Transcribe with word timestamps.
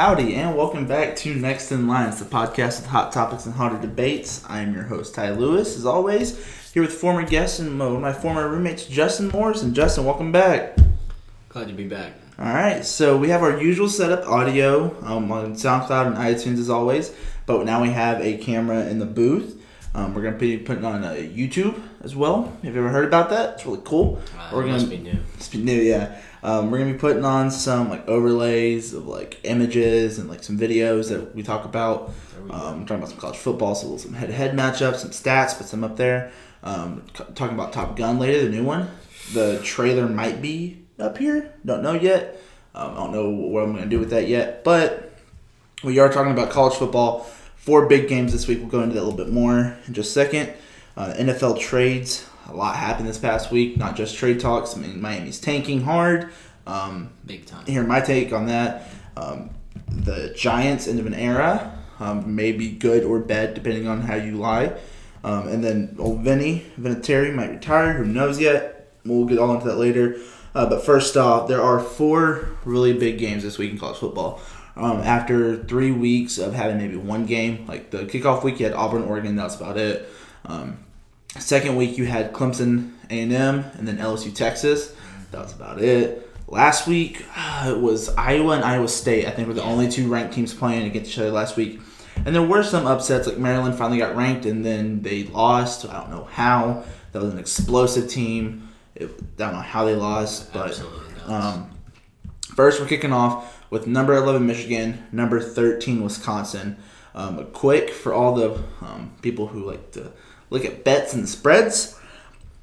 howdy, 0.00 0.34
and 0.34 0.56
welcome 0.56 0.86
back 0.86 1.14
to 1.14 1.34
Next 1.34 1.70
in 1.70 1.86
Lines, 1.86 2.18
the 2.18 2.24
podcast 2.24 2.80
with 2.80 2.86
hot 2.86 3.12
topics 3.12 3.44
and 3.44 3.54
hotter 3.54 3.78
debates. 3.78 4.42
I 4.48 4.60
am 4.60 4.72
your 4.72 4.84
host, 4.84 5.14
Ty 5.14 5.32
Lewis, 5.32 5.76
as 5.76 5.84
always, 5.84 6.42
here 6.72 6.80
with 6.80 6.94
former 6.94 7.22
guests 7.22 7.58
and 7.58 7.78
one 7.78 7.96
of 7.96 8.00
my 8.00 8.14
former 8.14 8.48
roommates, 8.48 8.86
Justin 8.86 9.28
Morrison. 9.28 9.66
And 9.66 9.76
Justin, 9.76 10.06
welcome 10.06 10.32
back. 10.32 10.78
Glad 11.50 11.68
to 11.68 11.74
be 11.74 11.86
back. 11.86 12.14
All 12.38 12.46
right, 12.46 12.82
so 12.82 13.18
we 13.18 13.28
have 13.28 13.42
our 13.42 13.60
usual 13.60 13.90
setup 13.90 14.26
audio 14.26 14.96
um, 15.02 15.30
on 15.30 15.52
SoundCloud 15.52 16.06
and 16.06 16.16
iTunes 16.16 16.58
as 16.58 16.70
always, 16.70 17.14
but 17.44 17.66
now 17.66 17.82
we 17.82 17.90
have 17.90 18.22
a 18.22 18.38
camera 18.38 18.86
in 18.86 19.00
the 19.00 19.04
booth. 19.04 19.62
Um, 19.94 20.14
we're 20.14 20.22
gonna 20.22 20.38
be 20.38 20.56
putting 20.56 20.86
on 20.86 21.04
a 21.04 21.16
YouTube 21.16 21.78
as 22.00 22.16
well. 22.16 22.56
Have 22.62 22.74
you 22.74 22.80
ever 22.80 22.88
heard 22.88 23.04
about 23.04 23.28
that? 23.30 23.56
It's 23.56 23.66
really 23.66 23.82
cool. 23.84 24.22
Uh, 24.38 24.50
we're 24.54 24.62
gonna 24.62 24.74
must 24.74 24.88
be 24.88 24.96
new. 24.96 25.18
It's 25.34 25.48
been 25.48 25.66
new, 25.66 25.78
yeah. 25.78 26.18
Um, 26.42 26.70
we're 26.70 26.78
gonna 26.78 26.92
be 26.92 26.98
putting 26.98 27.24
on 27.24 27.50
some 27.50 27.90
like 27.90 28.06
overlays 28.08 28.94
of 28.94 29.06
like 29.06 29.38
images 29.44 30.18
and 30.18 30.28
like 30.28 30.42
some 30.42 30.58
videos 30.58 31.10
that 31.10 31.34
we 31.34 31.42
talk 31.42 31.64
about. 31.64 32.12
We. 32.44 32.50
Um, 32.50 32.86
talking 32.86 32.96
about 32.96 33.10
some 33.10 33.18
college 33.18 33.36
football, 33.36 33.74
so 33.74 33.96
some 33.98 34.14
head-to-head 34.14 34.56
matchups, 34.56 34.96
some 34.96 35.10
stats, 35.10 35.56
put 35.58 35.66
some 35.66 35.84
up 35.84 35.96
there. 35.96 36.32
Um, 36.62 37.04
c- 37.16 37.24
talking 37.34 37.54
about 37.54 37.72
Top 37.72 37.96
Gun 37.96 38.18
later, 38.18 38.44
the 38.44 38.50
new 38.50 38.64
one. 38.64 38.88
The 39.34 39.60
trailer 39.62 40.08
might 40.08 40.40
be 40.40 40.82
up 40.98 41.18
here. 41.18 41.52
Don't 41.64 41.82
know 41.82 41.92
yet. 41.92 42.40
Um, 42.74 42.92
I 42.92 42.94
don't 42.94 43.12
know 43.12 43.28
what 43.28 43.64
I'm 43.64 43.74
gonna 43.74 43.86
do 43.86 43.98
with 43.98 44.10
that 44.10 44.26
yet, 44.28 44.64
but 44.64 45.12
we 45.84 45.98
are 45.98 46.10
talking 46.10 46.32
about 46.32 46.50
college 46.50 46.74
football. 46.74 47.20
Four 47.56 47.86
big 47.86 48.08
games 48.08 48.32
this 48.32 48.48
week. 48.48 48.58
We'll 48.60 48.68
go 48.68 48.80
into 48.80 48.94
that 48.94 49.02
a 49.02 49.04
little 49.04 49.16
bit 49.16 49.28
more 49.28 49.76
in 49.86 49.92
just 49.92 50.10
a 50.10 50.12
second. 50.12 50.52
Uh, 50.96 51.12
NFL 51.18 51.60
trades. 51.60 52.26
A 52.50 52.56
lot 52.56 52.76
happened 52.76 53.08
this 53.08 53.18
past 53.18 53.50
week. 53.50 53.76
Not 53.76 53.96
just 53.96 54.16
trade 54.16 54.40
talks. 54.40 54.76
I 54.76 54.80
mean, 54.80 55.00
Miami's 55.00 55.40
tanking 55.40 55.82
hard. 55.82 56.30
Um, 56.66 57.12
Big 57.24 57.46
time. 57.46 57.64
here 57.66 57.82
my 57.82 58.00
take 58.00 58.32
on 58.32 58.46
that. 58.46 58.88
Um, 59.16 59.50
the 59.88 60.32
Giants 60.36 60.86
end 60.86 61.00
of 61.00 61.06
an 61.06 61.14
era 61.14 61.78
um, 61.98 62.34
may 62.34 62.52
be 62.52 62.70
good 62.70 63.04
or 63.04 63.18
bad 63.18 63.54
depending 63.54 63.86
on 63.88 64.02
how 64.02 64.14
you 64.14 64.36
lie. 64.36 64.72
Um, 65.22 65.48
and 65.48 65.62
then 65.62 65.96
old 65.98 66.20
Vinny 66.20 66.64
Vinatieri 66.78 67.34
might 67.34 67.50
retire. 67.50 67.94
Who 67.94 68.04
knows 68.04 68.40
yet? 68.40 68.92
We'll 69.04 69.26
get 69.26 69.38
all 69.38 69.54
into 69.54 69.66
that 69.66 69.76
later. 69.76 70.16
Uh, 70.54 70.68
but 70.68 70.84
first 70.84 71.16
off, 71.16 71.48
there 71.48 71.62
are 71.62 71.78
four 71.78 72.48
really 72.64 72.92
big 72.92 73.18
games 73.18 73.42
this 73.42 73.58
week 73.58 73.70
in 73.70 73.78
college 73.78 73.98
football. 73.98 74.40
Um, 74.76 74.98
after 74.98 75.62
three 75.64 75.90
weeks 75.90 76.38
of 76.38 76.54
having 76.54 76.78
maybe 76.78 76.96
one 76.96 77.26
game, 77.26 77.66
like 77.66 77.90
the 77.90 78.04
kickoff 78.04 78.42
week, 78.42 78.60
you 78.60 78.66
had 78.66 78.74
Auburn, 78.74 79.02
Oregon. 79.02 79.36
That's 79.36 79.56
about 79.56 79.76
it. 79.76 80.08
Um, 80.46 80.78
second 81.38 81.76
week, 81.76 81.96
you 81.96 82.06
had 82.06 82.32
Clemson, 82.32 82.92
A 83.08 83.20
and 83.20 83.32
M, 83.32 83.64
and 83.74 83.86
then 83.86 83.98
LSU, 83.98 84.34
Texas. 84.34 84.94
That 85.30 85.42
was 85.42 85.54
about 85.54 85.80
it. 85.80 86.28
Last 86.48 86.88
week, 86.88 87.24
uh, 87.36 87.72
it 87.76 87.80
was 87.80 88.08
Iowa 88.16 88.56
and 88.56 88.64
Iowa 88.64 88.88
State. 88.88 89.26
I 89.26 89.30
think 89.30 89.46
were 89.46 89.54
the 89.54 89.62
only 89.62 89.88
two 89.88 90.08
ranked 90.08 90.34
teams 90.34 90.52
playing 90.52 90.86
against 90.86 91.12
each 91.12 91.18
other 91.18 91.30
last 91.30 91.56
week. 91.56 91.80
And 92.26 92.34
there 92.34 92.42
were 92.42 92.62
some 92.62 92.86
upsets, 92.86 93.26
like 93.26 93.38
Maryland 93.38 93.76
finally 93.76 93.98
got 93.98 94.16
ranked 94.16 94.44
and 94.44 94.64
then 94.64 95.02
they 95.02 95.24
lost. 95.24 95.86
I 95.86 96.00
don't 96.00 96.10
know 96.10 96.24
how. 96.24 96.84
That 97.12 97.22
was 97.22 97.32
an 97.32 97.38
explosive 97.38 98.10
team. 98.10 98.68
It, 98.94 99.10
I 99.10 99.22
don't 99.36 99.54
know 99.54 99.60
how 99.60 99.84
they 99.84 99.94
lost, 99.94 100.52
but 100.52 100.82
um, 101.26 101.70
first 102.54 102.80
we're 102.80 102.88
kicking 102.88 103.12
off 103.12 103.64
with 103.70 103.86
number 103.86 104.14
11 104.14 104.44
Michigan, 104.46 105.06
number 105.12 105.40
13 105.40 106.02
Wisconsin. 106.02 106.76
Um, 107.14 107.38
a 107.38 107.44
quick 107.44 107.90
for 107.90 108.12
all 108.12 108.34
the 108.34 108.62
um, 108.82 109.14
people 109.22 109.46
who 109.46 109.64
like 109.64 109.92
to 109.92 110.12
look 110.50 110.64
at 110.64 110.84
bets 110.84 111.14
and 111.14 111.28
spreads. 111.28 111.98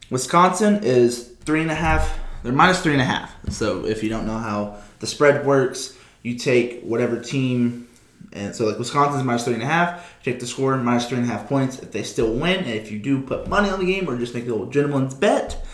Wisconsin 0.10 0.84
is 0.84 1.28
three 1.46 1.62
and 1.62 1.72
a 1.72 1.76
half. 1.76 2.20
They're 2.44 2.54
minus 2.54 2.82
three 2.82 2.94
and 2.94 3.02
a 3.02 3.06
half. 3.06 3.34
So 3.50 3.86
if 3.86 4.04
you 4.04 4.10
don't 4.10 4.26
know 4.26 4.38
how 4.38 4.78
the 5.00 5.08
spread 5.08 5.46
works, 5.46 5.98
you 6.22 6.38
take 6.38 6.82
whatever 6.84 7.20
team, 7.20 7.88
and 8.34 8.56
so 8.56 8.66
like 8.66 8.78
Wisconsin's 8.78 9.24
minus 9.24 9.46
three 9.46 9.54
and 9.54 9.64
a 9.64 9.68
half. 9.68 10.14
Take 10.24 10.40
the 10.40 10.48
score 10.48 10.78
minus 10.78 11.08
three 11.08 11.18
and 11.18 11.30
a 11.30 11.32
half 11.32 11.48
points. 11.48 11.80
If 11.80 11.92
they 11.92 12.04
still 12.04 12.34
win, 12.34 12.60
and 12.60 12.70
if 12.70 12.92
you 12.92 13.00
do 13.00 13.22
put 13.22 13.48
money 13.48 13.70
on 13.70 13.80
the 13.80 13.86
game 13.86 14.10
or 14.10 14.18
just 14.18 14.34
make 14.34 14.46
a 14.46 14.50
little 14.50 14.68
gentleman's 14.68 15.14
bet, 15.14 15.66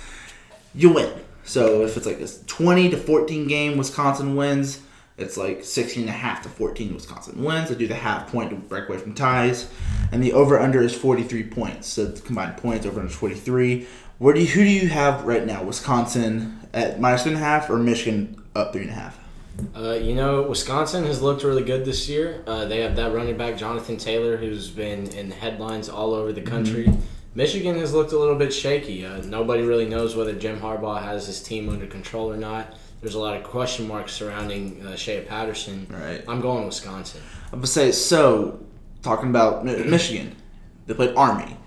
you 0.73 0.93
win. 0.93 1.11
So 1.43 1.83
if 1.83 1.97
it's 1.97 2.05
like 2.05 2.21
a 2.21 2.27
20 2.27 2.91
to 2.91 2.97
14 2.97 3.47
game, 3.47 3.77
Wisconsin 3.77 4.35
wins. 4.35 4.79
It's 5.17 5.37
like 5.37 5.63
16 5.63 6.03
and 6.03 6.09
a 6.09 6.13
half 6.13 6.41
to 6.43 6.49
14 6.49 6.93
Wisconsin 6.93 7.43
wins. 7.43 7.69
They 7.69 7.75
do 7.75 7.87
the 7.87 7.95
half 7.95 8.31
point 8.31 8.49
to 8.49 8.55
break 8.55 8.89
away 8.89 8.97
from 8.97 9.13
ties. 9.13 9.71
And 10.11 10.23
the 10.23 10.33
over 10.33 10.59
under 10.59 10.81
is 10.81 10.95
43 10.95 11.43
points. 11.43 11.87
So 11.87 12.05
the 12.05 12.21
combined 12.21 12.57
points 12.57 12.85
over 12.85 12.99
under 12.99 13.11
is 13.11 13.17
43. 13.17 13.87
Where 14.17 14.33
do 14.33 14.41
you, 14.41 14.47
who 14.47 14.63
do 14.63 14.69
you 14.69 14.87
have 14.89 15.23
right 15.25 15.45
now? 15.45 15.63
Wisconsin 15.63 16.59
at 16.73 16.99
minus 16.99 17.23
three 17.23 17.33
and 17.33 17.41
a 17.41 17.43
half 17.43 17.69
or 17.69 17.77
Michigan 17.77 18.41
up 18.55 18.73
three 18.73 18.83
and 18.83 18.91
a 18.91 18.93
half? 18.93 19.19
Uh, 19.75 19.93
you 19.93 20.15
know, 20.15 20.41
Wisconsin 20.43 21.03
has 21.05 21.21
looked 21.21 21.43
really 21.43 21.63
good 21.63 21.85
this 21.85 22.09
year. 22.09 22.43
Uh, 22.47 22.65
they 22.65 22.81
have 22.81 22.95
that 22.95 23.13
running 23.13 23.37
back, 23.37 23.55
Jonathan 23.55 23.97
Taylor, 23.97 24.35
who's 24.35 24.69
been 24.69 25.07
in 25.09 25.29
the 25.29 25.35
headlines 25.35 25.89
all 25.89 26.13
over 26.13 26.33
the 26.33 26.41
country. 26.41 26.91
Michigan 27.35 27.77
has 27.79 27.93
looked 27.93 28.13
a 28.13 28.17
little 28.17 28.35
bit 28.35 28.53
shaky. 28.53 29.05
Uh, 29.05 29.17
nobody 29.23 29.63
really 29.63 29.85
knows 29.85 30.15
whether 30.15 30.33
Jim 30.33 30.59
Harbaugh 30.59 31.01
has 31.01 31.27
his 31.27 31.41
team 31.41 31.69
under 31.69 31.85
control 31.85 32.31
or 32.31 32.37
not. 32.37 32.75
There's 33.03 33.15
a 33.15 33.19
lot 33.19 33.35
of 33.35 33.43
question 33.43 33.85
marks 33.85 34.13
surrounding 34.13 34.81
uh, 34.87 34.95
Shea 34.95 35.21
Patterson. 35.25 35.85
Right. 35.89 36.23
I'm 36.25 36.39
going 36.39 36.65
Wisconsin. 36.65 37.21
I'm 37.51 37.59
gonna 37.59 37.67
say 37.67 37.91
so. 37.91 38.59
Talking 39.01 39.29
about 39.29 39.65
Michigan, 39.65 40.37
they 40.87 40.93
played 40.93 41.13
Army. 41.17 41.57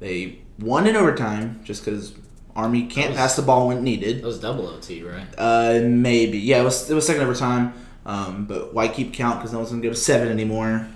They 0.00 0.40
won 0.58 0.86
in 0.86 0.94
overtime 0.94 1.62
just 1.64 1.82
because 1.82 2.14
Army 2.54 2.88
can't 2.88 3.08
was- 3.10 3.16
pass 3.16 3.36
the 3.36 3.42
ball 3.42 3.68
when 3.68 3.82
needed. 3.82 4.18
That 4.18 4.26
was 4.26 4.38
double 4.38 4.66
OT, 4.68 5.02
right? 5.02 5.26
Uh, 5.38 5.80
maybe. 5.82 6.36
Yeah, 6.38 6.60
it 6.60 6.64
was 6.64 6.90
it 6.90 6.94
was 6.94 7.06
second 7.06 7.22
overtime. 7.22 7.72
Um, 8.04 8.44
but 8.44 8.74
why 8.74 8.88
keep 8.88 9.14
count? 9.14 9.38
Because 9.38 9.52
no 9.52 9.58
one's 9.60 9.70
gonna 9.70 9.82
go 9.82 9.88
to 9.88 9.94
seven 9.96 10.28
anymore. 10.28 10.86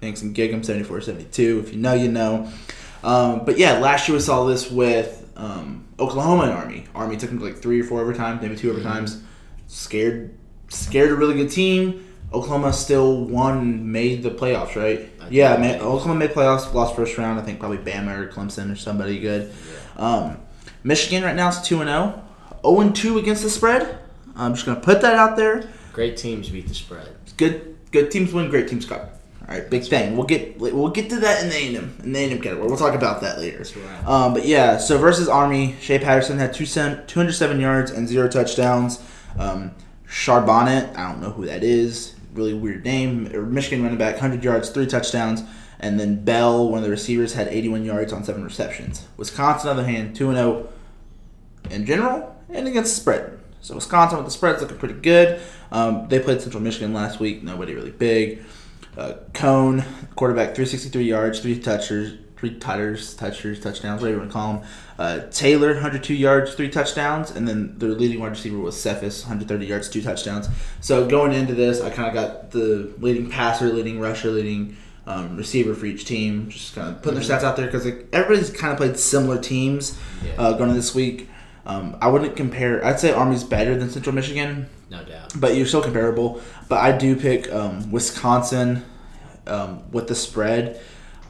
Thanks 0.00 0.22
and 0.22 0.34
gig 0.34 0.50
'em 0.54 0.62
74-72. 0.62 1.60
If 1.60 1.72
you 1.74 1.78
know, 1.78 1.92
you 1.92 2.10
know. 2.10 2.50
Um, 3.04 3.44
but 3.44 3.58
yeah, 3.58 3.78
last 3.80 4.08
year 4.08 4.16
we 4.16 4.22
saw 4.22 4.44
this 4.44 4.70
with 4.70 5.30
um, 5.36 5.84
Oklahoma 6.00 6.44
and 6.44 6.52
Army. 6.52 6.84
Army 6.94 7.18
took 7.18 7.28
them 7.28 7.38
to 7.40 7.44
like 7.44 7.58
three 7.58 7.82
or 7.82 7.84
four 7.84 8.00
overtime, 8.00 8.38
maybe 8.40 8.56
two 8.56 8.72
overtimes. 8.72 9.20
Scared, 9.68 10.34
scared 10.68 11.10
a 11.10 11.14
really 11.16 11.34
good 11.34 11.50
team. 11.50 12.02
Oklahoma 12.32 12.72
still 12.72 13.24
won, 13.24 13.90
made 13.92 14.22
the 14.22 14.30
playoffs, 14.30 14.74
right? 14.76 15.08
I 15.20 15.28
Yeah, 15.30 15.50
think 15.50 15.60
man, 15.60 15.72
they 15.72 15.78
did. 15.78 15.82
Oklahoma 15.82 16.14
made 16.16 16.30
playoffs, 16.30 16.72
lost 16.74 16.96
first 16.96 17.16
round. 17.18 17.38
I 17.38 17.42
think 17.42 17.60
probably 17.60 17.78
Bama 17.78 18.16
or 18.18 18.28
Clemson 18.28 18.72
or 18.72 18.76
somebody 18.76 19.18
good. 19.20 19.52
Um, 19.96 20.38
Michigan 20.82 21.22
right 21.22 21.36
now 21.36 21.48
is 21.48 21.60
two 21.62 21.80
and 21.80 21.88
zero. 21.88 22.22
0 22.62 22.80
and 22.80 22.96
2 22.96 23.18
against 23.18 23.42
the 23.44 23.50
spread. 23.50 23.98
I'm 24.34 24.54
just 24.54 24.66
gonna 24.66 24.80
put 24.80 25.00
that 25.02 25.14
out 25.14 25.36
there. 25.36 25.68
Great 25.92 26.16
teams 26.16 26.48
beat 26.48 26.66
the 26.66 26.74
spread. 26.74 27.08
Good 27.36 27.76
good 27.92 28.10
teams 28.10 28.32
win, 28.32 28.50
great 28.50 28.66
teams 28.68 28.84
cover. 28.84 29.08
All 29.48 29.54
right, 29.54 29.70
big 29.70 29.84
thing. 29.84 30.16
We'll 30.16 30.26
get 30.26 30.58
we'll 30.58 30.88
get 30.88 31.08
to 31.10 31.20
that 31.20 31.42
in 31.44 31.48
the 31.48 31.56
A&M 31.78 31.96
in 32.02 32.12
the 32.12 32.18
A&M 32.18 32.40
category. 32.42 32.66
We'll 32.66 32.76
talk 32.76 32.94
about 32.94 33.20
that 33.20 33.38
later. 33.38 33.58
That's 33.58 33.76
right. 33.76 34.04
Um, 34.06 34.34
but 34.34 34.44
yeah, 34.44 34.78
so 34.78 34.98
versus 34.98 35.28
Army, 35.28 35.76
Shea 35.80 35.98
Patterson 36.00 36.38
had 36.38 36.52
two 36.52 36.66
cent, 36.66 37.06
207 37.06 37.60
yards 37.60 37.92
and 37.92 38.08
zero 38.08 38.28
touchdowns. 38.28 39.00
Um, 39.38 39.74
Charbonnet, 40.08 40.96
I 40.96 41.10
don't 41.10 41.20
know 41.20 41.30
who 41.30 41.46
that 41.46 41.64
is. 41.64 42.14
Really 42.34 42.54
weird 42.54 42.84
name. 42.84 43.52
Michigan 43.52 43.82
running 43.82 43.98
back, 43.98 44.14
100 44.14 44.44
yards, 44.44 44.70
three 44.70 44.86
touchdowns. 44.86 45.42
And 45.78 46.00
then 46.00 46.24
Bell, 46.24 46.68
one 46.68 46.78
of 46.78 46.84
the 46.84 46.90
receivers, 46.90 47.34
had 47.34 47.48
81 47.48 47.84
yards 47.84 48.12
on 48.12 48.24
seven 48.24 48.44
receptions. 48.44 49.06
Wisconsin, 49.16 49.70
on 49.70 49.76
the 49.76 49.82
other 49.82 49.90
hand, 49.90 50.16
2 50.16 50.32
0 50.32 50.68
in 51.70 51.84
general 51.84 52.34
and 52.48 52.66
against 52.66 52.94
the 52.94 53.00
spread. 53.00 53.38
So 53.60 53.74
Wisconsin 53.74 54.18
with 54.18 54.26
the 54.26 54.32
spread's 54.32 54.62
looking 54.62 54.78
pretty 54.78 54.94
good. 54.94 55.40
Um, 55.72 56.08
they 56.08 56.20
played 56.20 56.40
Central 56.40 56.62
Michigan 56.62 56.92
last 56.92 57.18
week. 57.18 57.42
Nobody 57.42 57.74
really 57.74 57.90
big. 57.90 58.44
Uh, 58.96 59.14
Coan, 59.32 59.84
quarterback, 60.14 60.54
363 60.54 61.04
yards, 61.04 61.40
three 61.40 61.58
touchers, 61.58 62.18
three 62.36 62.54
touchers, 62.58 63.14
touchers, 63.14 63.60
touchdowns, 63.60 64.02
whatever 64.02 64.16
you 64.16 64.18
want 64.20 64.30
to 64.30 64.32
call 64.32 64.52
them. 64.54 64.62
Uh, 64.98 65.20
Taylor, 65.30 65.72
102 65.72 66.14
yards, 66.14 66.54
three 66.54 66.68
touchdowns, 66.68 67.30
and 67.30 67.48
then 67.48 67.78
their 67.78 67.90
leading 67.90 68.20
wide 68.20 68.30
receiver 68.30 68.58
was 68.58 68.78
Cephus, 68.80 69.22
130 69.22 69.66
yards, 69.66 69.88
two 69.88 70.02
touchdowns. 70.02 70.48
So 70.80 71.06
going 71.08 71.32
into 71.32 71.54
this, 71.54 71.80
I 71.80 71.90
kind 71.90 72.08
of 72.08 72.14
got 72.14 72.50
the 72.50 72.92
leading 72.98 73.30
passer, 73.30 73.68
leading 73.68 74.00
rusher, 74.00 74.30
leading 74.30 74.76
um, 75.06 75.36
receiver 75.36 75.74
for 75.74 75.86
each 75.86 76.04
team. 76.04 76.50
Just 76.50 76.74
kind 76.74 76.88
of 76.94 77.00
putting 77.02 77.20
their 77.20 77.28
stats 77.28 77.42
out 77.42 77.56
there 77.56 77.66
because 77.66 77.84
like, 77.86 78.06
everybody's 78.12 78.50
kind 78.50 78.72
of 78.72 78.76
played 78.78 78.98
similar 78.98 79.38
teams 79.40 79.98
Yeah. 80.24 80.32
uh, 80.36 80.52
going 80.52 80.70
into 80.70 80.74
this 80.80 80.94
week. 80.94 81.28
Um, 81.64 81.96
I 82.00 82.08
wouldn't 82.08 82.36
compare. 82.36 82.84
I'd 82.84 83.00
say 83.00 83.12
Army's 83.12 83.44
better 83.44 83.76
than 83.76 83.88
Central 83.90 84.14
Michigan, 84.14 84.68
No 84.90 85.02
doubt. 85.04 85.32
but 85.40 85.56
you're 85.56 85.66
still 85.66 85.82
comparable. 85.82 86.40
But 86.68 86.78
I 86.80 86.96
do 86.96 87.16
pick 87.16 87.50
um, 87.52 87.90
Wisconsin 87.90 88.84
um, 89.46 89.82
with 89.90 90.06
the 90.08 90.14
spread. 90.14 90.80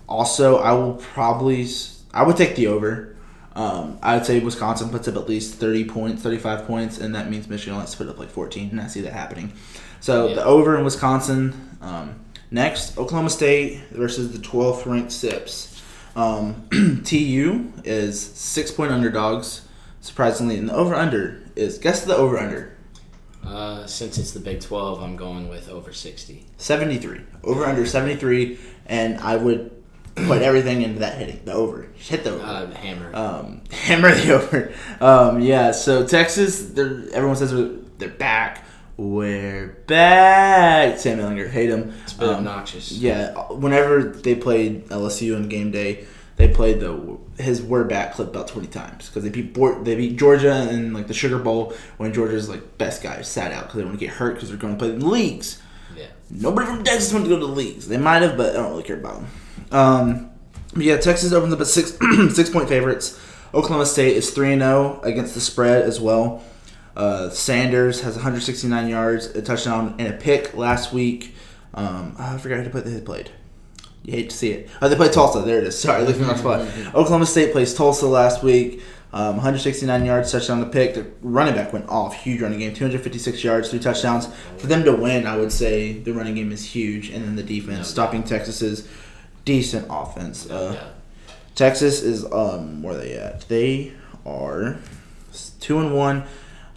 Also, 0.08 0.58
I 0.58 0.72
will 0.72 0.94
probably 0.94 1.66
I 2.14 2.22
would 2.22 2.36
take 2.36 2.56
the 2.56 2.68
over. 2.68 3.14
Um, 3.54 3.98
I 4.02 4.16
would 4.16 4.26
say 4.26 4.38
Wisconsin 4.40 4.90
puts 4.90 5.08
up 5.08 5.16
at 5.16 5.28
least 5.28 5.54
30 5.54 5.84
points, 5.86 6.22
35 6.22 6.66
points, 6.66 6.98
and 6.98 7.14
that 7.14 7.30
means 7.30 7.48
Michigan 7.48 7.74
only 7.74 7.86
put 7.96 8.06
up 8.08 8.18
like 8.18 8.28
14, 8.28 8.68
and 8.70 8.80
I 8.80 8.86
see 8.86 9.00
that 9.00 9.14
happening. 9.14 9.52
So 10.00 10.28
Yeah. 10.28 10.34
the 10.36 10.44
over 10.44 10.76
in 10.76 10.84
Wisconsin. 10.84 11.54
Um, 11.80 12.16
next, 12.50 12.98
Oklahoma 12.98 13.30
State 13.30 13.80
versus 13.92 14.32
the 14.32 14.38
12th 14.38 14.84
ranked 14.84 15.10
Sips. 15.12 15.80
Um, 16.14 16.68
TU 17.04 17.72
is 17.84 18.20
six 18.20 18.70
point 18.70 18.92
underdogs, 18.92 19.62
surprisingly, 20.02 20.58
and 20.58 20.68
the 20.68 20.74
over 20.74 20.94
under 20.94 21.40
is 21.56 21.78
guess 21.78 22.04
the 22.04 22.14
over 22.16 22.38
under. 22.38 22.76
Uh, 23.44 23.86
since 23.86 24.18
it's 24.18 24.32
the 24.32 24.40
Big 24.40 24.60
12, 24.60 25.02
I'm 25.02 25.16
going 25.16 25.48
with 25.48 25.68
over 25.70 25.92
60. 25.92 26.44
73. 26.58 27.20
Over 27.44 27.64
under 27.64 27.86
73, 27.86 28.58
and 28.86 29.18
I 29.20 29.36
would 29.36 29.70
put 30.16 30.42
everything 30.42 30.82
into 30.82 31.00
that 31.00 31.18
hitting. 31.18 31.40
The 31.44 31.52
over. 31.52 31.88
Hit 31.94 32.24
the 32.24 32.30
over. 32.34 32.42
Uh, 32.44 32.70
hammer. 32.74 33.14
Um, 33.14 33.60
hammer 33.70 34.14
the 34.14 34.32
over. 34.34 34.72
Um, 35.00 35.40
yeah, 35.40 35.70
so 35.72 36.06
Texas, 36.06 36.70
they're, 36.70 37.04
everyone 37.12 37.36
says 37.36 37.52
they're, 37.52 37.70
they're 37.98 38.08
back. 38.08 38.64
We're 38.96 39.76
back. 39.86 40.98
Sam 40.98 41.18
Ehlinger, 41.18 41.50
hate 41.50 41.68
him. 41.68 41.92
it's 42.04 42.14
bit 42.14 42.28
Um, 42.30 42.34
obnoxious. 42.36 42.92
Yeah, 42.92 43.34
whenever 43.52 44.02
they 44.04 44.34
played 44.34 44.86
LSU 44.88 45.36
on 45.36 45.48
game 45.48 45.70
day, 45.70 46.06
they 46.36 46.48
played 46.48 46.80
the 46.80 47.18
his 47.38 47.60
word 47.62 47.88
back 47.88 48.14
clip 48.14 48.28
about 48.28 48.48
twenty 48.48 48.68
times 48.68 49.08
because 49.08 49.22
they 49.22 49.28
beat 49.28 49.54
they 49.84 49.94
beat 49.96 50.16
Georgia 50.16 50.68
in 50.70 50.94
like 50.94 51.08
the 51.08 51.14
Sugar 51.14 51.38
Bowl 51.38 51.74
when 51.98 52.14
Georgia's 52.14 52.48
like 52.48 52.78
best 52.78 53.02
guys 53.02 53.28
sat 53.28 53.52
out 53.52 53.64
because 53.64 53.78
they 53.78 53.84
want 53.84 53.98
to 53.98 54.04
get 54.04 54.14
hurt 54.14 54.34
because 54.34 54.48
they're 54.48 54.58
going 54.58 54.74
to 54.74 54.78
play 54.78 54.88
in 54.90 54.98
the 55.00 55.06
leagues. 55.06 55.60
Yeah. 55.94 56.06
Nobody 56.30 56.66
from 56.66 56.84
Texas 56.84 57.12
wants 57.12 57.28
to 57.28 57.34
go 57.34 57.40
to 57.40 57.46
the 57.46 57.52
leagues. 57.52 57.88
They 57.88 57.96
might 57.96 58.22
have, 58.22 58.36
but 58.36 58.50
I 58.50 58.54
don't 58.54 58.70
really 58.70 58.82
care 58.82 58.98
about 58.98 59.16
them. 59.16 59.26
Um, 59.70 60.30
but 60.74 60.84
yeah, 60.84 60.96
Texas 60.96 61.32
opens 61.32 61.52
up 61.52 61.60
at 61.60 61.66
six 61.66 61.96
six 62.34 62.50
point 62.50 62.68
favorites. 62.68 63.18
Oklahoma 63.54 63.86
State 63.86 64.16
is 64.16 64.30
three 64.30 64.52
and 64.52 64.60
zero 64.60 65.00
against 65.02 65.34
the 65.34 65.40
spread 65.40 65.82
as 65.82 66.00
well. 66.00 66.42
Uh, 66.96 67.28
Sanders 67.28 68.00
has 68.00 68.14
169 68.14 68.88
yards, 68.88 69.26
a 69.26 69.42
touchdown, 69.42 69.94
and 69.98 70.08
a 70.08 70.16
pick 70.16 70.54
last 70.56 70.92
week. 70.92 71.34
Um, 71.74 72.16
I 72.18 72.38
forgot 72.38 72.58
who 72.58 72.64
to 72.64 72.70
put 72.70 72.86
they 72.86 73.00
played. 73.00 73.30
You 74.02 74.12
hate 74.12 74.30
to 74.30 74.36
see 74.36 74.52
it. 74.52 74.70
Oh, 74.80 74.88
they 74.88 74.96
played 74.96 75.12
Tulsa. 75.12 75.42
There 75.42 75.58
it 75.58 75.64
is. 75.64 75.78
Sorry, 75.78 76.00
on 76.00 76.06
the 76.06 76.36
spot. 76.36 76.60
Oklahoma 76.94 77.26
State 77.26 77.52
plays 77.52 77.74
Tulsa 77.74 78.06
last 78.06 78.42
week. 78.42 78.82
Um, 79.12 79.36
169 79.36 80.04
yards, 80.04 80.30
touchdown, 80.32 80.60
the 80.60 80.66
pick. 80.66 80.94
The 80.94 81.06
running 81.22 81.54
back 81.54 81.72
went 81.72 81.88
off. 81.88 82.14
Huge 82.22 82.42
running 82.42 82.58
game. 82.58 82.74
256 82.74 83.42
yards, 83.42 83.70
three 83.70 83.78
touchdowns. 83.78 84.28
For 84.58 84.66
them 84.66 84.84
to 84.84 84.92
win, 84.92 85.26
I 85.26 85.36
would 85.36 85.52
say 85.52 85.92
the 85.94 86.12
running 86.12 86.34
game 86.34 86.52
is 86.52 86.64
huge, 86.64 87.08
and 87.10 87.24
then 87.24 87.36
the 87.36 87.42
defense 87.42 87.78
No 87.78 87.82
stopping 87.84 88.22
Texas's 88.24 88.86
decent 89.44 89.86
offense. 89.88 90.50
Uh, 90.50 90.72
Yeah. 90.74 90.88
Texas 91.54 92.02
is 92.02 92.24
um 92.32 92.82
where 92.82 92.94
are 92.94 92.98
they 92.98 93.14
at? 93.14 93.48
They 93.48 93.92
are 94.26 94.76
two 95.60 95.78
and 95.78 95.94
one 95.94 96.24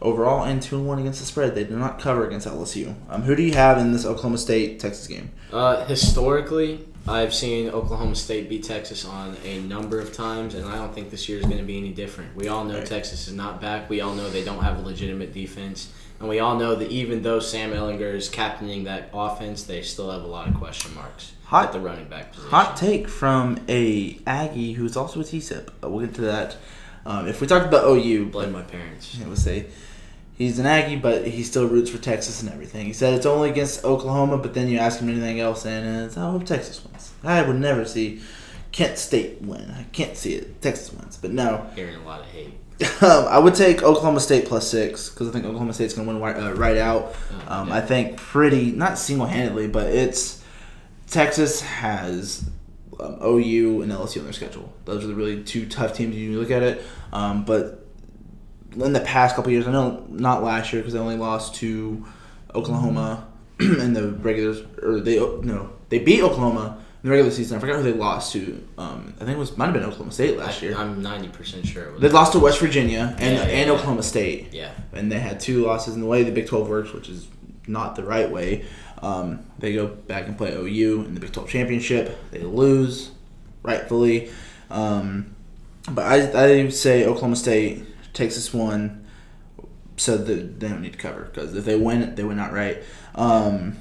overall 0.01 0.43
and 0.45 0.61
two 0.61 0.77
and 0.77 0.87
one 0.87 0.99
against 0.99 1.19
the 1.19 1.25
spread. 1.25 1.53
They 1.55 1.65
did 1.65 1.73
not 1.77 1.99
cover 1.99 2.25
against 2.25 2.47
LSU. 2.47 2.93
Um, 3.09 3.23
who 3.23 3.35
do 3.35 3.43
you 3.43 3.53
have 3.55 3.77
in 3.77 3.91
this 3.91 4.05
Oklahoma 4.05 4.37
State 4.37 4.79
Texas 4.79 5.07
game? 5.07 5.31
Uh, 5.51 5.83
historically, 5.85 6.85
I've 7.07 7.33
seen 7.33 7.69
Oklahoma 7.69 8.15
State 8.15 8.49
beat 8.49 8.63
Texas 8.63 9.03
on 9.05 9.35
a 9.43 9.59
number 9.61 9.99
of 9.99 10.13
times, 10.13 10.53
and 10.53 10.65
I 10.67 10.75
don't 10.75 10.93
think 10.93 11.09
this 11.09 11.27
year 11.27 11.39
is 11.39 11.45
going 11.45 11.57
to 11.57 11.63
be 11.63 11.77
any 11.77 11.91
different. 11.91 12.35
We 12.35 12.47
all 12.49 12.63
know 12.65 12.77
Right. 12.79 12.85
Texas 12.85 13.27
is 13.27 13.33
not 13.33 13.59
back. 13.59 13.89
We 13.89 14.01
all 14.01 14.13
know 14.13 14.29
they 14.29 14.43
don't 14.43 14.63
have 14.63 14.77
a 14.77 14.81
legitimate 14.81 15.33
defense. 15.33 15.91
And 16.19 16.27
we 16.27 16.39
all 16.39 16.57
know 16.57 16.75
that 16.75 16.91
even 16.91 17.23
though 17.23 17.39
Sam 17.39 17.71
Ehlinger 17.71 18.13
is 18.13 18.27
captaining 18.29 18.83
that 18.83 19.09
offense, 19.13 19.63
they 19.63 19.81
still 19.81 20.11
have 20.11 20.21
a 20.23 20.27
lot 20.27 20.47
of 20.49 20.53
question 20.55 20.93
marks 20.93 21.31
Hot- 21.45 21.67
at 21.67 21.71
the 21.73 21.79
running 21.79 22.09
back 22.09 22.31
position. 22.31 22.51
Hot 22.51 22.75
take 22.75 23.07
from 23.07 23.57
a 23.69 24.19
Aggie 24.27 24.73
who's 24.73 24.97
also 24.97 25.21
a 25.21 25.23
TSIP. 25.23 25.69
Uh, 25.81 25.89
we'll 25.89 26.05
get 26.05 26.13
to 26.15 26.21
that. 26.21 26.57
Um, 27.05 27.27
if 27.27 27.39
we 27.39 27.47
talked 27.47 27.65
about 27.65 27.85
OU, 27.85 28.25
Blame 28.25 28.51
my 28.51 28.61
parents. 28.63 29.17
I 29.23 29.27
would 29.29 29.37
say 29.37 29.67
he's 30.39 30.57
an 30.57 30.65
Aggie, 30.65 30.95
but 30.95 31.27
he 31.27 31.43
still 31.43 31.67
roots 31.67 31.91
for 31.91 31.99
Texas 31.99 32.41
and 32.41 32.51
everything. 32.51 32.87
He 32.87 32.93
said 32.93 33.13
it's 33.13 33.27
only 33.27 33.51
against 33.51 33.85
Oklahoma, 33.85 34.39
but 34.39 34.55
then 34.55 34.67
you 34.69 34.79
ask 34.79 34.99
him 34.99 35.09
anything 35.09 35.39
else, 35.39 35.65
and 35.67 36.05
it's, 36.05 36.17
I 36.17 36.31
hope 36.31 36.45
Texas 36.45 36.83
wins. 36.83 37.11
I 37.23 37.43
would 37.43 37.57
never 37.57 37.85
see 37.85 38.21
Kent 38.71 38.97
State 38.97 39.41
win. 39.43 39.69
I 39.77 39.83
can't 39.91 40.17
see 40.17 40.33
it. 40.33 40.59
Texas 40.63 40.91
wins, 40.91 41.17
but 41.17 41.29
no. 41.31 41.69
Hearing 41.75 41.97
a 41.97 42.05
lot 42.05 42.21
of 42.21 42.25
hate. 42.25 42.53
Um, 43.01 43.25
I 43.27 43.37
would 43.39 43.55
take 43.55 43.83
Oklahoma 43.83 44.21
State 44.21 44.45
plus 44.45 44.65
six 44.69 45.09
because 45.09 45.27
I 45.27 45.31
think 45.31 45.43
Oklahoma 45.43 45.73
State's 45.73 45.93
going 45.93 46.07
to 46.07 46.13
win 46.13 46.21
right, 46.21 46.35
uh, 46.41 46.53
right 46.53 46.77
out. 46.77 47.13
Oh, 47.49 47.61
Um, 47.61 47.67
yeah. 47.67 47.75
I 47.75 47.81
think 47.81 48.15
pretty 48.15 48.71
not 48.71 48.97
single 48.97 49.27
handedly, 49.27 49.67
but 49.67 49.87
it's 49.87 50.41
Texas 51.09 51.59
has 51.59 52.49
um, 52.97 53.17
OU 53.21 53.81
and 53.81 53.91
LSU 53.91 54.19
on 54.19 54.23
their 54.25 54.33
schedule. 54.33 54.71
Those 54.85 55.03
are 55.03 55.07
the 55.07 55.13
really 55.15 55.43
two 55.43 55.65
tough 55.65 55.93
teams 55.93 56.15
you 56.15 56.39
look 56.39 56.51
at 56.51 56.63
it. 56.63 56.81
Um, 57.11 57.43
but 57.43 57.85
in 58.73 58.93
the 58.93 58.99
past 58.99 59.35
couple 59.35 59.51
years, 59.51 59.67
I 59.67 59.71
know 59.71 60.05
not 60.09 60.43
last 60.43 60.71
year 60.73 60.81
because 60.81 60.93
they 60.93 60.99
only 60.99 61.17
lost 61.17 61.55
to 61.55 62.05
Oklahoma 62.53 63.27
in 63.59 63.93
the 63.93 64.11
regulars, 64.11 64.61
or 64.81 64.99
they 64.99 65.17
no 65.19 65.71
they 65.89 65.99
beat 65.99 66.21
Oklahoma 66.21 66.77
in 67.03 67.09
the 67.09 67.11
regular 67.11 67.31
season. 67.31 67.57
I 67.57 67.59
forgot 67.59 67.77
who 67.77 67.83
they 67.83 67.93
lost 67.93 68.33
to. 68.33 68.63
Um, 68.77 69.13
I 69.17 69.25
think 69.25 69.31
it 69.31 69.37
was 69.39 69.57
might 69.57 69.65
have 69.65 69.73
been 69.73 69.83
Oklahoma 69.83 70.11
State 70.11 70.37
last 70.37 70.61
year. 70.61 70.77
I, 70.77 70.83
am 70.83 71.01
90% 71.03 71.65
sure 71.65 71.85
it 71.85 71.93
was. 71.93 72.01
They 72.01 72.09
lost 72.09 72.33
to 72.33 72.39
West 72.39 72.59
Virginia 72.59 73.15
and, 73.19 73.37
Yeah, 73.37 73.43
yeah, 73.43 73.49
and 73.49 73.67
yeah. 73.67 73.73
Oklahoma 73.73 74.03
State. 74.03 74.53
Yeah. 74.53 74.71
And 74.93 75.11
they 75.11 75.19
had 75.19 75.39
two 75.39 75.65
losses 75.65 75.95
in 75.95 76.01
the 76.01 76.07
way 76.07 76.23
the 76.23 76.31
Big 76.31 76.47
12 76.47 76.69
works, 76.69 76.93
which 76.93 77.09
is 77.09 77.27
not 77.67 77.95
the 77.95 78.03
right 78.03 78.29
way. 78.29 78.65
Um, 79.01 79.45
they 79.57 79.73
go 79.73 79.87
back 79.87 80.27
and 80.27 80.37
play 80.37 80.53
OU 80.53 81.05
in 81.05 81.13
the 81.13 81.19
Big 81.19 81.31
12 81.31 81.49
championship. 81.49 82.17
They 82.31 82.39
lose, 82.39 83.11
rightfully. 83.63 84.29
Um, 84.69 85.35
but 85.89 86.05
I, 86.05 86.63
I 86.65 86.69
say 86.69 87.05
Oklahoma 87.05 87.37
State 87.37 87.83
takes 88.19 88.53
won, 88.53 89.05
so 89.97 90.17
that 90.17 90.59
they 90.59 90.67
don't 90.67 90.81
need 90.81 90.93
to 90.93 90.99
cover 90.99 91.23
because 91.23 91.55
if 91.55 91.65
they 91.65 91.75
win 91.75 92.01
it, 92.01 92.15
they 92.15 92.23
win 92.23 92.39
outright. 92.39 92.83
Um, 93.15 93.77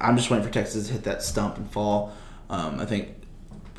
I'm 0.00 0.16
just 0.16 0.30
waiting 0.30 0.46
for 0.46 0.52
Texas 0.52 0.86
to 0.86 0.92
hit 0.92 1.04
that 1.04 1.22
stump 1.22 1.56
and 1.56 1.70
fall. 1.70 2.14
Um, 2.50 2.80
I 2.80 2.86
think 2.86 3.08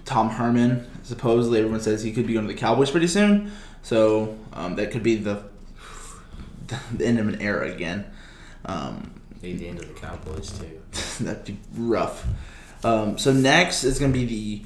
Tom 0.06 0.30
Herman, 0.30 0.88
supposedly 1.04 1.60
everyone 1.60 1.80
says 1.80 2.04
he 2.04 2.12
could 2.12 2.28
be 2.28 2.34
going 2.34 2.48
to 2.48 2.54
the 2.54 2.60
Cowboys 2.60 2.92
pretty 2.92 3.07
soon. 3.07 3.51
So 3.81 4.38
um, 4.54 4.75
that 4.75 4.92
could 4.92 5.04
be 5.04 5.16
the, 5.16 5.44
the 6.94 7.06
end 7.06 7.19
of 7.19 7.28
an 7.28 7.42
era 7.42 7.69
again. 7.72 8.06
Um, 8.66 9.13
Be 9.42 9.54
the 9.54 9.68
end 9.68 9.80
of 9.80 9.88
the 9.88 10.00
Cowboys, 10.00 10.57
too. 10.57 10.81
that'd 11.24 11.46
be 11.46 11.57
rough. 11.75 12.25
Um, 12.84 13.18
so 13.18 13.31
next 13.31 13.84
is 13.84 14.00
going 14.00 14.13
to 14.13 14.18
be 14.18 14.25
the 14.25 14.66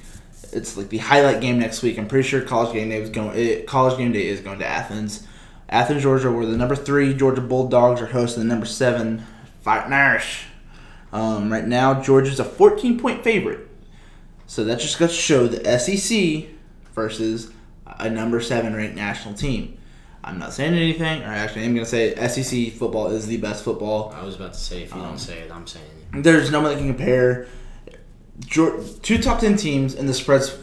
it's 0.53 0.77
like 0.77 0.89
the 0.89 0.97
highlight 0.99 1.41
game 1.41 1.59
next 1.59 1.81
week. 1.81 1.97
I'm 1.97 2.07
pretty 2.07 2.27
sure 2.27 2.41
college 2.41 2.73
game 2.73 2.89
day 2.89 2.99
was 2.99 3.09
going. 3.09 3.37
It, 3.37 3.67
college 3.67 3.97
game 3.97 4.11
day 4.11 4.27
is 4.27 4.39
going 4.41 4.59
to 4.59 4.65
Athens, 4.65 5.25
Athens, 5.69 6.03
Georgia, 6.03 6.31
where 6.31 6.45
the 6.45 6.57
number 6.57 6.75
three 6.75 7.13
Georgia 7.13 7.41
Bulldogs 7.41 8.01
are 8.01 8.07
hosting 8.07 8.43
the 8.43 8.49
number 8.49 8.65
seven 8.65 9.23
Fighting 9.61 9.91
Irish. 9.93 10.45
Um, 11.11 11.51
right 11.51 11.65
now, 11.65 12.01
Georgia's 12.01 12.39
a 12.39 12.45
14 12.45 12.99
point 12.99 13.23
favorite. 13.23 13.67
So 14.45 14.63
that 14.63 14.79
just 14.79 14.97
goes 14.97 15.09
to 15.09 15.15
show 15.15 15.47
the 15.47 15.77
SEC 15.77 16.45
versus 16.95 17.51
a 17.85 18.09
number 18.09 18.39
seven 18.39 18.75
ranked 18.75 18.95
national 18.95 19.33
team. 19.33 19.77
I'm 20.23 20.39
not 20.39 20.53
saying 20.53 20.73
anything, 20.73 21.21
or 21.23 21.27
actually, 21.27 21.63
I'm 21.65 21.73
going 21.73 21.85
to 21.85 21.89
say 21.89 22.15
SEC 22.27 22.73
football 22.73 23.07
is 23.07 23.27
the 23.27 23.37
best 23.37 23.63
football. 23.63 24.13
I 24.15 24.23
was 24.25 24.35
about 24.35 24.53
to 24.53 24.59
say, 24.59 24.83
if 24.83 24.93
you 24.93 24.99
Um, 25.01 25.07
don't 25.09 25.17
say 25.17 25.39
it, 25.39 25.51
I'm 25.51 25.65
saying 25.67 25.85
it. 26.13 26.23
There's 26.23 26.51
no 26.51 26.59
one 26.61 26.71
that 26.71 26.77
can 26.79 26.87
compare. 26.87 27.47
Two 28.49 29.17
top 29.21 29.39
ten 29.39 29.57
teams 29.57 29.95
and 29.95 30.07
the 30.07 30.13
spreads 30.13 30.57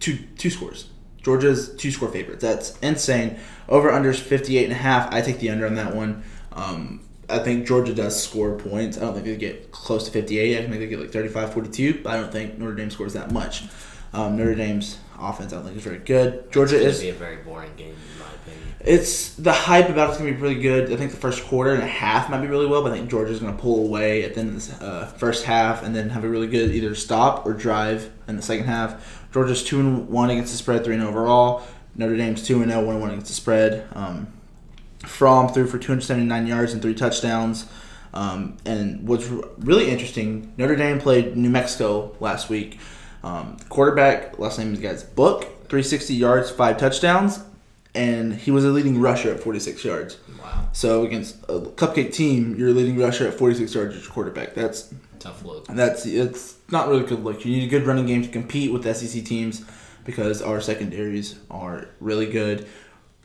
two 0.00 0.18
two 0.36 0.50
scores. 0.50 0.88
Georgia's 1.22 1.74
two 1.76 1.90
score 1.90 2.08
favorites. 2.08 2.42
That's 2.42 2.78
insane. 2.80 3.38
Over 3.68 3.90
unders 3.90 4.18
58 4.18 4.64
and 4.64 4.72
a 4.72 4.76
half. 4.76 5.12
I 5.12 5.20
take 5.20 5.38
the 5.38 5.50
under 5.50 5.66
on 5.66 5.76
that 5.76 5.94
one. 5.94 6.24
Um, 6.52 7.00
I 7.28 7.38
think 7.38 7.66
Georgia 7.66 7.94
does 7.94 8.20
score 8.20 8.56
points. 8.56 8.98
I 8.98 9.02
don't 9.02 9.14
think 9.14 9.26
they 9.26 9.36
get 9.36 9.70
close 9.70 10.04
to 10.04 10.10
58. 10.10 10.58
I 10.58 10.60
think 10.62 10.72
they 10.72 10.86
get 10.88 11.00
like 11.00 11.12
35, 11.12 11.52
42. 11.54 12.02
But 12.02 12.12
I 12.12 12.20
don't 12.20 12.32
think 12.32 12.58
Notre 12.58 12.74
Dame 12.74 12.90
scores 12.90 13.12
that 13.14 13.30
much. 13.30 13.64
Um, 14.12 14.36
Notre 14.36 14.54
Dame's 14.54 14.98
offense, 15.18 15.52
I 15.52 15.56
don't 15.56 15.64
think, 15.64 15.76
is 15.76 15.82
very 15.84 15.98
good. 15.98 16.50
Georgia 16.52 16.76
It's 16.76 16.98
is 16.98 17.02
going 17.02 17.14
to 17.14 17.18
be 17.18 17.24
a 17.24 17.28
very 17.28 17.42
boring 17.42 17.70
game, 17.76 17.94
in 18.12 18.18
my 18.18 18.26
opinion. 18.26 18.74
it's 18.80 19.34
the 19.34 19.52
hype 19.52 19.88
about 19.88 20.08
it's 20.10 20.18
gonna 20.18 20.32
be 20.32 20.36
really 20.36 20.60
good. 20.60 20.92
I 20.92 20.96
think 20.96 21.10
the 21.12 21.16
first 21.16 21.44
quarter 21.44 21.72
and 21.74 21.82
a 21.82 21.86
half 21.86 22.28
might 22.30 22.40
be 22.40 22.48
really 22.48 22.66
well, 22.66 22.82
but 22.82 22.92
I 22.92 22.96
think 22.96 23.10
Georgia's 23.10 23.38
gonna 23.40 23.56
pull 23.56 23.84
away 23.86 24.24
at 24.24 24.34
the 24.34 24.40
end 24.40 24.56
of 24.56 24.78
the 24.80 24.84
uh, 24.86 25.06
first 25.06 25.44
half 25.44 25.82
and 25.82 25.94
then 25.94 26.10
have 26.10 26.24
a 26.24 26.28
really 26.28 26.48
good 26.48 26.70
either 26.72 26.94
stop 26.94 27.46
or 27.46 27.52
drive 27.52 28.10
in 28.28 28.36
the 28.36 28.42
second 28.42 28.64
half. 28.66 29.26
Georgia's 29.32 29.62
two 29.62 29.80
and 29.80 30.08
one 30.08 30.30
against 30.30 30.52
the 30.52 30.58
spread, 30.58 30.84
three 30.84 30.94
and 30.94 31.04
overall. 31.04 31.62
Notre 31.94 32.16
Dame's 32.16 32.42
two 32.42 32.62
and 32.62 32.70
zero, 32.70 32.84
one 32.84 32.94
and 32.94 33.00
one 33.02 33.10
against 33.10 33.28
the 33.28 33.34
spread. 33.34 33.86
Um, 33.94 34.26
Fromm 35.06 35.48
threw 35.48 35.66
for 35.66 35.78
279 35.78 36.46
yards 36.46 36.72
and 36.72 36.80
three 36.80 36.94
touchdowns. 36.94 37.66
Um, 38.14 38.56
and 38.66 39.06
what's 39.08 39.26
really 39.58 39.90
interesting, 39.90 40.52
Notre 40.56 40.76
Dame 40.76 41.00
played 41.00 41.36
New 41.36 41.50
Mexico 41.50 42.14
last 42.20 42.48
week. 42.50 42.78
Um, 43.22 43.56
quarterback, 43.68 44.38
last 44.38 44.58
name 44.58 44.72
is 44.72 44.80
guys 44.80 45.04
Book, 45.04 45.42
360 45.68 46.14
yards, 46.14 46.50
five 46.50 46.76
touchdowns, 46.78 47.40
and 47.94 48.34
he 48.34 48.50
was 48.50 48.64
a 48.64 48.68
leading 48.68 49.00
rusher 49.00 49.32
at 49.32 49.40
46 49.40 49.84
yards. 49.84 50.18
Wow. 50.40 50.68
So 50.72 51.04
against 51.04 51.36
a 51.44 51.60
cupcake 51.60 52.12
team, 52.12 52.56
you're 52.58 52.70
a 52.70 52.72
leading 52.72 52.98
rusher 52.98 53.28
at 53.28 53.34
46 53.34 53.74
yards 53.74 53.96
as 53.96 54.02
your 54.04 54.12
quarterback. 54.12 54.54
That's 54.54 54.92
Tough 55.18 55.44
look. 55.44 55.66
that's 55.68 56.04
it's 56.04 56.56
not 56.70 56.88
really 56.88 57.04
good 57.04 57.22
look. 57.22 57.44
You 57.44 57.52
need 57.52 57.64
a 57.64 57.70
good 57.70 57.86
running 57.86 58.06
game 58.06 58.22
to 58.22 58.28
compete 58.28 58.72
with 58.72 58.84
SEC 58.96 59.24
teams 59.24 59.64
because 60.04 60.42
our 60.42 60.60
secondaries 60.60 61.38
are 61.48 61.88
really 62.00 62.26
good. 62.26 62.66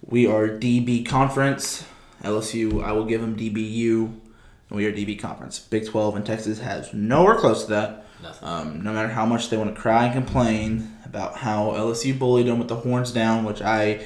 We 0.06 0.28
are 0.28 0.48
DB 0.48 1.06
conference. 1.08 1.84
LSU, 2.24 2.84
I 2.84 2.92
will 2.92 3.06
give 3.06 3.22
them 3.22 3.36
DBU, 3.36 4.06
and 4.06 4.22
we 4.70 4.86
are 4.86 4.92
DB 4.92 5.18
conference. 5.20 5.60
Big 5.60 5.88
12 5.88 6.18
and 6.18 6.26
Texas 6.26 6.60
has 6.60 6.94
nowhere 6.94 7.36
close 7.36 7.64
to 7.64 7.70
that. 7.72 8.06
Nothing. 8.22 8.48
Um, 8.48 8.84
no 8.84 8.94
matter 8.94 9.10
how 9.10 9.26
much 9.26 9.50
they 9.50 9.58
want 9.58 9.76
to 9.76 9.82
cry 9.82 10.06
and 10.06 10.14
complain 10.14 10.98
about 11.06 11.38
how 11.38 11.72
LSU 11.72 12.18
bullied 12.18 12.48
them 12.48 12.60
with 12.60 12.68
the 12.68 12.76
horns 12.76 13.12
down, 13.12 13.44
which 13.44 13.62
I 13.62 14.06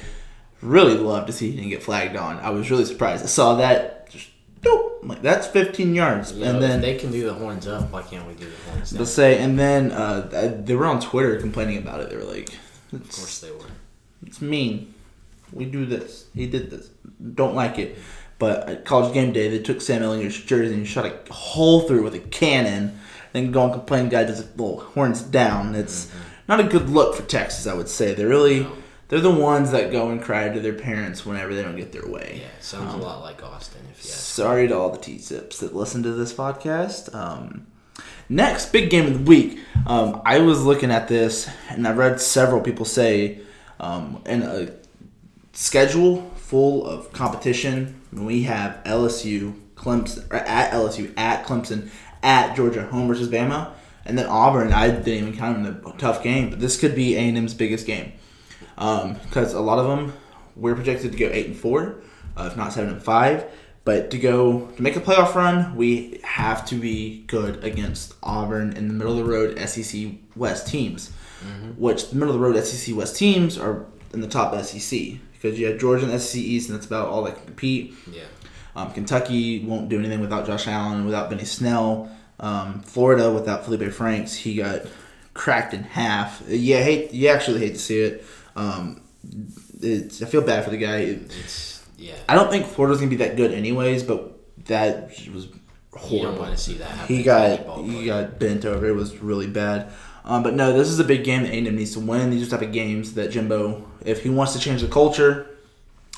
really 0.60 0.94
love 0.94 1.26
to 1.26 1.32
see 1.32 1.50
he 1.50 1.56
didn't 1.56 1.70
get 1.70 1.82
flagged 1.82 2.16
on. 2.16 2.38
I 2.38 2.50
was 2.50 2.70
really 2.70 2.84
surprised. 2.84 3.24
I 3.24 3.26
saw 3.26 3.56
that. 3.56 4.10
Just 4.10 4.28
dope. 4.60 5.00
I'm 5.02 5.08
like 5.08 5.22
that's 5.22 5.46
15 5.46 5.94
yards, 5.94 6.30
and 6.30 6.42
if 6.42 6.60
then 6.60 6.80
they 6.80 6.96
can 6.96 7.10
do 7.10 7.24
the 7.26 7.34
horns 7.34 7.66
up, 7.66 7.90
why 7.90 8.02
can't 8.02 8.26
we 8.28 8.34
do 8.34 8.44
the 8.44 8.70
horns 8.70 8.90
down? 8.90 8.98
they'll 8.98 9.06
say, 9.06 9.38
and 9.38 9.58
then 9.58 9.90
uh, 9.90 10.60
they 10.64 10.76
were 10.76 10.86
on 10.86 11.00
Twitter 11.00 11.36
complaining 11.40 11.78
about 11.78 12.00
it. 12.00 12.10
They 12.10 12.16
were 12.16 12.22
like, 12.24 12.50
Of 12.92 13.02
course 13.02 13.40
they 13.40 13.50
were. 13.50 13.66
It's 14.26 14.40
mean. 14.40 14.94
We 15.52 15.66
do 15.66 15.84
this. 15.84 16.26
He 16.34 16.46
did 16.46 16.70
this. 16.70 16.88
Don't 17.34 17.54
like 17.54 17.78
it. 17.78 17.98
But 18.38 18.68
at 18.68 18.84
college 18.84 19.12
game 19.12 19.32
day, 19.32 19.48
they 19.48 19.58
took 19.58 19.80
Sam 19.80 20.02
Ehlinger's 20.02 20.40
jersey 20.42 20.74
and 20.74 20.86
shot 20.86 21.04
a 21.06 21.32
hole 21.32 21.82
through 21.82 22.00
it 22.00 22.02
with 22.04 22.14
a 22.14 22.20
cannon. 22.20 22.98
Then 23.32 23.50
go 23.50 23.64
and 23.64 23.72
complain, 23.72 24.08
guy 24.08 24.24
does 24.24 24.40
it 24.40 24.56
little 24.56 24.80
horns 24.80 25.22
down. 25.22 25.74
It's 25.74 26.10
not 26.48 26.60
a 26.60 26.64
good 26.64 26.90
look 26.90 27.14
for 27.14 27.22
Texas, 27.22 27.66
I 27.66 27.74
would 27.74 27.88
say. 27.88 28.14
They're 28.14 28.28
really, 28.28 28.66
they're 29.08 29.20
the 29.20 29.30
ones 29.30 29.70
that 29.70 29.90
go 29.90 30.10
and 30.10 30.22
cry 30.22 30.48
to 30.48 30.60
their 30.60 30.74
parents 30.74 31.24
whenever 31.24 31.54
they 31.54 31.62
don't 31.62 31.76
get 31.76 31.92
their 31.92 32.06
way. 32.06 32.40
Yeah, 32.42 32.48
sounds 32.60 32.94
a 32.94 32.96
lot 32.98 33.22
like 33.22 33.42
Austin, 33.42 33.82
if 33.90 34.04
you 34.04 34.10
ask. 34.10 34.20
Sorry 34.20 34.68
to 34.68 34.76
all 34.76 34.90
the 34.90 34.98
T-Zips 34.98 35.60
that 35.60 35.74
listen 35.74 36.02
to 36.02 36.12
this 36.12 36.32
podcast. 36.32 37.14
Um, 37.14 37.66
next, 38.28 38.72
big 38.72 38.90
game 38.90 39.06
of 39.06 39.14
the 39.14 39.24
week. 39.30 39.58
Um, 39.86 40.20
I 40.24 40.38
was 40.40 40.64
looking 40.64 40.90
at 40.90 41.08
this, 41.08 41.48
and 41.70 41.88
I've 41.88 41.98
read 41.98 42.20
several 42.20 42.60
people 42.60 42.84
say 42.84 43.40
um, 43.80 44.22
in 44.26 44.42
a 44.42 44.72
schedule 45.52 46.30
full 46.36 46.86
of 46.86 47.12
competition, 47.12 48.00
we 48.12 48.42
have 48.42 48.82
LSU, 48.84 49.58
Clemson, 49.74 50.30
or 50.30 50.36
at 50.36 50.72
LSU, 50.72 51.12
at 51.16 51.46
Clemson, 51.46 51.90
at 52.22 52.54
Georgia, 52.56 52.84
home 52.84 53.08
versus 53.08 53.28
Bama, 53.28 53.72
and 54.04 54.18
then 54.18 54.26
Auburn. 54.26 54.72
I 54.72 54.88
didn't 54.88 55.08
even 55.08 55.36
count 55.36 55.58
in 55.58 55.66
a 55.66 55.98
tough 55.98 56.22
game, 56.22 56.50
but 56.50 56.60
this 56.60 56.78
could 56.78 56.94
be 56.94 57.16
A&M's 57.16 57.54
biggest 57.54 57.86
game 57.86 58.12
because 58.76 59.54
a 59.54 59.60
lot 59.60 59.78
of 59.78 59.86
them 59.86 60.12
we're 60.56 60.74
projected 60.74 61.12
to 61.12 61.18
go 61.18 61.28
eight 61.32 61.46
and 61.46 61.56
four, 61.56 61.96
uh, 62.36 62.48
if 62.50 62.56
not 62.56 62.72
seven 62.72 62.92
and 62.92 63.02
five. 63.02 63.44
But 63.84 64.12
to 64.12 64.18
go 64.18 64.66
to 64.68 64.82
make 64.82 64.94
a 64.94 65.00
playoff 65.00 65.34
run, 65.34 65.74
we 65.74 66.20
have 66.22 66.64
to 66.66 66.76
be 66.76 67.24
good 67.26 67.64
against 67.64 68.14
Auburn 68.22 68.74
in 68.76 68.86
the 68.86 68.94
middle 68.94 69.18
of 69.18 69.24
the 69.24 69.30
road 69.32 69.58
SEC 69.68 70.12
West 70.36 70.68
teams, 70.68 71.10
which 71.76 72.10
the 72.10 72.14
middle 72.16 72.32
of 72.32 72.40
the 72.40 72.46
road 72.46 72.62
SEC 72.64 72.94
West 72.94 73.16
teams 73.16 73.58
are 73.58 73.86
in 74.12 74.20
the 74.20 74.28
top 74.28 74.54
SEC 74.62 75.18
because 75.32 75.58
you 75.58 75.66
have 75.66 75.78
Georgia 75.80 76.08
and 76.08 76.20
SEC 76.20 76.40
East, 76.40 76.68
and 76.68 76.78
that's 76.78 76.86
about 76.86 77.08
all 77.08 77.24
that 77.24 77.34
can 77.36 77.46
compete. 77.46 77.94
Yeah. 78.12 78.22
Um, 78.74 78.92
Kentucky 78.92 79.64
won't 79.64 79.88
do 79.88 79.98
anything 79.98 80.20
without 80.20 80.46
Josh 80.46 80.66
Allen, 80.66 81.04
without 81.04 81.28
Benny 81.30 81.44
Snell. 81.44 82.10
Um, 82.40 82.80
Florida 82.80 83.30
without 83.32 83.64
Feleipe 83.64 83.92
Franks, 83.92 84.34
he 84.34 84.56
got 84.56 84.82
cracked 85.34 85.74
in 85.74 85.82
half. 85.84 86.42
Yeah, 86.48 86.82
hate 86.82 87.12
you 87.12 87.28
actually 87.28 87.60
hate 87.60 87.74
to 87.74 87.78
see 87.78 88.00
it. 88.00 88.24
Um, 88.56 89.02
it's, 89.80 90.22
I 90.22 90.26
feel 90.26 90.42
bad 90.42 90.64
for 90.64 90.70
the 90.70 90.76
guy. 90.78 90.98
It's, 90.98 91.84
yeah. 91.98 92.14
I 92.28 92.34
don't 92.34 92.50
think 92.50 92.66
Florida's 92.66 92.98
gonna 92.98 93.10
be 93.10 93.16
that 93.16 93.36
good 93.36 93.52
anyways, 93.52 94.02
but 94.02 94.38
that 94.66 95.08
was 95.32 95.46
You 95.46 95.52
don't 95.92 96.00
horrible. 96.02 96.38
want 96.40 96.52
to 96.52 96.58
see 96.58 96.74
that 96.74 96.88
happen. 96.88 97.14
He 97.16 97.22
got 97.22 97.78
he 97.84 98.06
got 98.06 98.38
bent 98.38 98.64
over. 98.64 98.86
It 98.88 98.94
was 98.94 99.18
really 99.18 99.46
bad. 99.46 99.92
Um, 100.24 100.42
but 100.42 100.54
no, 100.54 100.72
this 100.76 100.88
is 100.88 100.98
a 101.00 101.04
big 101.04 101.24
game 101.24 101.42
that 101.42 101.50
A&M 101.52 101.74
needs 101.76 101.92
to 101.94 102.00
win. 102.00 102.30
These 102.30 102.42
are 102.42 102.44
the 102.46 102.50
type 102.56 102.66
of 102.68 102.72
games 102.72 103.14
that 103.14 103.30
Jimbo, 103.32 103.84
if 104.04 104.22
he 104.22 104.30
wants 104.30 104.52
to 104.52 104.60
change 104.60 104.80
the 104.80 104.86
culture, 104.88 105.48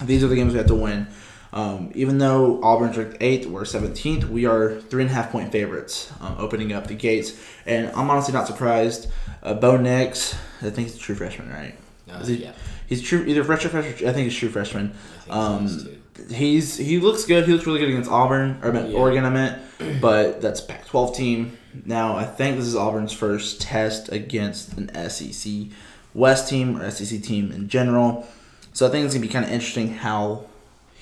these 0.02 0.22
are 0.22 0.28
the 0.28 0.36
games 0.36 0.52
we 0.52 0.58
have 0.58 0.66
to 0.68 0.74
win. 0.74 1.06
Um, 1.54 1.92
even 1.94 2.18
though 2.18 2.60
Auburn's 2.62 2.98
ranked 2.98 3.18
eighth, 3.20 3.46
we're 3.46 3.64
seventeenth. 3.64 4.24
We 4.24 4.44
are 4.44 4.80
three 4.80 5.02
and 5.04 5.10
a 5.10 5.14
half 5.14 5.30
point 5.30 5.52
favorites, 5.52 6.12
um, 6.20 6.34
opening 6.38 6.72
up 6.72 6.88
the 6.88 6.94
gates. 6.94 7.32
And 7.64 7.88
I'm 7.94 8.10
honestly 8.10 8.34
not 8.34 8.46
surprised. 8.48 9.08
Uh, 9.42 9.54
Bo 9.54 9.76
Nix, 9.76 10.34
I 10.62 10.70
think 10.70 10.88
he's 10.88 10.96
a 10.96 10.98
true 10.98 11.14
freshman, 11.14 11.48
right? 11.50 11.76
Uh, 12.10 12.24
he- 12.26 12.42
yeah. 12.42 12.52
He's 12.86 13.00
true, 13.00 13.24
either 13.24 13.44
freshman, 13.44 13.70
freshman. 13.70 14.08
I 14.08 14.12
think 14.12 14.24
he's 14.28 14.36
true 14.36 14.48
freshman. 14.50 14.92
Um, 15.30 15.88
he's 16.28 16.76
he 16.76 16.98
looks 16.98 17.24
good. 17.24 17.46
He 17.46 17.52
looks 17.52 17.66
really 17.66 17.78
good 17.78 17.88
against 17.88 18.10
Auburn 18.10 18.58
or 18.62 18.74
Yeah. 18.74 18.92
Oregon. 18.96 19.24
I 19.24 19.30
meant, 19.30 19.62
but 20.00 20.40
that's 20.42 20.60
Pac-12 20.60 21.14
team. 21.16 21.56
Now 21.86 22.16
I 22.16 22.24
think 22.24 22.56
this 22.56 22.66
is 22.66 22.74
Auburn's 22.76 23.12
first 23.12 23.60
test 23.60 24.10
against 24.12 24.72
an 24.74 24.90
SEC 25.08 25.68
West 26.14 26.48
team 26.48 26.76
or 26.80 26.90
SEC 26.90 27.22
team 27.22 27.52
in 27.52 27.68
general. 27.68 28.26
So 28.72 28.86
I 28.86 28.90
think 28.90 29.04
it's 29.04 29.14
gonna 29.14 29.24
be 29.26 29.32
kind 29.32 29.44
of 29.44 29.50
interesting 29.52 29.94
how 29.94 30.44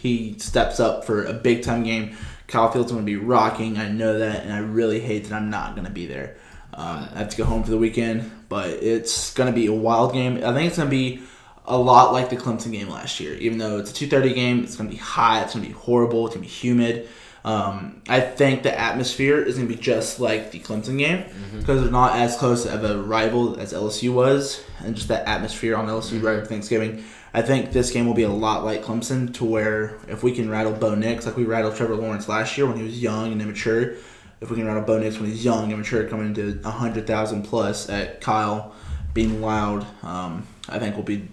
he 0.02 0.36
steps 0.40 0.80
up 0.80 1.04
for 1.04 1.24
a 1.24 1.32
big 1.32 1.62
time 1.62 1.84
game. 1.84 2.16
Kyle 2.48 2.72
Fields 2.72 2.90
going 2.90 3.04
to 3.04 3.06
be 3.06 3.16
rocking. 3.16 3.78
I 3.78 3.88
know 3.88 4.18
that, 4.18 4.42
and 4.42 4.52
I 4.52 4.58
really 4.58 4.98
hate 4.98 5.26
that 5.26 5.36
I'm 5.36 5.48
not 5.48 5.76
going 5.76 5.86
to 5.86 5.92
be 5.92 6.06
there. 6.06 6.36
Um, 6.74 7.08
I 7.14 7.18
have 7.18 7.28
to 7.28 7.36
go 7.36 7.44
home 7.44 7.62
for 7.62 7.70
the 7.70 7.78
weekend, 7.78 8.28
but 8.48 8.70
it's 8.70 9.32
going 9.32 9.46
to 9.46 9.54
be 9.54 9.66
a 9.66 9.72
wild 9.72 10.12
game. 10.12 10.38
I 10.38 10.52
think 10.52 10.66
it's 10.66 10.76
going 10.76 10.88
to 10.88 10.90
be 10.90 11.22
a 11.66 11.78
lot 11.78 12.12
like 12.12 12.30
the 12.30 12.36
Clemson 12.36 12.72
game 12.72 12.88
last 12.88 13.20
year. 13.20 13.34
Even 13.34 13.58
though 13.58 13.78
it's 13.78 13.92
a 13.92 13.94
2:30 13.94 14.34
game, 14.34 14.64
it's 14.64 14.74
going 14.74 14.90
to 14.90 14.94
be 14.94 15.00
hot. 15.00 15.44
It's 15.44 15.54
going 15.54 15.64
to 15.64 15.72
be 15.72 15.78
horrible. 15.78 16.26
It's 16.26 16.34
going 16.34 16.44
to 16.44 16.48
be 16.48 16.52
humid. 16.52 17.08
Um, 17.44 18.02
I 18.08 18.20
think 18.20 18.64
the 18.64 18.76
atmosphere 18.76 19.40
is 19.40 19.56
going 19.56 19.68
to 19.68 19.74
be 19.74 19.80
just 19.80 20.18
like 20.18 20.50
the 20.50 20.58
Clemson 20.58 20.98
game 20.98 21.24
because 21.58 21.80
they're 21.80 21.90
not 21.90 22.16
as 22.16 22.36
close 22.36 22.66
of 22.66 22.84
a 22.84 23.00
rival 23.00 23.58
as 23.60 23.72
LSU 23.72 24.12
was, 24.12 24.64
and 24.80 24.96
just 24.96 25.08
that 25.08 25.28
atmosphere 25.28 25.76
on 25.76 25.86
LSU 25.86 26.20
right 26.20 26.38
after 26.38 26.46
Thanksgiving. 26.46 27.04
I 27.34 27.42
think 27.42 27.72
this 27.72 27.90
game 27.90 28.06
will 28.06 28.14
be 28.14 28.24
a 28.24 28.28
lot 28.28 28.64
like 28.64 28.82
Clemson, 28.82 29.32
to 29.34 29.44
where 29.44 29.98
if 30.08 30.22
we 30.22 30.32
can 30.32 30.50
rattle 30.50 30.72
Bo 30.72 30.94
Nix 30.94 31.24
like 31.24 31.36
we 31.36 31.44
rattled 31.44 31.76
Trevor 31.76 31.96
Lawrence 31.96 32.28
last 32.28 32.58
year 32.58 32.66
when 32.66 32.76
he 32.76 32.82
was 32.82 33.02
young 33.02 33.32
and 33.32 33.40
immature, 33.40 33.94
if 34.40 34.50
we 34.50 34.56
can 34.56 34.66
rattle 34.66 34.82
Bo 34.82 34.98
Nix 34.98 35.18
when 35.18 35.30
he's 35.30 35.44
young 35.44 35.64
and 35.64 35.72
immature, 35.72 36.06
coming 36.08 36.26
into 36.26 36.60
hundred 36.68 37.06
thousand 37.06 37.44
plus 37.44 37.88
at 37.88 38.20
Kyle, 38.20 38.74
being 39.14 39.40
loud, 39.40 39.86
um, 40.02 40.46
I 40.68 40.78
think 40.78 40.94
we'll 40.94 41.04
be 41.04 41.28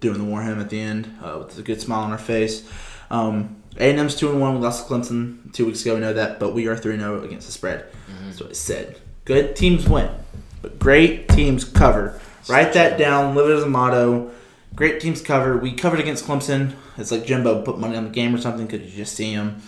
doing 0.00 0.18
the 0.18 0.24
War 0.24 0.42
Hymn 0.42 0.60
at 0.60 0.70
the 0.70 0.80
end 0.80 1.16
uh, 1.22 1.38
with 1.38 1.58
a 1.58 1.62
good 1.62 1.80
smile 1.80 2.02
on 2.02 2.10
our 2.10 2.18
face. 2.18 2.68
Um, 3.10 3.62
A&M's 3.76 4.16
two 4.16 4.30
and 4.30 4.40
one. 4.40 4.54
We 4.54 4.60
lost 4.60 4.88
to 4.88 4.92
Clemson 4.92 5.52
two 5.52 5.66
weeks 5.66 5.82
ago. 5.82 5.94
We 5.94 6.00
know 6.00 6.12
that, 6.12 6.40
but 6.40 6.54
we 6.54 6.66
are 6.66 6.76
three 6.76 6.98
zero 6.98 7.22
against 7.22 7.46
the 7.46 7.52
spread. 7.52 7.86
That's 8.24 8.40
what 8.40 8.50
I 8.50 8.54
said. 8.54 8.98
Good 9.24 9.54
teams 9.54 9.88
win, 9.88 10.10
but 10.60 10.78
great 10.78 11.28
teams 11.28 11.64
cover. 11.64 12.20
Write 12.48 12.72
that 12.74 12.98
down. 12.98 13.34
Live 13.34 13.50
it 13.50 13.54
as 13.54 13.62
a 13.64 13.68
motto. 13.68 14.32
Great 14.76 15.00
teams 15.00 15.22
cover. 15.22 15.56
We 15.56 15.72
covered 15.72 16.00
against 16.00 16.26
Clemson. 16.26 16.74
It's 16.98 17.10
like 17.10 17.24
Jimbo 17.24 17.62
put 17.62 17.78
money 17.78 17.96
on 17.96 18.04
the 18.04 18.10
game 18.10 18.34
or 18.34 18.38
something 18.38 18.66
because 18.66 18.82
you 18.82 18.96
just 18.96 19.16
see 19.16 19.32
him. 19.32 19.62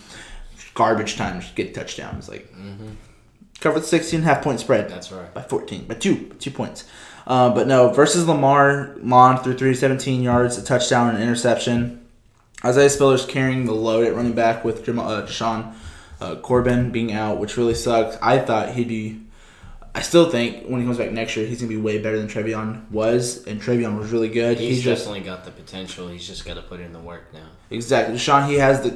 Garbage 0.75 1.17
time, 1.17 1.41
just 1.41 1.55
get 1.55 1.73
touchdowns. 1.73 2.29
Like 2.29 2.47
cover 3.59 3.79
the 3.79 3.85
16 3.85 4.21
half 4.21 4.43
point 4.43 4.59
spread 4.59 4.89
That's 4.89 5.11
right. 5.11 5.33
by 5.33 5.41
14, 5.41 5.85
by 5.85 5.95
two, 5.95 6.27
by 6.27 6.35
two 6.35 6.51
points. 6.51 6.85
Uh, 7.27 7.53
but 7.53 7.67
no, 7.67 7.89
versus 7.89 8.27
Lamar, 8.27 8.95
Mond 9.01 9.39
threw 9.39 9.53
317 9.53 10.21
yards, 10.21 10.57
a 10.57 10.63
touchdown, 10.63 11.09
and 11.09 11.17
an 11.17 11.23
interception. 11.23 12.05
Isaiah 12.63 12.89
Spiller's 12.89 13.25
carrying 13.25 13.65
the 13.65 13.73
load 13.73 14.05
at 14.07 14.15
running 14.15 14.33
back 14.33 14.63
with 14.65 14.83
Jamal, 14.83 15.09
uh, 15.09 15.25
Deshaun 15.25 15.73
uh, 16.21 16.35
Corbin 16.37 16.91
being 16.91 17.13
out, 17.13 17.39
which 17.39 17.57
really 17.57 17.75
sucks. 17.75 18.17
I 18.21 18.39
thought 18.39 18.73
he'd 18.73 18.87
be. 18.87 19.21
I 19.95 20.01
still 20.01 20.29
think 20.29 20.67
when 20.67 20.79
he 20.79 20.85
comes 20.85 20.97
back 20.97 21.11
next 21.11 21.35
year, 21.35 21.47
he's 21.47 21.59
gonna 21.59 21.69
be 21.69 21.77
way 21.77 21.97
better 21.97 22.17
than 22.17 22.27
Trevion 22.27 22.89
was, 22.91 23.45
and 23.47 23.61
Trevion 23.61 23.97
was 23.97 24.11
really 24.11 24.29
good. 24.29 24.59
He's, 24.59 24.77
He's, 24.77 24.83
just 24.83 25.05
definitely 25.05 25.25
got 25.25 25.45
the 25.45 25.51
potential. 25.51 26.07
He's 26.07 26.27
just 26.27 26.45
got 26.45 26.55
to 26.55 26.61
put 26.61 26.79
in 26.79 26.93
the 26.93 26.99
work 26.99 27.33
now. 27.33 27.47
Exactly. 27.69 28.15
Deshaun, 28.15 28.47
he 28.47 28.55
has 28.55 28.81
the, 28.81 28.89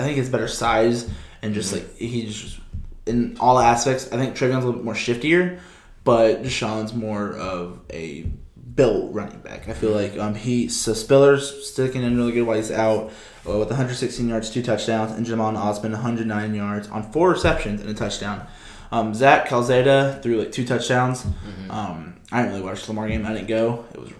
I 0.00 0.04
think 0.04 0.18
it's 0.18 0.28
better 0.28 0.48
size 0.48 1.08
and 1.42 1.54
just 1.54 1.72
like, 1.72 1.96
he's 1.96 2.36
just, 2.36 2.60
in 3.06 3.36
all 3.40 3.58
aspects, 3.58 4.12
I 4.12 4.16
think 4.16 4.36
Trevion's 4.36 4.64
a 4.64 4.66
little 4.66 4.72
bit 4.74 4.84
more 4.84 4.94
shiftier, 4.94 5.60
but 6.04 6.42
Deshaun's 6.42 6.94
more 6.94 7.34
of 7.34 7.80
a 7.90 8.26
built 8.74 9.12
running 9.12 9.40
back. 9.40 9.68
I 9.68 9.72
feel 9.72 9.90
like 9.90 10.18
um 10.18 10.34
he, 10.34 10.68
so 10.68 10.92
Spiller's 10.92 11.68
sticking 11.68 12.02
in 12.02 12.16
really 12.16 12.32
good 12.32 12.46
while 12.46 12.56
he's 12.56 12.70
out 12.70 13.10
uh, 13.48 13.58
with 13.58 13.68
116 13.68 14.28
yards, 14.28 14.50
two 14.50 14.62
touchdowns, 14.62 15.12
and 15.12 15.26
Jhamon 15.26 15.56
Ausbon 15.56 15.90
109 15.92 16.54
yards 16.54 16.88
on 16.88 17.10
four 17.12 17.30
receptions 17.30 17.80
and 17.80 17.90
a 17.90 17.94
touchdown. 17.94 18.46
Um, 18.92 19.14
Zach 19.14 19.46
Calzada 19.46 20.18
threw 20.22 20.38
like 20.38 20.52
two 20.52 20.64
touchdowns. 20.64 21.24
Um, 21.68 22.16
I 22.32 22.38
didn't 22.42 22.54
really 22.54 22.64
watch 22.64 22.84
the 22.84 22.92
Lamar 22.92 23.08
game. 23.08 23.24
I 23.24 23.32
didn't 23.32 23.48
go. 23.48 23.84
It 23.94 24.00
was 24.00 24.10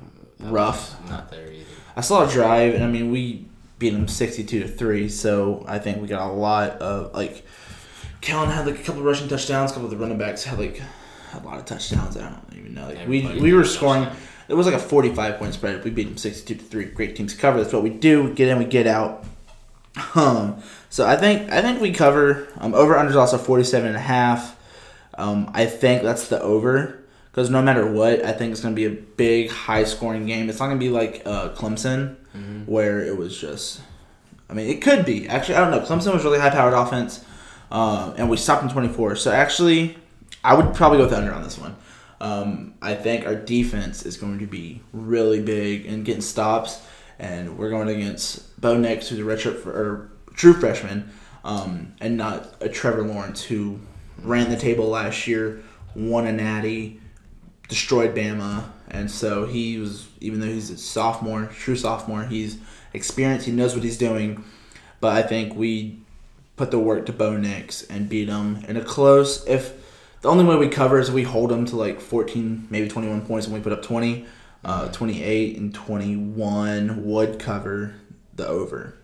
rough. 0.41 0.97
Not 1.09 1.31
there 1.31 1.51
either. 1.51 1.65
I 1.97 2.01
saw 2.03 2.27
a 2.27 2.31
drive, 2.31 2.75
and 2.75 2.85
I 2.85 2.87
mean, 2.87 3.11
we 3.11 3.47
beat 3.79 3.91
them 3.91 4.07
sixty-two 4.09 4.61
to 4.61 4.69
three. 4.69 5.09
So 5.09 5.65
I 5.67 5.79
think 5.79 6.01
we 6.01 6.09
got 6.09 6.29
a 6.29 6.33
lot 6.33 6.71
of 6.81 7.13
like. 7.15 7.45
Kellen 8.21 8.51
had 8.51 8.67
like 8.67 8.79
a 8.79 8.83
couple 8.83 9.01
of 9.01 9.07
rushing 9.07 9.29
touchdowns. 9.29 9.71
A 9.71 9.75
couple 9.75 9.87
of 9.87 9.91
the 9.91 9.97
running 9.97 10.19
backs 10.19 10.45
had 10.45 10.59
like 10.59 10.83
a 11.33 11.39
lot 11.41 11.59
of 11.59 11.65
touchdowns. 11.65 12.17
I 12.17 12.29
don't 12.29 12.57
even 12.57 12.75
know. 12.75 12.87
Like, 12.87 13.09
we 13.09 13.27
we 13.41 13.53
were 13.53 13.65
scoring. 13.65 14.07
It 14.49 14.55
was 14.55 14.67
like 14.67 14.75
a 14.75 14.81
forty-five 14.81 15.39
point 15.39 15.55
spread. 15.55 15.83
We 15.85 15.91
beat 15.91 16.05
them 16.05 16.17
sixty-two 16.17 16.61
to 16.61 16.65
three. 16.65 16.85
Great 16.85 17.17
teams 17.17 17.35
cover. 17.35 17.61
That's 17.61 17.73
what 17.73 17.83
we 17.83 17.91
do. 17.91 18.25
We 18.25 18.33
get 18.33 18.49
in, 18.49 18.59
we 18.59 18.65
get 18.67 18.87
out. 18.87 19.25
Um. 20.15 20.63
So 20.89 21.07
I 21.07 21.17
think 21.17 21.51
I 21.51 21.63
think 21.63 21.81
we 21.81 21.93
cover. 21.93 22.47
Um. 22.59 22.75
Over 22.75 22.97
under 22.97 23.11
is 23.11 23.17
also 23.17 23.39
forty-seven 23.39 23.89
and 23.89 23.97
a 23.97 24.01
half. 24.01 24.57
Um. 25.21 25.51
I 25.55 25.67
think 25.67 26.03
that's 26.03 26.29
the 26.29 26.41
over. 26.41 26.97
Because 27.31 27.49
no 27.49 27.63
matter 27.63 27.87
what, 27.89 28.25
I 28.25 28.33
think 28.33 28.51
it's 28.51 28.61
going 28.61 28.75
to 28.75 28.77
be 28.77 28.87
a 28.87 28.91
big, 28.91 29.51
high-scoring 29.51 30.27
game. 30.27 30.51
It's 30.51 30.59
not 30.59 30.67
going 30.67 30.81
to 30.81 30.85
be 30.85 30.91
like 30.91 31.23
uh, 31.25 31.51
Clemson, 31.51 32.17
where 32.67 33.05
it 33.05 33.17
was 33.17 33.41
just. 33.41 33.81
I 34.49 34.53
mean, 34.53 34.69
it 34.69 34.83
could 34.83 35.05
be. 35.07 35.29
Actually, 35.29 35.55
I 35.55 35.61
don't 35.61 35.71
know. 35.71 35.87
Clemson 35.87 36.13
was 36.13 36.25
really 36.25 36.41
high-powered 36.41 36.75
offense, 36.75 37.25
um, 37.71 38.15
and 38.17 38.29
we 38.29 38.37
stopped 38.37 38.65
in 38.65 38.69
24. 38.69 39.15
So 39.15 39.31
actually, 39.31 39.97
I 40.43 40.55
would 40.55 40.75
probably 40.75 40.99
go 40.99 41.05
with 41.05 41.13
the 41.13 41.19
under 41.19 41.33
on 41.33 41.45
this 41.45 41.57
one. 41.57 41.77
Um, 42.21 42.75
I 42.83 42.97
think 42.97 43.25
our 43.27 43.37
defense 43.37 44.05
is 44.05 44.17
going 44.17 44.41
to 44.41 44.47
be 44.47 44.83
really 44.93 45.41
big 45.41 45.87
and 45.87 46.05
getting 46.05 46.23
stops, 46.23 46.83
and 47.21 47.57
we're 47.57 47.71
going 47.71 47.89
against 47.89 48.61
Bo 48.61 48.77
Nix, 48.77 49.09
who's 49.09 49.21
a 49.21 49.23
redshirt 49.23 49.61
for, 49.63 49.71
or 49.71 50.11
true 50.35 50.53
freshman. 50.55 51.11
um, 51.45 51.95
and 52.01 52.17
not 52.17 52.57
a 52.61 52.69
Trevor 52.69 53.03
Lawrence 53.03 53.43
who 53.45 53.79
ran 54.23 54.51
the 54.51 54.57
table 54.57 54.89
last 54.89 55.27
year, 55.27 55.63
won 55.95 56.27
a 56.27 56.33
natty, 56.33 57.01
destroyed 57.69 58.15
Bama, 58.15 58.65
and 58.89 59.11
so 59.11 59.47
he 59.47 59.79
was 59.79 60.09
even 60.21 60.41
though 60.41 60.47
he's 60.47 60.71
a 60.71 60.79
sophomore, 60.79 61.47
true 61.47 61.77
sophomore, 61.77 62.25
he's 62.25 62.59
experienced, 62.93 63.47
he 63.47 63.53
knows 63.53 63.75
what 63.75 63.85
he's 63.85 63.99
doing. 63.99 64.45
But 65.01 65.17
I 65.17 65.27
think 65.27 65.55
we 65.55 65.99
put 66.57 66.71
the 66.71 66.79
work 66.79 67.07
to 67.07 67.13
Bo 67.13 67.37
Nix 67.37 67.83
and 67.85 68.09
beat 68.09 68.29
him 68.29 68.65
in 68.69 68.77
a 68.77 68.85
close. 68.85 69.47
If 69.47 69.73
the 70.21 70.29
only 70.29 70.45
way 70.45 70.57
we 70.57 70.69
cover 70.69 70.99
is 70.99 71.11
we 71.11 71.23
hold 71.23 71.51
them 71.51 71.65
to 71.67 71.77
like 71.77 72.01
14, 72.01 72.67
maybe 72.69 72.89
21 72.89 73.25
points, 73.27 73.47
and 73.47 73.55
we 73.55 73.63
put 73.63 73.73
up 73.73 73.83
20, 73.83 74.27
uh, 74.65 74.89
28 74.89 75.57
and 75.57 75.75
21 75.75 77.05
would 77.07 77.39
cover 77.39 77.95
the 78.35 78.47
over. 78.47 79.00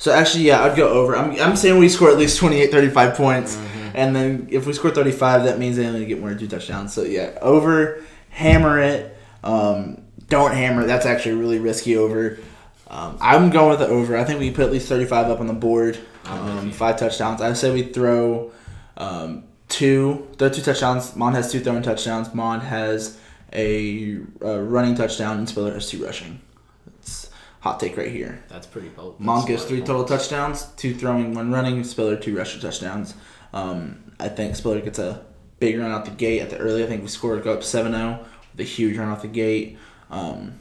So 0.00 0.12
actually, 0.12 0.44
yeah, 0.44 0.62
I'd 0.62 0.78
go 0.78 0.88
over. 0.88 1.14
I'm, 1.14 1.38
I'm 1.38 1.56
saying 1.56 1.78
we 1.78 1.90
score 1.90 2.08
at 2.08 2.16
least 2.16 2.38
28, 2.38 2.70
35 2.70 3.14
points. 3.16 3.58
And 3.92 4.16
then 4.16 4.48
if 4.50 4.66
we 4.66 4.72
score 4.72 4.90
35, 4.90 5.44
that 5.44 5.58
means 5.58 5.76
they 5.76 5.86
only 5.86 6.06
get 6.06 6.22
one 6.22 6.32
or 6.32 6.38
two 6.38 6.48
touchdowns. 6.48 6.94
So 6.94 7.02
yeah, 7.02 7.36
over, 7.42 8.02
hammer 8.30 8.80
it. 8.80 9.14
Um, 9.44 10.02
don't 10.28 10.54
hammer. 10.54 10.86
That's 10.86 11.04
actually 11.04 11.34
really 11.34 11.58
risky 11.58 11.98
over. 11.98 12.38
Um, 12.86 13.18
I'm 13.20 13.50
going 13.50 13.68
with 13.68 13.80
the 13.80 13.88
over. 13.88 14.16
I 14.16 14.24
think 14.24 14.40
we 14.40 14.50
put 14.50 14.64
at 14.64 14.72
least 14.72 14.88
35 14.88 15.26
up 15.32 15.40
on 15.40 15.46
the 15.46 15.52
board. 15.52 15.98
Um, 16.24 16.70
five 16.70 16.98
touchdowns. 16.98 17.42
I 17.42 17.52
say 17.52 17.70
we 17.70 17.82
throw 17.82 18.52
um, 18.96 19.44
two. 19.68 20.28
Throw 20.38 20.48
two 20.48 20.62
touchdowns. 20.62 21.14
Mond 21.14 21.36
has 21.36 21.52
two 21.52 21.60
throwing 21.60 21.82
touchdowns. 21.82 22.32
Mond 22.32 22.62
has 22.62 23.18
a, 23.52 24.16
uh 24.42 24.60
running 24.60 24.94
touchdown, 24.94 25.36
and 25.36 25.46
Spiller 25.46 25.74
has 25.74 25.90
two 25.90 26.02
rushing. 26.02 26.40
Hot 27.60 27.78
take 27.78 27.96
right 27.96 28.10
here. 28.10 28.42
That's 28.48 28.66
pretty 28.66 28.88
bold. 28.88 29.16
That's 29.20 29.44
gets 29.44 29.64
three 29.64 29.80
total 29.80 30.04
touchdowns, 30.04 30.64
two 30.76 30.94
throwing, 30.94 31.34
one 31.34 31.52
running. 31.52 31.84
Spiller 31.84 32.16
two 32.16 32.36
rushing 32.36 32.60
touchdowns. 32.60 33.14
Um, 33.52 34.02
I 34.18 34.28
think 34.28 34.56
Spiller 34.56 34.80
gets 34.80 34.98
a 34.98 35.22
big 35.58 35.78
run 35.78 35.90
out 35.90 36.04
the 36.06 36.10
gate 36.10 36.40
at 36.40 36.48
the 36.50 36.56
early. 36.56 36.82
I 36.82 36.86
think 36.86 37.02
we 37.02 37.08
scored 37.08 37.42
go 37.44 37.52
up 37.52 37.60
7-0 37.60 38.18
with 38.52 38.60
a 38.60 38.62
huge 38.64 38.96
run 38.96 39.08
off 39.08 39.20
the 39.22 39.28
gate. 39.28 39.76
Um, 40.10 40.54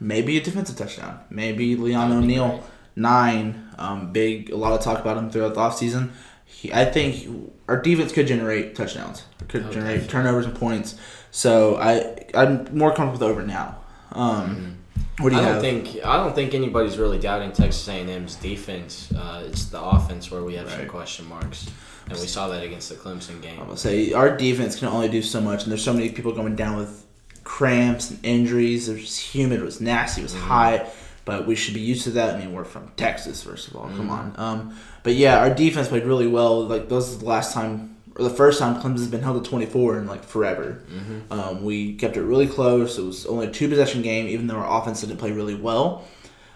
maybe 0.00 0.36
a 0.38 0.40
defensive 0.40 0.76
touchdown. 0.76 1.20
Maybe 1.30 1.76
Leon 1.76 2.10
O'Neal 2.12 2.48
great. 2.48 2.62
nine. 2.96 3.68
Um, 3.78 4.12
big. 4.12 4.50
A 4.50 4.56
lot 4.56 4.72
of 4.72 4.80
talk 4.80 4.98
about 5.00 5.16
him 5.16 5.30
throughout 5.30 5.54
the 5.54 5.60
offseason. 5.60 6.10
He, 6.44 6.72
I 6.72 6.84
think 6.84 7.52
our 7.68 7.80
defense 7.80 8.10
could 8.12 8.26
generate 8.26 8.74
touchdowns. 8.74 9.22
Could 9.46 9.66
Oh, 9.66 9.72
generate 9.72 10.08
turnovers 10.08 10.46
and 10.46 10.54
points. 10.56 10.96
So 11.30 11.76
I 11.76 12.26
I'm 12.34 12.76
more 12.76 12.92
comfortable 12.92 13.28
with 13.28 13.36
over 13.38 13.46
now. 13.46 13.78
Um, 14.12 14.78
What 15.18 15.30
do 15.30 15.36
you 15.36 15.42
I 15.42 15.44
don't 15.44 15.60
think 15.60 16.04
I 16.04 16.16
don't 16.16 16.34
think 16.34 16.54
anybody's 16.54 16.96
really 16.96 17.18
doubting 17.18 17.52
Texas 17.52 17.86
A&M's 17.88 18.36
defense. 18.36 19.12
Uh, 19.12 19.44
it's 19.46 19.66
the 19.66 19.82
offense 19.82 20.30
where 20.30 20.42
we 20.42 20.54
have 20.54 20.70
some 20.70 20.86
question 20.86 21.28
marks, 21.28 21.68
and 22.08 22.18
we 22.18 22.26
saw 22.26 22.48
that 22.48 22.62
against 22.62 22.88
the 22.88 22.94
Clemson 22.94 23.42
game. 23.42 23.58
I'm 23.60 23.66
gonna 23.66 23.76
say 23.76 24.12
our 24.12 24.36
defense 24.36 24.78
can 24.78 24.88
only 24.88 25.08
do 25.08 25.22
so 25.22 25.40
much, 25.40 25.64
and 25.64 25.70
there's 25.70 25.84
so 25.84 25.92
many 25.92 26.10
people 26.10 26.32
going 26.32 26.56
down 26.56 26.76
with 26.76 27.06
cramps 27.44 28.10
and 28.10 28.20
injuries. 28.22 28.88
It 28.88 28.94
was 28.94 29.18
humid, 29.18 29.60
it 29.60 29.64
was 29.64 29.80
nasty, 29.80 30.22
it 30.22 30.24
was 30.24 30.34
hot, 30.34 30.86
but 31.24 31.46
we 31.46 31.54
should 31.54 31.74
be 31.74 31.80
used 31.80 32.04
to 32.04 32.10
that. 32.12 32.36
I 32.36 32.38
mean, 32.38 32.52
we're 32.52 32.64
from 32.64 32.90
Texas, 32.96 33.42
first 33.42 33.68
of 33.68 33.76
all. 33.76 33.88
Come 33.88 34.08
on. 34.08 34.34
Um, 34.36 34.76
but 35.02 35.14
yeah, 35.14 35.38
our 35.40 35.52
defense 35.52 35.88
played 35.88 36.04
really 36.04 36.26
well. 36.26 36.64
Like 36.64 36.88
those 36.88 37.18
the 37.18 37.24
last 37.26 37.52
time 37.52 37.96
or 38.20 38.24
the 38.24 38.30
first 38.30 38.58
time 38.58 38.80
Clemson's 38.80 39.08
been 39.08 39.22
held 39.22 39.42
to 39.42 39.48
24 39.50 39.98
in 39.98 40.06
like 40.06 40.22
forever. 40.24 40.82
Um, 41.30 41.64
we 41.64 41.94
kept 41.94 42.16
it 42.16 42.22
really 42.22 42.46
close. 42.46 42.98
It 42.98 43.02
was 43.02 43.26
only 43.26 43.46
a 43.46 43.50
two 43.50 43.68
possession 43.68 44.02
game, 44.02 44.28
even 44.28 44.46
though 44.46 44.56
our 44.56 44.80
offense 44.80 45.00
didn't 45.00 45.16
play 45.16 45.32
really 45.32 45.54
well. 45.54 46.04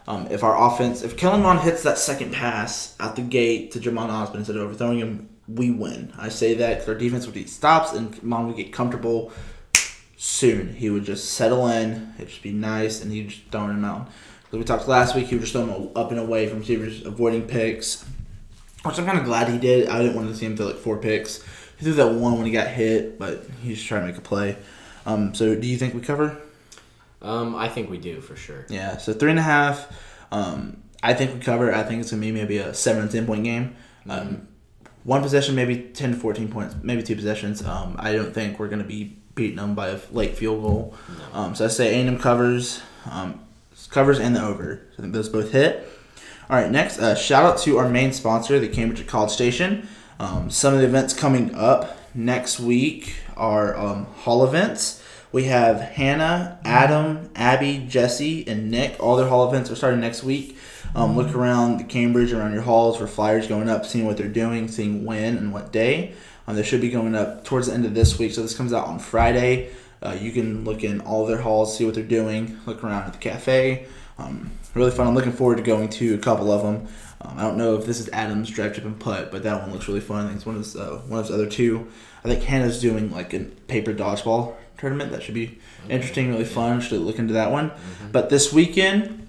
Um, 0.07 0.27
if 0.31 0.45
our 0.45 0.71
offense, 0.71 1.03
if 1.03 1.17
Kellen 1.17 1.41
Mond 1.43 1.61
hits 1.61 1.83
that 1.85 1.97
second 1.97 2.33
pass 2.33 2.95
out 3.01 3.17
the 3.17 3.23
gate 3.23 3.73
to 3.73 3.81
Jhamon 3.81 4.11
Ausbon 4.11 4.37
instead 4.37 4.57
of 4.57 4.63
overthrowing 4.63 4.99
him, 4.99 5.31
we 5.49 5.71
win. 5.71 6.13
I 6.19 6.29
say 6.29 6.55
that 6.55 6.75
because 6.75 6.89
our 6.89 6.95
defense 6.95 7.27
would 7.27 7.35
get 7.35 7.49
stops 7.49 7.93
and 7.93 8.23
Mond 8.23 8.49
would 8.49 8.57
get 8.57 8.73
comfortable 8.73 9.33
soon. 10.17 10.75
He 10.75 10.91
would 10.91 11.05
just 11.05 11.33
settle 11.33 11.69
in. 11.69 12.13
It'd 12.17 12.29
just 12.29 12.43
be 12.43 12.53
nice, 12.53 13.03
and 13.03 13.13
he'd 13.13 13.29
just 13.29 13.47
throw 13.51 13.67
him 13.67 13.85
out. 13.85 14.09
Like 14.53 14.59
we 14.59 14.65
talked 14.65 14.87
last 14.89 15.15
week, 15.15 15.27
he 15.27 15.35
was 15.37 15.45
just 15.45 15.53
throw 15.53 15.67
him 15.67 15.91
up 15.97 16.11
and 16.11 16.21
away 16.21 16.49
from 16.49 16.61
receivers, 16.61 17.05
avoiding 17.05 17.47
picks. 17.47 18.05
Which 18.85 18.99
I'm 18.99 19.07
kind 19.07 19.19
of 19.19 19.25
glad 19.25 19.49
he 19.49 19.59
did. 19.59 19.89
I 19.89 20.03
didn't 20.03 20.15
want 20.15 20.29
to 20.29 20.35
see 20.35 20.45
him 20.45 20.57
throw 20.57 20.67
like 20.67 20.77
four 20.77 20.99
picks. 20.99 21.43
He 21.77 21.85
threw 21.85 21.95
that 21.95 22.09
one 22.09 22.37
when 22.37 22.47
he 22.47 22.53
got 22.53 22.69
hit, 22.69 23.19
but 23.19 23.47
he's 23.63 23.83
trying 23.83 24.03
to 24.03 24.09
make 24.09 24.19
a 24.19 24.21
play. 24.21 24.57
Um, 25.07 25.35
so, 25.35 25.55
do 25.55 25.67
you 25.67 25.77
think 25.77 25.95
we 25.95 26.01
cover? 26.01 26.39
Um, 27.21 27.55
I 27.57 27.69
think 27.69 27.91
we 27.91 27.99
do 27.99 28.21
for 28.21 28.37
sure. 28.37 28.67
Yeah, 28.69 28.99
so 28.99 29.13
three 29.13 29.31
and 29.31 29.39
a 29.39 29.43
half. 29.43 29.91
Um, 30.31 30.83
I 31.03 31.15
think 31.15 31.35
we 31.35 31.41
cover. 31.41 31.75
I 31.75 31.83
think 31.83 32.01
it's 32.01 32.11
gonna 32.11 32.21
be 32.21 32.33
maybe 32.33 32.59
a 32.59 32.75
seven 32.75 33.07
to 33.07 33.13
ten 33.13 33.27
point 33.27 33.45
game. 33.45 33.77
Um, 34.09 34.49
one 35.05 35.23
possession, 35.23 35.55
maybe 35.55 35.79
ten 35.79 36.13
to 36.13 36.17
fourteen 36.17 36.49
points, 36.49 36.77
maybe 36.83 37.03
two 37.03 37.17
possessions. 37.17 37.63
Um, 37.63 37.97
I 37.99 38.13
don't 38.13 38.33
think 38.33 38.59
we're 38.59 38.69
gonna 38.69 38.85
be 38.85 39.17
beating 39.35 39.57
them 39.57 39.75
by 39.75 39.89
a 39.89 39.99
late 40.13 40.37
field 40.37 40.63
goal. 40.63 40.95
Um, 41.33 41.55
so 41.55 41.65
I 41.65 41.69
say 41.69 42.01
A&M 42.01 42.19
covers, 42.19 42.81
um, 43.11 43.41
covers 43.91 44.19
and 44.21 44.37
the 44.37 44.43
over. 44.45 44.83
So 44.91 44.99
I 44.99 45.03
think 45.03 45.15
those 45.15 45.29
both 45.29 45.51
hit. 45.51 45.89
All 46.49 46.57
right, 46.57 46.71
next, 46.71 46.99
uh, 46.99 47.15
shout 47.15 47.45
out 47.45 47.59
to 47.61 47.79
our 47.79 47.89
main 47.89 48.13
sponsor, 48.13 48.61
the 48.61 48.69
Cambridge 48.69 49.07
College 49.07 49.31
Station. 49.31 49.89
Um, 50.19 50.51
some 50.51 50.75
of 50.75 50.81
the 50.81 50.87
events 50.87 51.13
coming 51.13 51.55
up 51.55 51.99
next 52.15 52.61
week 52.61 53.17
are 53.37 53.77
um, 53.77 54.05
hall 54.07 54.45
events. 54.45 55.03
We 55.33 55.45
have 55.45 55.81
Hannah, 55.81 56.61
Adam, 56.65 57.31
Abby, 57.35 57.85
Jesse, 57.89 58.47
and 58.47 58.71
Nick. 58.71 59.03
All 59.03 59.17
their 59.17 59.29
hall 59.29 59.49
events 59.49 59.71
are 59.71 59.75
starting 59.75 60.01
next 60.01 60.23
week. 60.23 60.57
Um, 60.95 61.17
look 61.17 61.35
around 61.35 61.79
the 61.79 61.85
Cambridge, 61.85 62.33
around 62.33 62.53
your 62.53 62.63
halls 62.63 62.99
for 62.99 63.09
flyers 63.09 63.49
going 63.49 63.69
up, 63.69 63.85
seeing 63.85 64.07
what 64.07 64.17
they're 64.17 64.29
doing, 64.29 64.69
seeing 64.69 65.05
when 65.05 65.37
and 65.37 65.53
what 65.53 65.73
day. 65.73 66.15
Um, 66.47 66.55
they 66.55 66.63
should 66.63 66.81
be 66.81 66.91
going 66.91 67.17
up 67.17 67.45
towards 67.45 67.67
the 67.67 67.75
end 67.75 67.85
of 67.85 67.95
this 67.95 68.17
week, 68.17 68.33
so 68.33 68.43
this 68.43 68.57
comes 68.57 68.73
out 68.73 68.87
on 68.87 69.01
Friday. 69.01 69.73
Uh, 70.01 70.17
you 70.21 70.31
can 70.31 70.65
look 70.65 70.85
in 70.85 71.01
all 71.01 71.27
their 71.27 71.39
halls, 71.41 71.77
see 71.77 71.85
what 71.85 71.95
they're 71.95 72.05
doing, 72.05 72.61
look 72.67 72.85
around 72.85 73.05
at 73.05 73.13
the 73.15 73.19
cafe. 73.19 73.87
Um, 74.19 74.53
really 74.75 74.91
fun. 74.93 75.09
I'm 75.09 75.15
looking 75.15 75.33
forward 75.33 75.57
to 75.57 75.63
going 75.63 75.89
to 75.89 76.15
a 76.15 76.19
couple 76.19 76.53
of 76.53 76.63
them. 76.63 76.87
Um, 77.25 77.39
I 77.39 77.43
don't 77.43 77.57
know 77.57 77.77
if 77.77 77.87
this 77.87 78.01
is 78.01 78.09
Adam's 78.11 78.51
drive 78.51 78.75
chip 78.75 78.85
and 78.85 78.99
putt, 78.99 79.31
but 79.31 79.43
that 79.45 79.63
one 79.63 79.73
looks 79.73 79.89
really 79.89 80.01
fun. 80.01 80.25
I 80.25 80.29
think 80.29 80.37
it's 80.37 80.47
one 80.47 80.57
of 80.57 80.63
his, 80.63 80.77
uh, 80.77 81.01
one 81.09 81.21
of 81.21 81.27
his 81.27 81.35
other 81.35 81.49
two. 81.49 81.89
I 82.25 82.29
think 82.29 82.43
Hannah's 82.43 82.81
doing 82.81 83.11
like 83.11 83.33
a 83.33 83.41
paper 83.41 83.95
dodgeball 83.95 84.55
tournament. 84.79 85.13
That 85.13 85.23
should 85.23 85.35
be 85.35 85.59
interesting, 85.89 86.31
really 86.31 86.45
fun. 86.45 86.81
Should 86.81 87.01
look 87.01 87.19
into 87.19 87.35
that 87.35 87.51
one. 87.51 87.73
But 88.13 88.31
this 88.31 88.53
weekend, 88.53 89.29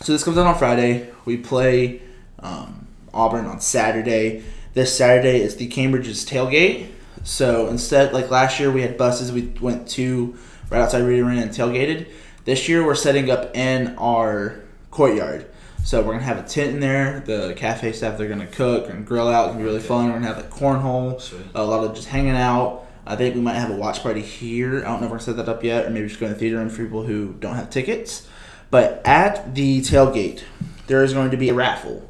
so 0.00 0.12
this 0.12 0.24
comes 0.24 0.36
out 0.36 0.46
on 0.46 0.58
Friday. 0.58 1.10
We 1.24 1.36
play 1.36 2.02
um, 2.40 2.86
Auburn 3.14 3.46
on 3.46 3.60
Saturday. 3.60 4.44
This 4.74 4.96
Saturday 4.96 5.40
is 5.40 5.56
the 5.56 5.68
Cambridge's 5.68 6.24
tailgate. 6.24 6.88
So 7.24 7.68
instead, 7.68 8.12
like 8.12 8.30
last 8.30 8.58
year, 8.58 8.70
we 8.70 8.82
had 8.82 8.98
buses. 8.98 9.30
We 9.30 9.52
went 9.60 9.88
to 9.90 10.36
right 10.70 10.80
outside 10.80 11.02
Reed 11.02 11.20
Arena 11.20 11.42
and 11.42 11.50
tailgated. 11.50 12.08
This 12.44 12.68
year, 12.68 12.84
we're 12.84 12.94
setting 12.96 13.30
up 13.30 13.56
in 13.56 13.94
our 13.96 14.60
courtyard. 14.90 15.46
So 15.84 16.00
we're 16.00 16.12
gonna 16.12 16.24
have 16.24 16.38
a 16.38 16.48
tent 16.48 16.70
in 16.74 16.80
there. 16.80 17.20
The 17.26 17.54
cafe 17.56 17.92
staff 17.92 18.16
they're 18.16 18.28
gonna 18.28 18.46
cook 18.46 18.88
and 18.88 19.04
grill 19.06 19.28
out. 19.28 19.46
It's 19.46 19.52
gonna 19.54 19.58
be 19.64 19.64
really 19.64 19.80
fun. 19.80 20.06
We're 20.06 20.12
gonna 20.14 20.26
have 20.26 20.36
like 20.36 20.50
cornhole, 20.50 21.20
Sweet. 21.20 21.40
a 21.54 21.64
lot 21.64 21.84
of 21.84 21.94
just 21.94 22.08
hanging 22.08 22.36
out. 22.36 22.86
I 23.04 23.16
think 23.16 23.34
we 23.34 23.40
might 23.40 23.54
have 23.54 23.70
a 23.70 23.74
watch 23.74 24.00
party 24.02 24.22
here. 24.22 24.78
I 24.78 24.88
don't 24.88 25.00
know 25.00 25.06
if 25.06 25.10
we're 25.12 25.18
gonna 25.18 25.20
set 25.20 25.36
that 25.36 25.48
up 25.48 25.64
yet, 25.64 25.86
or 25.86 25.90
maybe 25.90 26.06
just 26.08 26.20
go 26.20 26.26
in 26.26 26.32
the 26.32 26.38
theater 26.38 26.56
room 26.58 26.68
for 26.70 26.84
people 26.84 27.02
who 27.02 27.34
don't 27.40 27.56
have 27.56 27.68
tickets. 27.68 28.28
But 28.70 29.02
at 29.04 29.54
the 29.54 29.80
tailgate, 29.80 30.42
there 30.86 31.02
is 31.04 31.12
going 31.12 31.30
to 31.32 31.36
be 31.36 31.48
a 31.50 31.54
raffle. 31.54 32.08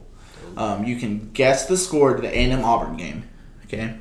Um, 0.56 0.85
you 0.85 0.96
can 0.96 1.30
guess 1.32 1.66
the 1.66 1.76
score 1.78 2.14
to 2.14 2.22
the 2.22 2.28
A&M 2.28 2.62
Auburn 2.62 2.96
game. 2.98 3.24
Okay, 3.64 3.94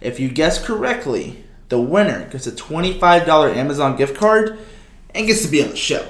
if 0.00 0.18
you 0.18 0.28
guess 0.28 0.62
correctly, 0.62 1.44
the 1.68 1.80
winner 1.80 2.28
gets 2.28 2.46
a 2.48 2.54
twenty-five 2.54 3.24
dollar 3.24 3.48
Amazon 3.50 3.96
gift 3.96 4.16
card 4.16 4.58
and 5.14 5.26
gets 5.28 5.42
to 5.42 5.48
be 5.48 5.62
on 5.62 5.70
the 5.70 5.76
show. 5.76 6.06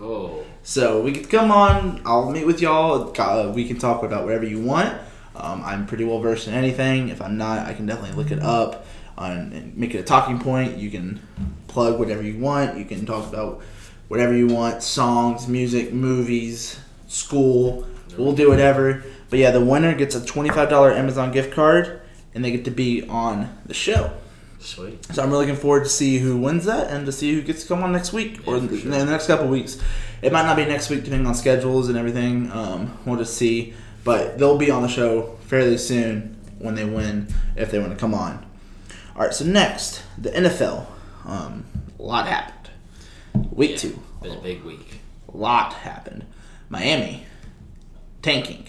Oh, 0.00 0.37
So 0.68 1.00
we 1.00 1.12
can 1.12 1.24
come 1.24 1.50
on. 1.50 2.02
I'll 2.04 2.30
meet 2.30 2.44
with 2.44 2.60
y'all. 2.60 3.18
Uh, 3.18 3.50
we 3.50 3.66
can 3.66 3.78
talk 3.78 4.02
about 4.02 4.24
whatever 4.24 4.44
you 4.44 4.60
want. 4.60 5.00
Um, 5.34 5.62
I'm 5.64 5.86
pretty 5.86 6.04
well 6.04 6.20
versed 6.20 6.46
in 6.46 6.52
anything. 6.52 7.08
If 7.08 7.22
I'm 7.22 7.38
not, 7.38 7.66
I 7.66 7.72
can 7.72 7.86
definitely 7.86 8.22
look 8.22 8.30
it 8.30 8.38
up 8.40 8.84
and 9.16 9.74
make 9.78 9.94
it 9.94 10.00
a 10.00 10.02
talking 10.02 10.38
point. 10.38 10.76
You 10.76 10.90
can 10.90 11.20
plug 11.68 11.98
whatever 11.98 12.22
you 12.22 12.38
want. 12.38 12.76
You 12.76 12.84
can 12.84 13.06
talk 13.06 13.26
about 13.26 13.62
whatever 14.08 14.36
you 14.36 14.46
want: 14.46 14.82
songs, 14.82 15.48
music, 15.48 15.94
movies, 15.94 16.78
school. 17.06 17.86
We'll 18.18 18.34
do 18.34 18.50
whatever. 18.50 19.02
But 19.30 19.38
yeah, 19.38 19.52
the 19.52 19.64
winner 19.64 19.94
gets 19.94 20.16
a 20.16 20.24
twenty-five 20.24 20.68
dollar 20.68 20.92
Amazon 20.92 21.32
gift 21.32 21.50
card, 21.54 22.02
and 22.34 22.44
they 22.44 22.50
get 22.50 22.66
to 22.66 22.70
be 22.70 23.08
on 23.08 23.58
the 23.64 23.72
show. 23.72 24.12
Sweet. 24.60 25.04
So 25.14 25.22
I'm 25.22 25.30
really 25.30 25.46
looking 25.46 25.60
forward 25.60 25.84
to 25.84 25.90
see 25.90 26.18
who 26.18 26.36
wins 26.36 26.64
that 26.66 26.90
and 26.90 27.06
to 27.06 27.12
see 27.12 27.32
who 27.34 27.42
gets 27.42 27.62
to 27.62 27.68
come 27.68 27.82
on 27.82 27.92
next 27.92 28.12
week 28.12 28.40
or 28.46 28.56
Yeah, 28.58 28.68
sure. 28.68 28.90
the 28.90 29.04
next 29.06 29.26
couple 29.26 29.48
weeks. 29.48 29.78
It 30.22 30.32
might 30.32 30.42
not 30.42 30.56
be 30.56 30.64
next 30.64 30.90
week 30.90 31.04
depending 31.04 31.26
on 31.26 31.34
schedules 31.34 31.88
and 31.88 31.96
everything. 31.96 32.50
Um, 32.52 32.98
we'll 33.06 33.18
just 33.18 33.36
see, 33.36 33.74
but 34.04 34.38
they'll 34.38 34.58
be 34.58 34.70
on 34.70 34.82
the 34.82 34.88
show 34.88 35.36
fairly 35.46 35.78
soon 35.78 36.36
when 36.58 36.74
they 36.74 36.84
win 36.84 37.28
if 37.56 37.70
they 37.70 37.78
want 37.78 37.92
to 37.92 37.96
come 37.96 38.14
on. 38.14 38.44
All 39.14 39.22
right, 39.22 39.32
so 39.34 39.44
next 39.44 40.02
the 40.16 40.30
NFL. 40.30 40.86
Um, 41.24 41.64
a 41.98 42.02
lot 42.02 42.26
happened. 42.26 42.70
Week 43.52 43.70
Yeah, 43.72 43.76
two, 43.76 44.02
Been 44.22 44.32
a 44.38 44.40
big 44.40 44.64
week. 44.64 45.00
a 45.32 45.36
lot 45.36 45.72
happened. 45.74 46.24
Miami 46.68 47.24
tanking. 48.22 48.66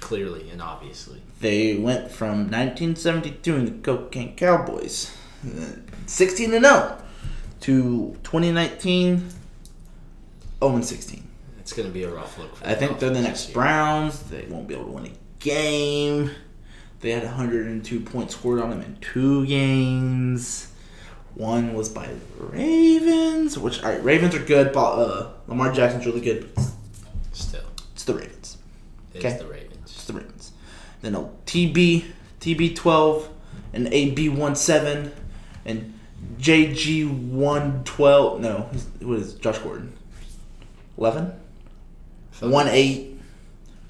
clearly 0.00 0.50
and 0.50 0.60
obviously. 0.62 1.22
They 1.40 1.76
went 1.76 2.10
from 2.10 2.50
1972 2.50 3.56
in 3.56 3.64
the 3.64 3.70
Cocaine 3.82 4.36
Cowboys, 4.36 5.16
uh, 5.46 5.64
16 6.06 6.52
and 6.54 6.64
0, 6.64 6.98
to 7.60 8.16
2019, 8.22 9.18
0 10.60 10.74
and 10.74 10.84
16. 10.84 11.26
It's 11.58 11.72
going 11.72 11.88
to 11.88 11.92
be 11.94 12.02
a 12.04 12.10
rough 12.10 12.36
look. 12.38 12.56
For 12.56 12.66
I 12.66 12.74
think 12.74 12.98
they're 12.98 13.10
the 13.10 13.22
next 13.22 13.48
year. 13.48 13.54
Browns. 13.54 14.20
They 14.24 14.44
won't 14.50 14.68
be 14.68 14.74
able 14.74 14.86
to 14.86 14.90
win 14.92 15.06
a 15.06 15.12
game. 15.38 16.30
They 17.00 17.12
had 17.12 17.22
102 17.24 18.00
points 18.00 18.34
scored 18.34 18.60
on 18.60 18.68
them 18.70 18.82
in 18.82 18.96
two 19.00 19.46
games. 19.46 20.70
One 21.34 21.72
was 21.72 21.88
by 21.88 22.06
the 22.08 22.44
Ravens, 22.44 23.56
which 23.58 23.82
all 23.82 23.90
right, 23.90 24.04
Ravens 24.04 24.34
are 24.34 24.44
good. 24.44 24.72
but, 24.74 24.92
Uh, 24.92 25.30
Lamar 25.46 25.72
Jackson's 25.72 26.04
really 26.04 26.20
good. 26.20 26.50
Still, 27.32 27.62
it's 27.94 28.04
the 28.04 28.14
Ravens. 28.14 28.58
it's 29.14 29.24
Okay. 29.24 29.38
the 29.38 29.44
Ravens. 29.46 29.59
It's 31.02 31.02
the 31.02 31.12
Ravens. 31.12 31.14
Then 31.14 31.14
a 31.14 31.30
TB, 31.46 32.04
TB12, 32.40 33.28
and 33.72 33.86
AB17, 33.88 35.10
and 35.64 35.98
JG112. 36.38 38.40
No, 38.40 38.68
what 39.00 39.18
is 39.18 39.34
it? 39.34 39.40
Josh 39.40 39.58
Gordon? 39.58 39.96
11? 40.98 41.32
1 42.40 42.68
8. 42.68 43.06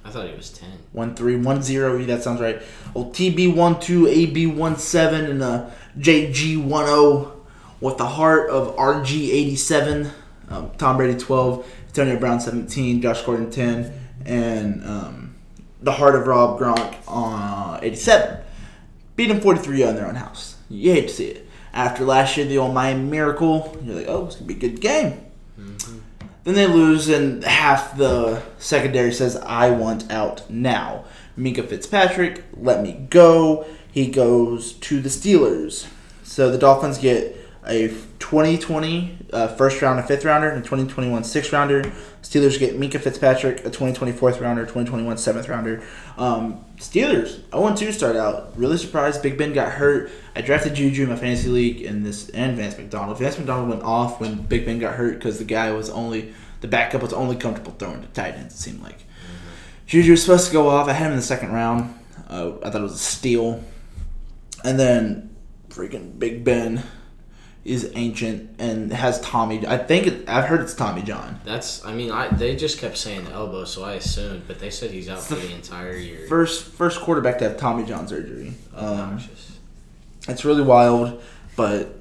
I 0.02 0.10
thought 0.10 0.28
he 0.28 0.34
was 0.34 0.50
ten. 0.50 0.78
One 0.92 1.14
three 1.14 1.36
one 1.36 1.62
zero. 1.62 2.02
That 2.04 2.22
sounds 2.22 2.40
right. 2.40 2.62
Oh, 2.96 3.04
TB 3.04 3.54
one 3.54 3.78
two, 3.78 4.08
AB 4.08 4.46
one 4.46 4.76
seven, 4.76 5.26
and 5.26 5.42
a 5.42 5.70
JG 5.98 6.64
one 6.64 6.86
zero 6.86 7.42
with 7.80 7.98
the 7.98 8.06
heart 8.06 8.48
of 8.50 8.74
RG 8.76 9.28
eighty 9.28 9.56
seven. 9.56 10.10
Um, 10.48 10.70
Tom 10.78 10.96
Brady 10.96 11.18
twelve, 11.18 11.70
Antonio 11.88 12.18
Brown 12.18 12.40
seventeen, 12.40 13.02
Josh 13.02 13.22
Gordon 13.22 13.50
ten, 13.50 13.92
and 14.24 14.82
um, 14.84 15.29
the 15.82 15.92
heart 15.92 16.14
of 16.14 16.26
Rob 16.26 16.58
Gronk 16.58 16.96
uh, 17.08 17.78
eighty 17.82 17.96
seven. 17.96 18.38
Beat 19.16 19.30
him 19.30 19.40
forty 19.40 19.60
three 19.60 19.82
on 19.82 19.94
their 19.96 20.06
own 20.06 20.14
house. 20.14 20.56
You 20.68 20.92
hate 20.92 21.08
to 21.08 21.14
see 21.14 21.26
it. 21.26 21.46
After 21.72 22.04
last 22.04 22.36
year, 22.36 22.46
the 22.46 22.58
old 22.58 22.74
Miami 22.74 23.04
Miracle, 23.04 23.76
you're 23.84 23.96
like, 23.96 24.08
oh, 24.08 24.26
it's 24.26 24.36
gonna 24.36 24.46
be 24.46 24.54
a 24.54 24.58
good 24.58 24.80
game. 24.80 25.26
Then 26.42 26.54
they 26.54 26.66
lose, 26.66 27.08
and 27.08 27.44
half 27.44 27.96
the 27.96 28.42
secondary 28.58 29.12
says, 29.12 29.36
I 29.36 29.70
want 29.70 30.10
out 30.10 30.48
now. 30.50 31.04
Minkah 31.38 31.68
Fitzpatrick, 31.68 32.44
let 32.56 32.82
me 32.82 33.06
go. 33.10 33.66
He 33.92 34.10
goes 34.10 34.72
to 34.74 35.00
the 35.00 35.10
Steelers. 35.10 35.86
So 36.22 36.50
the 36.50 36.58
Dolphins 36.58 36.96
get 36.98 37.36
a 37.66 37.88
2020 38.20 39.18
uh, 39.32 39.48
first 39.48 39.82
round 39.82 39.98
and 39.98 40.08
fifth 40.08 40.24
rounder, 40.24 40.48
and 40.48 40.58
a 40.58 40.62
2021 40.62 41.24
sixth 41.24 41.52
rounder. 41.52 41.82
Steelers 42.22 42.58
get 42.58 42.78
Minkah 42.78 43.00
Fitzpatrick, 43.00 43.60
a 43.60 43.64
2020 43.64 44.12
fourth 44.12 44.40
rounder, 44.40 44.62
2021 44.62 45.18
seventh 45.18 45.48
rounder. 45.48 45.82
Um, 46.16 46.64
Steelers 46.76 47.42
0 47.50 47.74
2 47.74 47.92
start 47.92 48.16
out. 48.16 48.56
Really 48.56 48.78
surprised. 48.78 49.22
Big 49.22 49.36
Ben 49.36 49.52
got 49.52 49.72
hurt. 49.72 50.10
I 50.34 50.40
drafted 50.40 50.74
Juju 50.74 51.04
in 51.04 51.08
my 51.10 51.16
fantasy 51.16 51.48
league 51.48 51.82
in 51.82 52.02
this, 52.02 52.30
and 52.30 52.56
Vance 52.56 52.78
McDonald. 52.78 53.18
Vance 53.18 53.36
McDonald 53.36 53.68
went 53.68 53.82
off 53.82 54.20
when 54.20 54.42
Big 54.42 54.64
Ben 54.64 54.78
got 54.78 54.94
hurt 54.94 55.14
because 55.14 55.38
the 55.38 55.44
guy 55.44 55.70
was 55.72 55.90
only 55.90 56.32
the 56.60 56.68
backup 56.68 57.02
was 57.02 57.12
only 57.12 57.36
comfortable 57.36 57.72
throwing 57.72 58.00
to 58.02 58.08
tight 58.08 58.34
ends. 58.34 58.54
It 58.54 58.58
seemed 58.58 58.82
like 58.82 59.04
Juju 59.86 60.12
was 60.12 60.22
supposed 60.22 60.46
to 60.46 60.52
go 60.52 60.68
off. 60.68 60.88
I 60.88 60.92
had 60.92 61.06
him 61.06 61.12
in 61.12 61.18
the 61.18 61.22
second 61.22 61.52
round. 61.52 61.94
Uh, 62.28 62.52
I 62.62 62.70
thought 62.70 62.80
it 62.80 62.84
was 62.84 62.94
a 62.94 62.98
steal, 62.98 63.62
and 64.64 64.78
then 64.78 65.34
freaking 65.68 66.18
Big 66.18 66.44
Ben 66.44 66.82
is 67.64 67.92
ancient 67.94 68.58
and 68.58 68.92
has 68.92 69.20
Tommy. 69.20 69.66
I 69.66 69.76
think 69.76 70.06
it, 70.06 70.28
I've 70.28 70.46
heard 70.46 70.60
it's 70.60 70.74
Tommy 70.74 71.02
John. 71.02 71.40
That's. 71.44 71.84
I 71.84 71.92
mean, 71.92 72.10
I 72.10 72.28
they 72.28 72.56
just 72.56 72.78
kept 72.78 72.96
saying 72.96 73.26
elbow, 73.28 73.64
so 73.64 73.84
I 73.84 73.94
assumed, 73.94 74.44
but 74.46 74.58
they 74.58 74.70
said 74.70 74.90
he's 74.90 75.08
out 75.08 75.20
for 75.20 75.34
the 75.34 75.54
entire 75.54 75.94
year. 75.94 76.26
First 76.28 76.64
first 76.64 77.00
quarterback 77.00 77.38
to 77.38 77.48
have 77.48 77.56
Tommy 77.58 77.84
John 77.84 78.08
surgery. 78.08 78.54
Um, 78.74 78.86
Obnoxious. 78.86 79.58
It's 80.28 80.44
really 80.44 80.62
wild, 80.62 81.22
but 81.56 81.96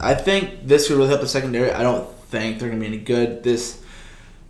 I 0.00 0.14
think 0.14 0.66
this 0.66 0.88
could 0.88 0.96
really 0.96 1.08
help 1.08 1.20
the 1.20 1.28
secondary. 1.28 1.70
I 1.72 1.82
don't 1.82 2.08
think 2.24 2.58
they're 2.58 2.68
gonna 2.68 2.80
be 2.80 2.86
any 2.86 2.98
good. 2.98 3.42
This 3.42 3.82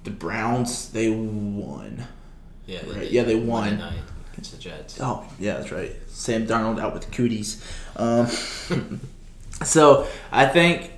the 0.05 0.11
Browns 0.11 0.91
they 0.91 1.11
won. 1.11 2.07
Yeah, 2.67 2.79
right, 2.87 3.01
did 3.01 3.13
yeah, 3.13 3.23
they 3.23 3.35
Monday 3.35 3.49
won. 3.49 3.79
night 3.79 3.99
against 4.33 4.53
the 4.53 4.59
Jets. 4.59 5.01
Oh 5.01 5.25
yeah, 5.39 5.59
that's 5.59 5.71
right. 5.73 5.93
Sam 6.09 6.47
Darnold 6.47 6.81
out 6.81 6.93
with 6.93 7.05
the 7.05 7.11
cooties. 7.11 7.65
Um, 7.97 8.29
so 9.65 10.07
I 10.33 10.47
think 10.47 10.93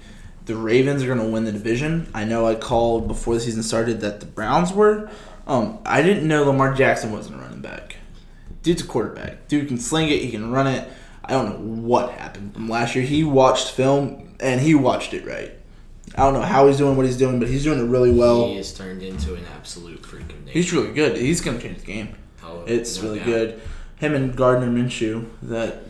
the 0.47 0.55
Ravens 0.57 1.03
are 1.03 1.09
gonna 1.09 1.29
win 1.29 1.45
the 1.45 1.53
division. 1.53 2.09
I 2.15 2.25
know 2.25 2.47
I 2.47 2.55
called 2.55 3.09
before 3.09 3.35
the 3.35 3.41
season 3.41 3.63
started 3.63 4.01
that 4.01 4.21
the 4.21 4.27
Browns 4.27 4.73
were. 4.73 5.11
Um, 5.47 5.79
I 5.85 6.03
didn't 6.03 6.27
know 6.27 6.45
Lamar 6.45 6.73
Jackson 6.75 7.13
wasn't 7.13 7.37
a 7.37 7.39
running 7.39 7.61
back. 7.61 7.97
Dude's 8.63 8.83
a 8.83 8.87
quarterback. 8.87 9.49
Dude 9.49 9.67
can 9.69 9.79
sling 9.79 10.09
it. 10.09 10.23
He 10.23 10.31
can 10.31 10.53
run 10.53 10.67
it. 10.69 10.89
I 11.25 11.33
don't 11.33 11.49
know 11.51 11.83
what 11.89 12.13
happened 12.13 12.55
from 12.55 12.69
last 12.69 12.95
year. 12.95 13.05
He 13.05 13.25
watched 13.25 13.71
film 13.73 14.35
and 14.41 14.61
he 14.61 14.75
watched 14.75 15.15
it 15.15 15.25
right. 15.27 15.53
I 16.15 16.19
don't 16.25 16.35
know 16.35 16.43
how 16.43 16.67
he's 16.69 16.77
doing 16.79 16.97
what 16.97 17.07
he's 17.07 17.17
doing, 17.17 17.39
but 17.39 17.49
he's 17.49 17.65
doing 17.65 17.79
it 17.81 17.89
really 17.89 18.13
well. 18.13 18.49
he 18.49 18.59
is 18.59 18.73
turned 18.75 19.03
into 19.03 19.35
an 19.35 19.45
absolute 19.57 20.05
freak 20.05 20.31
of 20.31 20.41
nature. 20.45 20.51
He's 20.53 20.73
really 20.73 20.93
good. 20.93 21.17
He's 21.17 21.41
gonna 21.41 21.61
change 21.61 21.79
the 21.79 21.87
game. 21.87 22.15
Oh, 22.45 22.65
It's 22.67 22.97
no 22.99 23.05
really 23.05 23.19
doubt. 23.21 23.27
good. 23.27 23.61
Him 23.97 24.15
and 24.15 24.37
Gardner 24.37 24.67
Minshew, 24.69 25.27
that 25.43 25.83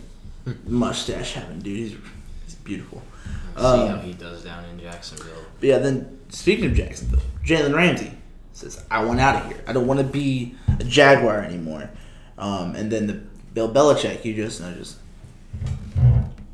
mustache 0.66 1.34
having 1.34 1.60
dude, 1.60 1.76
he's, 1.76 1.96
beautiful. 2.64 3.02
See 3.56 3.62
Um, 3.64 3.88
how 3.88 3.96
he 3.98 4.12
does 4.14 4.42
down 4.44 4.64
in 4.66 4.78
Jacksonville. 4.80 5.44
Yeah, 5.60 5.78
then 5.78 6.18
speaking 6.30 6.66
of 6.66 6.74
Jacksonville, 6.74 7.20
Jalen 7.44 7.74
Ramsey 7.74 8.12
says, 8.52 8.82
"I 8.90 9.04
want 9.04 9.20
out 9.20 9.36
of 9.42 9.46
here. 9.48 9.62
I 9.66 9.72
don't 9.72 9.86
want 9.86 9.98
to 10.00 10.04
be 10.04 10.54
a 10.78 10.84
Jaguar 10.84 11.40
anymore." 11.40 11.90
Um, 12.38 12.74
and 12.74 12.90
then 12.90 13.06
the 13.06 13.20
Bill 13.54 13.72
Belichick, 13.72 14.24
you 14.24 14.34
just 14.34 14.60
know, 14.60 14.72
just 14.72 14.96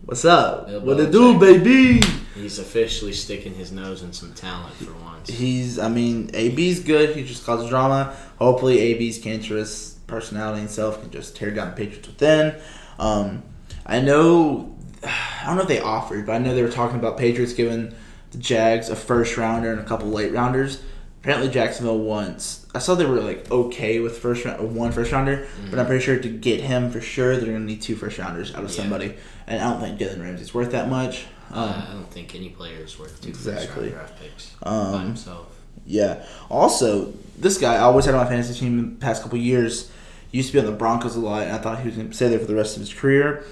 what's 0.04 0.24
up? 0.24 0.66
Bill 0.66 0.80
what 0.80 1.00
it 1.00 1.12
do, 1.12 1.38
baby? 1.38 2.00
He's 2.34 2.58
officially 2.58 3.12
sticking 3.12 3.54
his 3.54 3.72
nose 3.72 4.02
in 4.02 4.12
some 4.12 4.32
talent 4.32 4.74
for 4.76 4.92
once. 5.04 5.28
He's, 5.28 5.78
I 5.78 5.88
mean, 5.88 6.30
AB's 6.34 6.80
good. 6.80 7.16
He 7.16 7.24
just 7.24 7.44
causes 7.44 7.68
drama. 7.68 8.16
Hopefully, 8.38 8.78
AB's 8.78 9.18
cancerous 9.18 9.94
personality 10.06 10.60
and 10.60 10.70
self 10.70 11.00
can 11.00 11.10
just 11.10 11.36
tear 11.36 11.50
down 11.50 11.70
the 11.70 11.76
Patriots 11.76 12.06
within. 12.06 12.54
Um, 12.98 13.42
I 13.86 14.00
know, 14.00 14.74
I 15.04 15.44
don't 15.46 15.56
know 15.56 15.62
if 15.62 15.68
they 15.68 15.80
offered, 15.80 16.26
but 16.26 16.32
I 16.32 16.38
know 16.38 16.54
they 16.54 16.62
were 16.62 16.70
talking 16.70 16.98
about 16.98 17.16
Patriots 17.18 17.52
giving 17.52 17.94
the 18.32 18.38
Jags 18.38 18.88
a 18.90 18.96
first 18.96 19.36
rounder 19.36 19.70
and 19.72 19.80
a 19.80 19.84
couple 19.84 20.08
late 20.08 20.32
rounders. 20.32 20.82
Apparently, 21.22 21.48
Jacksonville 21.50 21.98
wants. 21.98 22.66
I 22.74 22.78
saw 22.78 22.94
they 22.94 23.04
were 23.04 23.20
like 23.20 23.50
okay 23.50 23.98
with 24.00 24.18
first 24.18 24.44
round, 24.44 24.74
one 24.74 24.92
first 24.92 25.10
rounder, 25.12 25.46
but 25.70 25.78
I'm 25.78 25.86
pretty 25.86 26.04
sure 26.04 26.18
to 26.18 26.28
get 26.28 26.60
him 26.60 26.90
for 26.90 27.00
sure, 27.00 27.36
they're 27.36 27.46
gonna 27.52 27.58
need 27.60 27.82
two 27.82 27.96
first 27.96 28.18
rounders 28.18 28.54
out 28.54 28.62
of 28.64 28.70
Yeah. 28.70 28.76
somebody. 28.76 29.14
And 29.46 29.60
I 29.60 29.70
don't 29.70 29.80
think 29.80 29.98
Jalen 29.98 30.22
Ramsey's 30.22 30.54
worth 30.54 30.70
that 30.72 30.88
much. 30.88 31.26
Um, 31.50 31.58
Uh, 31.70 31.84
I 31.88 31.92
don't 31.94 32.10
think 32.10 32.34
any 32.34 32.50
player 32.50 32.78
is 32.84 32.98
worth 32.98 33.20
two 33.20 33.30
Exactly. 33.30 33.90
draft 33.90 34.20
picks 34.20 34.50
by 34.62 34.70
Um, 34.70 35.06
himself. 35.06 35.46
Yeah. 35.86 36.22
Also, 36.50 37.14
this 37.38 37.56
guy 37.58 37.74
I 37.76 37.80
always 37.80 38.04
had 38.04 38.14
on 38.14 38.22
my 38.22 38.28
fantasy 38.30 38.54
team 38.58 38.78
in 38.78 38.90
the 38.90 38.96
past 39.00 39.22
couple 39.22 39.38
years. 39.38 39.88
Used 40.30 40.48
to 40.48 40.52
be 40.52 40.58
on 40.60 40.66
the 40.66 40.72
Broncos 40.72 41.16
a 41.16 41.20
lot, 41.20 41.44
and 41.44 41.52
I 41.52 41.58
thought 41.58 41.78
he 41.80 41.86
was 41.86 41.96
going 41.96 42.10
to 42.10 42.14
stay 42.14 42.28
there 42.28 42.38
for 42.38 42.44
the 42.44 42.54
rest 42.54 42.76
of 42.76 42.80
his 42.82 42.92
career. 42.92 43.44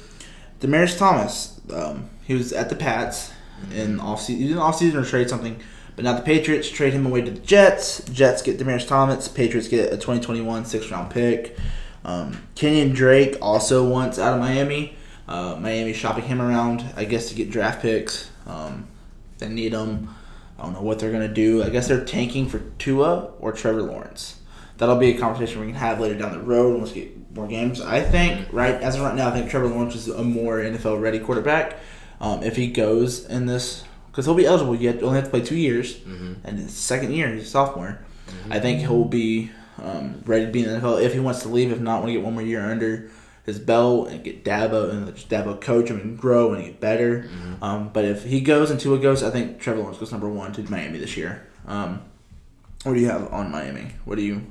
Demaryius 0.61 0.99
Thomas. 0.99 1.61
Um, 1.73 2.09
he 2.25 2.35
was 2.35 2.53
at 2.53 2.69
the 2.69 2.77
Pats 2.77 3.33
in 3.73 4.01
off 4.01 4.23
season. 4.23 4.43
He 4.43 4.49
did 4.49 4.59
off 4.59 4.77
season 4.77 5.01
or 5.01 5.05
trade 5.05 5.29
something, 5.29 5.61
but 5.95 6.05
now 6.05 6.15
the 6.15 6.23
Patriots 6.23 6.69
trade 6.69 6.93
him 6.93 7.07
away 7.07 7.23
to 7.23 7.31
the 7.31 7.41
Jets. 7.41 8.05
Jets 8.11 8.43
get 8.43 8.59
Demaryius 8.59 8.87
Thomas. 8.87 9.29
Patriots 9.29 9.69
get 9.69 9.93
a 9.93 9.97
2021 9.97 10.65
sixth 10.65 10.91
round 10.91 11.11
pick. 11.11 11.57
Um, 12.05 12.43
Kenyon 12.55 12.95
Drake 12.95 13.37
also 13.43 13.89
wants 13.89 14.19
out 14.19 14.35
of 14.35 14.41
Miami. 14.41 14.97
Uh, 15.29 15.57
Miami 15.57 15.93
shopping 15.93 16.25
him 16.25 16.41
around, 16.41 16.85
I 16.97 17.05
guess, 17.05 17.29
to 17.31 17.35
get 17.35 17.51
draft 17.51 17.83
picks. 17.83 18.31
Um, 18.47 18.87
they 19.39 19.49
need 19.49 19.73
them. 19.73 20.15
I 20.59 20.63
don't 20.63 20.73
know 20.73 20.83
what 20.83 20.99
they're 20.99 21.13
gonna 21.13 21.33
do. 21.33 21.63
I 21.63 21.69
guess 21.69 21.89
they're 21.89 22.05
tanking 22.05 22.49
for 22.49 22.61
Tua 22.79 23.33
or 23.41 23.53
Trevor 23.53 23.83
Lawrence. 23.83 24.41
That'll 24.79 24.97
be 24.97 25.09
a 25.09 25.19
conversation 25.19 25.61
we 25.61 25.67
can 25.67 25.77
have 25.77 26.01
later 26.01 26.15
down 26.15 26.33
the 26.33 26.41
road 26.41 26.79
once 26.79 26.95
we 26.95 27.03
get 27.03 27.16
more 27.37 27.47
games. 27.47 27.81
I 27.81 28.01
think 28.01 28.49
right 28.53 28.75
as 28.75 28.97
of 28.97 29.03
right 29.03 29.15
now, 29.15 29.29
I 29.29 29.33
think 29.33 29.51
Trevor 29.51 29.69
Lawrence 29.69 29.95
is 29.95 30.09
a 30.09 30.23
more 30.23 30.59
NFL 30.59 31.01
ready 31.01 31.19
quarterback. 31.19 31.79
Um, 32.21 32.43
if 32.43 32.57
he 32.57 32.69
goes 32.69 33.27
in 33.27 33.47
this, 33.47 33.85
because 34.11 34.25
he'll 34.25 34.35
be 34.35 34.47
eligible, 34.47 34.75
yet 34.75 35.03
only 35.03 35.17
have 35.17 35.25
to 35.25 35.31
play 35.31 35.43
two 35.43 35.57
years, 35.57 35.95
Mm-hmm. 35.97 36.33
and 36.45 36.59
his 36.59 36.73
second 36.75 37.13
year 37.13 37.29
he's 37.35 37.45
a 37.45 37.47
sophomore. 37.47 38.01
I 38.51 38.59
think 38.59 38.81
he'll 38.81 39.05
be 39.05 39.51
um, 39.83 40.23
ready 40.25 40.47
to 40.47 40.51
be 40.51 40.65
in 40.65 40.73
the 40.73 40.79
NFL 40.81 41.03
if 41.03 41.13
he 41.13 41.21
wants 41.21 41.43
to 41.43 41.49
leave. 41.49 41.71
If 41.71 41.81
not, 41.81 41.97
want 42.01 42.07
to 42.09 42.13
get 42.15 42.23
one 42.25 42.33
more 42.33 42.43
year 42.43 42.61
under 42.69 43.11
his 43.45 43.59
belt 43.61 44.09
and 44.09 44.25
get 44.25 44.43
Dabo 44.45 44.91
and 44.91 45.15
Dabo 45.15 45.61
coach 45.61 45.89
him 45.91 46.01
and 46.01 46.19
grow 46.19 46.53
and 46.55 46.65
get 46.65 46.81
better. 46.81 47.25
Mm-hmm. 47.29 47.63
Um, 47.63 47.91
but 47.93 48.05
if 48.05 48.25
he 48.25 48.41
goes 48.41 48.71
and 48.71 48.81
Tua 48.81 48.99
goes, 48.99 49.23
I 49.23 49.31
think 49.31 49.61
Trevor 49.61 49.81
Lawrence 49.81 49.99
goes 49.99 50.11
number 50.11 50.29
one 50.29 50.53
to 50.55 50.63
Miami 50.71 50.99
this 50.99 51.17
year. 51.17 51.47
Um, 51.67 52.01
what 52.83 52.95
do 52.95 53.01
you 53.01 53.09
have 53.09 53.33
on 53.33 53.51
Miami? 53.53 53.93
What 54.05 54.17
do 54.17 54.23
you? 54.23 54.43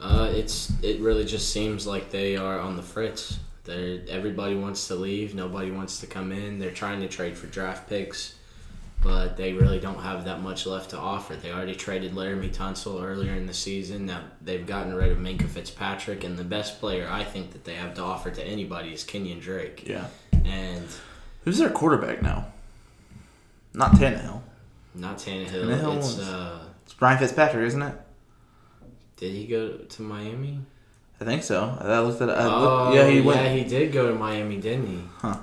Uh, 0.00 0.30
it's 0.34 0.72
it 0.82 1.00
really 1.00 1.24
just 1.24 1.50
seems 1.52 1.86
like 1.86 2.10
they 2.10 2.36
are 2.36 2.58
on 2.60 2.76
the 2.76 2.82
fritz. 2.82 3.38
They're 3.64 4.00
everybody 4.08 4.54
wants 4.54 4.86
to 4.88 4.94
leave, 4.94 5.34
nobody 5.34 5.70
wants 5.70 6.00
to 6.00 6.06
come 6.06 6.32
in. 6.32 6.58
They're 6.58 6.70
trying 6.70 7.00
to 7.00 7.08
trade 7.08 7.36
for 7.36 7.46
draft 7.46 7.88
picks, 7.88 8.34
but 9.02 9.36
they 9.36 9.54
really 9.54 9.80
don't 9.80 10.00
have 10.00 10.24
that 10.26 10.42
much 10.42 10.66
left 10.66 10.90
to 10.90 10.98
offer. 10.98 11.34
They 11.34 11.50
already 11.50 11.74
traded 11.74 12.12
Laremy 12.12 12.54
Tunsil 12.54 13.02
earlier 13.02 13.32
in 13.32 13.46
the 13.46 13.54
season. 13.54 14.06
Now 14.06 14.20
they've 14.42 14.66
gotten 14.66 14.94
rid 14.94 15.10
of 15.10 15.18
Minkah 15.18 15.48
Fitzpatrick, 15.48 16.22
and 16.24 16.36
the 16.38 16.44
best 16.44 16.78
player 16.78 17.08
I 17.10 17.24
think 17.24 17.52
that 17.52 17.64
they 17.64 17.74
have 17.74 17.94
to 17.94 18.02
offer 18.02 18.30
to 18.30 18.44
anybody 18.44 18.92
is 18.92 19.02
Kenyon 19.02 19.40
Drake. 19.40 19.84
Yeah. 19.88 20.06
And 20.44 20.86
Who's 21.44 21.58
their 21.58 21.70
quarterback 21.70 22.22
now? 22.22 22.46
Not 23.72 23.92
Tannehill. 23.92 24.42
not 24.94 25.18
Tannehill. 25.18 25.64
Tannehill 25.64 25.96
it's 25.98 26.18
uh, 26.18 26.64
It's 26.84 26.94
Brian 26.94 27.18
Fitzpatrick, 27.18 27.66
isn't 27.66 27.82
it? 27.82 27.94
Did 29.16 29.32
he 29.32 29.46
go 29.46 29.78
to 29.78 30.02
Miami? 30.02 30.60
I 31.20 31.24
think 31.24 31.42
so. 31.42 31.76
I 31.80 32.00
looked 32.00 32.20
at. 32.20 32.30
I 32.30 32.44
oh, 32.44 32.92
yeah, 32.94 33.08
he 33.08 33.20
went. 33.20 33.40
yeah, 33.40 33.52
he 33.52 33.64
did 33.64 33.92
go 33.92 34.08
to 34.08 34.14
Miami, 34.14 34.58
didn't 34.58 34.86
he? 34.86 35.02
Huh. 35.18 35.38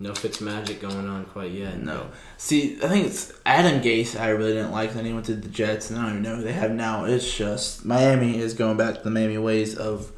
No 0.00 0.10
Fitzmagic 0.10 0.80
going 0.80 1.08
on 1.08 1.24
quite 1.26 1.52
yet. 1.52 1.80
No. 1.80 2.10
See, 2.36 2.76
I 2.82 2.88
think 2.88 3.06
it's 3.06 3.32
Adam 3.46 3.80
Gase. 3.80 4.18
I 4.18 4.30
really 4.30 4.54
didn't 4.54 4.72
like. 4.72 4.92
Then 4.92 5.04
he 5.04 5.12
went 5.12 5.26
to 5.26 5.34
the 5.34 5.48
Jets, 5.48 5.88
and 5.88 5.98
I 5.98 6.02
don't 6.02 6.10
even 6.10 6.22
know 6.22 6.36
who 6.36 6.42
they 6.42 6.52
have 6.52 6.72
now. 6.72 7.04
It's 7.04 7.32
just 7.32 7.84
Miami 7.84 8.38
is 8.38 8.54
going 8.54 8.76
back 8.76 8.96
to 8.96 9.02
the 9.02 9.10
Miami 9.10 9.38
ways 9.38 9.76
of 9.76 10.10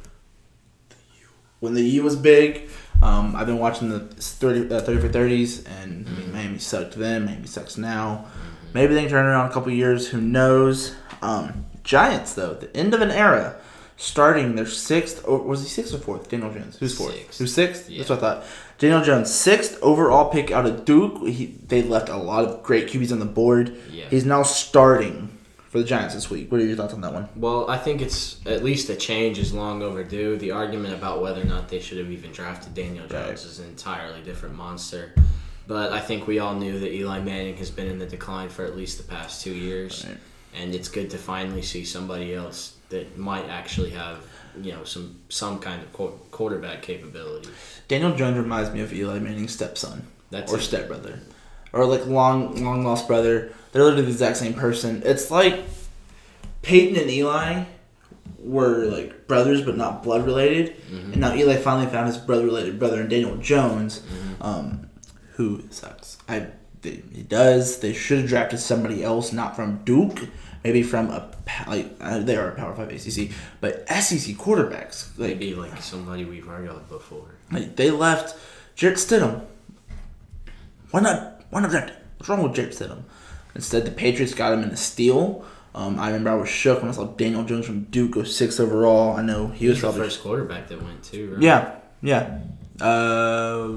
when 1.59 1.75
the 1.75 1.83
U 1.83 2.03
was 2.03 2.15
big. 2.15 2.69
Um, 3.03 3.35
I've 3.35 3.45
been 3.45 3.59
watching 3.59 3.89
the 3.89 3.99
30, 3.99 4.73
uh, 4.73 4.81
30 4.81 4.99
for 4.99 5.09
30s, 5.09 5.67
and 5.83 6.07
I 6.07 6.11
mean, 6.11 6.33
Miami 6.33 6.57
sucked 6.57 6.95
then. 6.95 7.25
Miami 7.25 7.45
sucks 7.45 7.77
now. 7.77 8.25
Maybe 8.73 8.95
they 8.95 9.01
can 9.01 9.11
turn 9.11 9.25
around 9.27 9.51
a 9.51 9.53
couple 9.53 9.71
years. 9.71 10.07
Who 10.07 10.19
knows? 10.19 10.95
Um, 11.21 11.66
Giants, 11.87 12.33
though, 12.33 12.53
the 12.53 12.75
end 12.75 12.93
of 12.93 12.99
an 13.01 13.11
era, 13.11 13.55
starting 13.95 14.55
their 14.55 14.65
sixth. 14.67 15.23
Or 15.27 15.39
was 15.39 15.63
he 15.63 15.69
sixth 15.69 15.93
or 15.93 15.99
fourth? 15.99 16.29
Daniel 16.29 16.51
Jones. 16.53 16.77
Who's 16.77 16.95
fourth? 16.97 17.15
Sixth. 17.15 17.39
Who's 17.39 17.53
sixth? 17.53 17.89
Yeah. 17.89 17.99
That's 17.99 18.09
what 18.09 18.19
I 18.19 18.21
thought. 18.21 18.43
Daniel 18.77 19.01
Jones, 19.01 19.33
sixth 19.33 19.79
overall 19.81 20.29
pick 20.29 20.51
out 20.51 20.65
of 20.65 20.83
Duke. 20.85 21.25
He, 21.27 21.57
they 21.65 21.81
left 21.81 22.09
a 22.09 22.17
lot 22.17 22.43
of 22.45 22.61
great 22.61 22.87
QBs 22.89 23.11
on 23.11 23.19
the 23.19 23.25
board. 23.25 23.75
Yeah. 23.89 24.05
He's 24.09 24.25
now 24.25 24.43
starting 24.43 25.29
for 25.69 25.79
the 25.79 25.85
Giants 25.85 26.13
this 26.13 26.29
week. 26.29 26.51
What 26.51 26.59
are 26.61 26.65
your 26.65 26.75
thoughts 26.75 26.93
on 26.93 27.01
that 27.01 27.13
one? 27.13 27.29
Well, 27.37 27.69
I 27.69 27.77
think 27.77 28.01
it's 28.01 28.45
at 28.45 28.63
least 28.63 28.89
a 28.89 28.95
change 28.95 29.39
is 29.39 29.53
long 29.53 29.81
overdue. 29.81 30.37
The 30.37 30.51
argument 30.51 30.93
about 30.93 31.21
whether 31.21 31.41
or 31.41 31.45
not 31.45 31.69
they 31.69 31.79
should 31.79 31.97
have 31.97 32.11
even 32.11 32.31
drafted 32.33 32.73
Daniel 32.75 33.07
Jones 33.07 33.13
Right. 33.13 33.33
is 33.51 33.59
an 33.59 33.69
entirely 33.69 34.21
different 34.21 34.55
monster. 34.55 35.13
But 35.67 35.91
I 35.91 35.99
think 36.01 36.27
we 36.27 36.39
all 36.39 36.53
knew 36.55 36.79
that 36.79 36.93
Eli 36.93 37.19
Manning 37.21 37.57
has 37.57 37.69
been 37.69 37.87
in 37.87 37.97
the 37.99 38.05
decline 38.05 38.49
for 38.49 38.63
at 38.65 38.75
least 38.77 38.97
the 38.97 39.03
past 39.05 39.41
two 39.43 39.53
years, 39.53 40.05
Right. 40.07 40.17
And 40.57 40.73
it's 40.75 40.89
good 40.89 41.09
to 41.11 41.17
finally 41.17 41.61
see 41.61 41.85
somebody 41.85 42.33
else 42.33 42.75
that 42.89 43.17
might 43.17 43.47
actually 43.49 43.91
have 43.91 44.17
you 44.61 44.71
know 44.71 44.83
some 44.83 45.19
some 45.29 45.59
kind 45.59 45.81
of 45.81 45.93
qu- 45.93 46.19
quarterback 46.31 46.81
capability. 46.81 47.49
Daniel 47.87 48.15
Jones 48.15 48.37
reminds 48.37 48.71
me 48.71 48.81
of 48.81 48.91
Eli 48.93 49.19
Manning's 49.19 49.53
stepson 49.53 50.07
That's 50.31 50.51
or 50.51 50.57
it. 50.57 50.61
stepbrother, 50.61 51.19
or 51.73 51.85
like 51.85 52.05
long 52.07 52.63
long 52.63 52.83
lost 52.83 53.07
brother. 53.07 53.53
They're 53.71 53.83
literally 53.83 54.05
the 54.05 54.11
exact 54.11 54.37
same 54.37 54.53
person. 54.53 55.01
It's 55.05 55.29
like 55.29 55.63
Peyton 56.61 56.95
and 56.97 57.09
Eli 57.09 57.65
were 58.39 58.85
like 58.85 59.27
brothers, 59.27 59.61
but 59.61 59.77
not 59.77 60.03
blood 60.03 60.25
related. 60.25 60.75
And 60.89 61.17
now 61.17 61.33
Eli 61.33 61.57
finally 61.57 61.87
found 61.91 62.07
his 62.07 62.17
brother 62.17 62.45
related 62.45 62.79
brother 62.79 63.01
in 63.01 63.09
Daniel 63.09 63.35
Jones, 63.37 64.01
um, 64.41 64.89
who 65.33 65.63
sucks. 65.69 66.17
I 66.27 66.47
they, 66.81 67.01
he 67.13 67.23
does. 67.23 67.79
They 67.79 67.93
should 67.93 68.19
have 68.19 68.27
drafted 68.29 68.59
somebody 68.59 69.03
else, 69.03 69.31
not 69.33 69.55
from 69.55 69.83
Duke. 69.83 70.27
Maybe 70.67 70.83
from 70.83 71.09
a 71.11 71.31
like 71.65 71.95
uh, 72.01 72.19
they 72.19 72.35
are 72.35 72.49
a 72.49 72.55
Power 72.55 72.75
Five 72.75 72.89
ACC, 72.89 73.33
but 73.61 73.87
SEC 73.87 74.35
quarterbacks 74.35 75.17
like 75.17 75.29
Maybe 75.29 75.55
like 75.55 75.81
somebody 75.81 76.25
we've 76.25 76.45
of 76.45 76.89
before. 76.89 77.23
like, 77.49 77.77
they 77.77 77.89
left 77.89 78.35
Jarrett 78.75 78.97
Stidham. 78.97 79.45
Why 80.91 80.99
not? 80.99 81.45
Why 81.51 81.61
not 81.61 81.71
draft? 81.71 81.93
What's 82.17 82.27
wrong 82.27 82.43
with 82.43 82.53
Jarrett 82.53 82.73
Stidham? 82.73 83.03
Instead, 83.55 83.85
the 83.85 83.91
Patriots 83.91 84.33
got 84.33 84.51
him 84.51 84.61
in 84.63 84.71
a 84.71 84.75
steal. 84.75 85.45
Um, 85.73 85.97
I 86.01 86.07
remember 86.07 86.31
I 86.31 86.35
was 86.35 86.49
shook 86.49 86.81
when 86.81 86.89
I 86.89 86.93
saw 86.93 87.05
Daniel 87.05 87.45
Jones 87.45 87.65
from 87.65 87.83
Duke 87.85 88.11
go 88.11 88.23
six 88.23 88.59
overall. 88.59 89.15
I 89.15 89.21
know 89.21 89.47
he 89.47 89.69
was 89.69 89.77
He's 89.77 89.83
the 89.83 89.93
first 89.93 90.21
quarterback 90.21 90.67
that 90.67 90.83
went 90.83 91.01
too, 91.01 91.31
right? 91.35 91.41
yeah, 91.41 91.75
yeah. 92.01 92.39
Uh, 92.81 93.69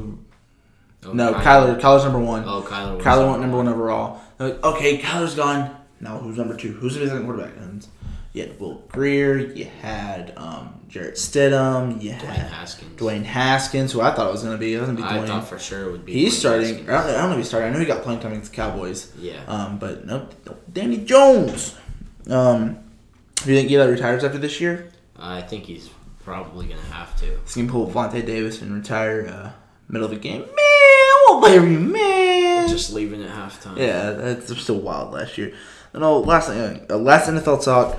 Oh, 1.03 1.13
no, 1.15 1.33
Kyler. 1.33 1.81
Kyler's 1.81 2.05
number 2.05 2.19
one. 2.19 2.45
Oh, 2.45 2.63
Kyler. 2.63 3.01
Kyler 3.01 3.31
went 3.31 3.41
number 3.41 3.57
one 3.57 3.69
overall. 3.69 4.21
Like, 4.39 4.63
okay, 4.63 4.99
Kyler's 4.99 5.35
gone. 5.35 5.75
Now 6.01 6.19
who's 6.19 6.37
number 6.37 6.57
two? 6.57 6.73
Who's 6.73 6.95
the 6.95 7.07
second 7.07 7.25
quarterback? 7.25 7.57
And 7.59 7.87
you 8.33 8.43
had 8.43 8.59
Will 8.61 8.77
Grier. 8.89 9.39
You 9.39 9.67
had 9.83 10.33
um, 10.37 10.81
Jarrett 10.89 11.15
Stidham. 11.17 12.01
You 12.03 12.13
Dwayne 12.13 12.15
had 12.21 12.51
Haskins. 12.51 13.01
Dwayne 13.01 13.25
Haskins, 13.25 13.93
who 13.93 14.01
I 14.01 14.15
thought 14.15 14.29
it 14.29 14.33
was 14.33 14.43
going 14.43 14.55
to 14.55 14.59
be. 14.59 14.75
It 14.75 14.79
was 14.79 14.87
going 14.87 14.97
to 14.97 15.03
be 15.03 15.09
I 15.09 15.27
thought 15.27 15.49
for 15.49 15.59
sure 15.59 15.89
it 15.89 15.93
would 15.93 16.05
be. 16.07 16.13
He's 16.13 16.35
Dwayne 16.35 16.39
starting. 16.39 16.91
I 16.91 16.93
don't, 16.93 17.11
I 17.11 17.13
don't 17.19 17.27
know 17.27 17.33
if 17.33 17.37
he's 17.39 17.49
starting. 17.49 17.71
I 17.71 17.73
know 17.73 17.81
he 17.81 17.87
got 17.87 18.03
playing 18.03 18.21
time 18.21 18.33
against 18.33 18.53
the 18.53 18.57
Cowboys. 18.57 19.13
Yeah. 19.19 19.43
Um, 19.47 19.79
but 19.79 20.07
nope. 20.07 20.33
Danny 20.73 20.99
Jones. 21.05 21.77
Um, 22.29 22.79
do 23.43 23.51
you 23.53 23.59
think 23.59 23.71
Eli 23.71 23.87
retires 23.87 24.23
after 24.23 24.39
this 24.39 24.61
year? 24.61 24.91
I 25.19 25.43
think 25.43 25.65
he's 25.65 25.91
probably 26.25 26.67
gonna 26.67 26.81
have 26.83 27.17
to. 27.21 27.39
He's 27.45 27.57
gonna 27.57 27.69
pull 27.71 27.91
Vontae 27.91 28.25
Davis 28.25 28.63
and 28.63 28.73
retire 28.75 29.27
uh, 29.27 29.51
middle 29.89 30.05
of 30.07 30.13
the 30.13 30.19
game. 30.21 30.43
Man, 30.43 30.49
I 30.57 31.27
won't 31.29 31.45
play 31.45 31.55
you, 31.55 31.63
man. 31.63 32.69
Just 32.69 32.93
leaving 32.93 33.23
at 33.23 33.31
halftime. 33.31 33.77
yeah, 33.79 34.11
that's 34.13 34.57
still 34.61 34.79
wild 34.81 35.13
last 35.13 35.37
year. 35.39 35.53
No, 35.93 36.21
last 36.21 36.49
thing, 36.49 36.87
uh, 36.89 36.97
last 36.97 37.29
NFL 37.29 37.65
talk. 37.65 37.99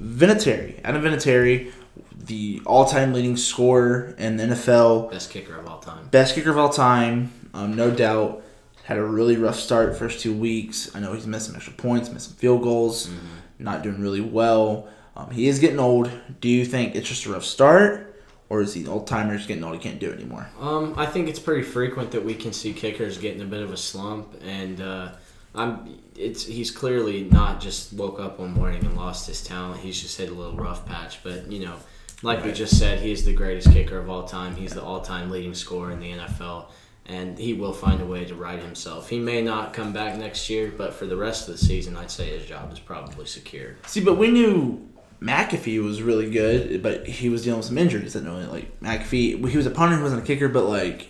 Vinatieri, 0.00 0.80
Adam 0.84 1.02
Vinatieri, 1.02 1.72
the 2.16 2.62
all-time 2.64 3.12
leading 3.12 3.36
scorer 3.36 4.14
in 4.18 4.36
the 4.36 4.44
NFL. 4.44 5.10
Best 5.10 5.30
kicker 5.30 5.56
of 5.56 5.66
all 5.66 5.78
time. 5.78 6.06
Best 6.08 6.34
kicker 6.34 6.50
of 6.50 6.58
all 6.58 6.70
time, 6.70 7.32
um, 7.52 7.74
no 7.76 7.90
doubt. 7.90 8.42
Had 8.84 8.98
a 8.98 9.04
really 9.04 9.36
rough 9.36 9.56
start 9.56 9.96
first 9.96 10.20
two 10.20 10.32
weeks. 10.34 10.94
I 10.94 11.00
know 11.00 11.12
he's 11.14 11.26
missing 11.26 11.54
extra 11.54 11.72
points, 11.72 12.10
missing 12.10 12.34
field 12.34 12.62
goals, 12.62 13.10
not 13.58 13.82
doing 13.82 14.00
really 14.00 14.20
well. 14.20 14.88
Um, 15.16 15.30
he 15.30 15.48
is 15.48 15.58
getting 15.58 15.78
old. 15.78 16.10
Do 16.40 16.48
you 16.48 16.64
think 16.64 16.94
it's 16.94 17.08
just 17.08 17.24
a 17.26 17.32
rough 17.32 17.44
start, 17.44 18.20
or 18.48 18.60
is 18.60 18.74
he 18.74 18.86
old 18.86 19.06
timer 19.06 19.36
just 19.36 19.48
getting 19.48 19.64
old? 19.64 19.74
He 19.74 19.80
can't 19.80 19.98
do 19.98 20.10
it 20.10 20.14
anymore. 20.14 20.48
Um, 20.60 20.94
I 20.96 21.06
think 21.06 21.28
it's 21.28 21.38
pretty 21.38 21.62
frequent 21.62 22.10
that 22.10 22.24
we 22.24 22.34
can 22.34 22.52
see 22.52 22.72
kickers 22.72 23.16
getting 23.18 23.40
a 23.40 23.46
bit 23.46 23.62
of 23.62 23.72
a 23.72 23.76
slump, 23.76 24.34
and 24.44 24.80
uh, 24.80 25.12
I'm. 25.54 25.98
It's 26.16 26.44
he's 26.44 26.70
clearly 26.70 27.24
not 27.24 27.60
just 27.60 27.92
woke 27.92 28.20
up 28.20 28.38
one 28.38 28.52
morning 28.52 28.84
and 28.84 28.96
lost 28.96 29.26
his 29.26 29.42
talent. 29.42 29.80
He's 29.80 30.00
just 30.00 30.16
hit 30.16 30.28
a 30.28 30.34
little 30.34 30.56
rough 30.56 30.86
patch. 30.86 31.22
But 31.22 31.50
you 31.50 31.64
know, 31.64 31.76
like 32.22 32.44
we 32.44 32.52
just 32.52 32.78
said, 32.78 33.00
he 33.00 33.12
is 33.12 33.24
the 33.24 33.32
greatest 33.32 33.70
kicker 33.70 33.98
of 33.98 34.08
all 34.08 34.24
time. 34.24 34.56
He's 34.56 34.72
the 34.72 34.82
all-time 34.82 35.30
leading 35.30 35.54
scorer 35.54 35.92
in 35.92 36.00
the 36.00 36.12
NFL, 36.12 36.70
and 37.06 37.38
he 37.38 37.52
will 37.52 37.72
find 37.72 38.00
a 38.00 38.06
way 38.06 38.24
to 38.24 38.34
right 38.34 38.60
himself. 38.60 39.08
He 39.08 39.18
may 39.18 39.42
not 39.42 39.74
come 39.74 39.92
back 39.92 40.16
next 40.16 40.48
year, 40.48 40.72
but 40.76 40.94
for 40.94 41.06
the 41.06 41.16
rest 41.16 41.48
of 41.48 41.58
the 41.58 41.64
season, 41.64 41.96
I'd 41.96 42.10
say 42.10 42.30
his 42.30 42.46
job 42.46 42.72
is 42.72 42.78
probably 42.78 43.26
secure. 43.26 43.76
See, 43.86 44.00
but 44.00 44.16
we 44.16 44.30
knew 44.30 44.88
McAfee 45.20 45.82
was 45.82 46.02
really 46.02 46.30
good, 46.30 46.82
but 46.82 47.06
he 47.06 47.28
was 47.28 47.44
dealing 47.44 47.58
with 47.58 47.66
some 47.66 47.78
injuries. 47.78 48.16
I 48.16 48.20
know, 48.20 48.36
like 48.50 48.80
McAfee, 48.80 49.48
he 49.48 49.56
was 49.56 49.66
a 49.66 49.70
punter, 49.70 49.96
he 49.96 50.02
wasn't 50.02 50.22
a 50.22 50.26
kicker, 50.26 50.48
but 50.48 50.64
like 50.64 51.08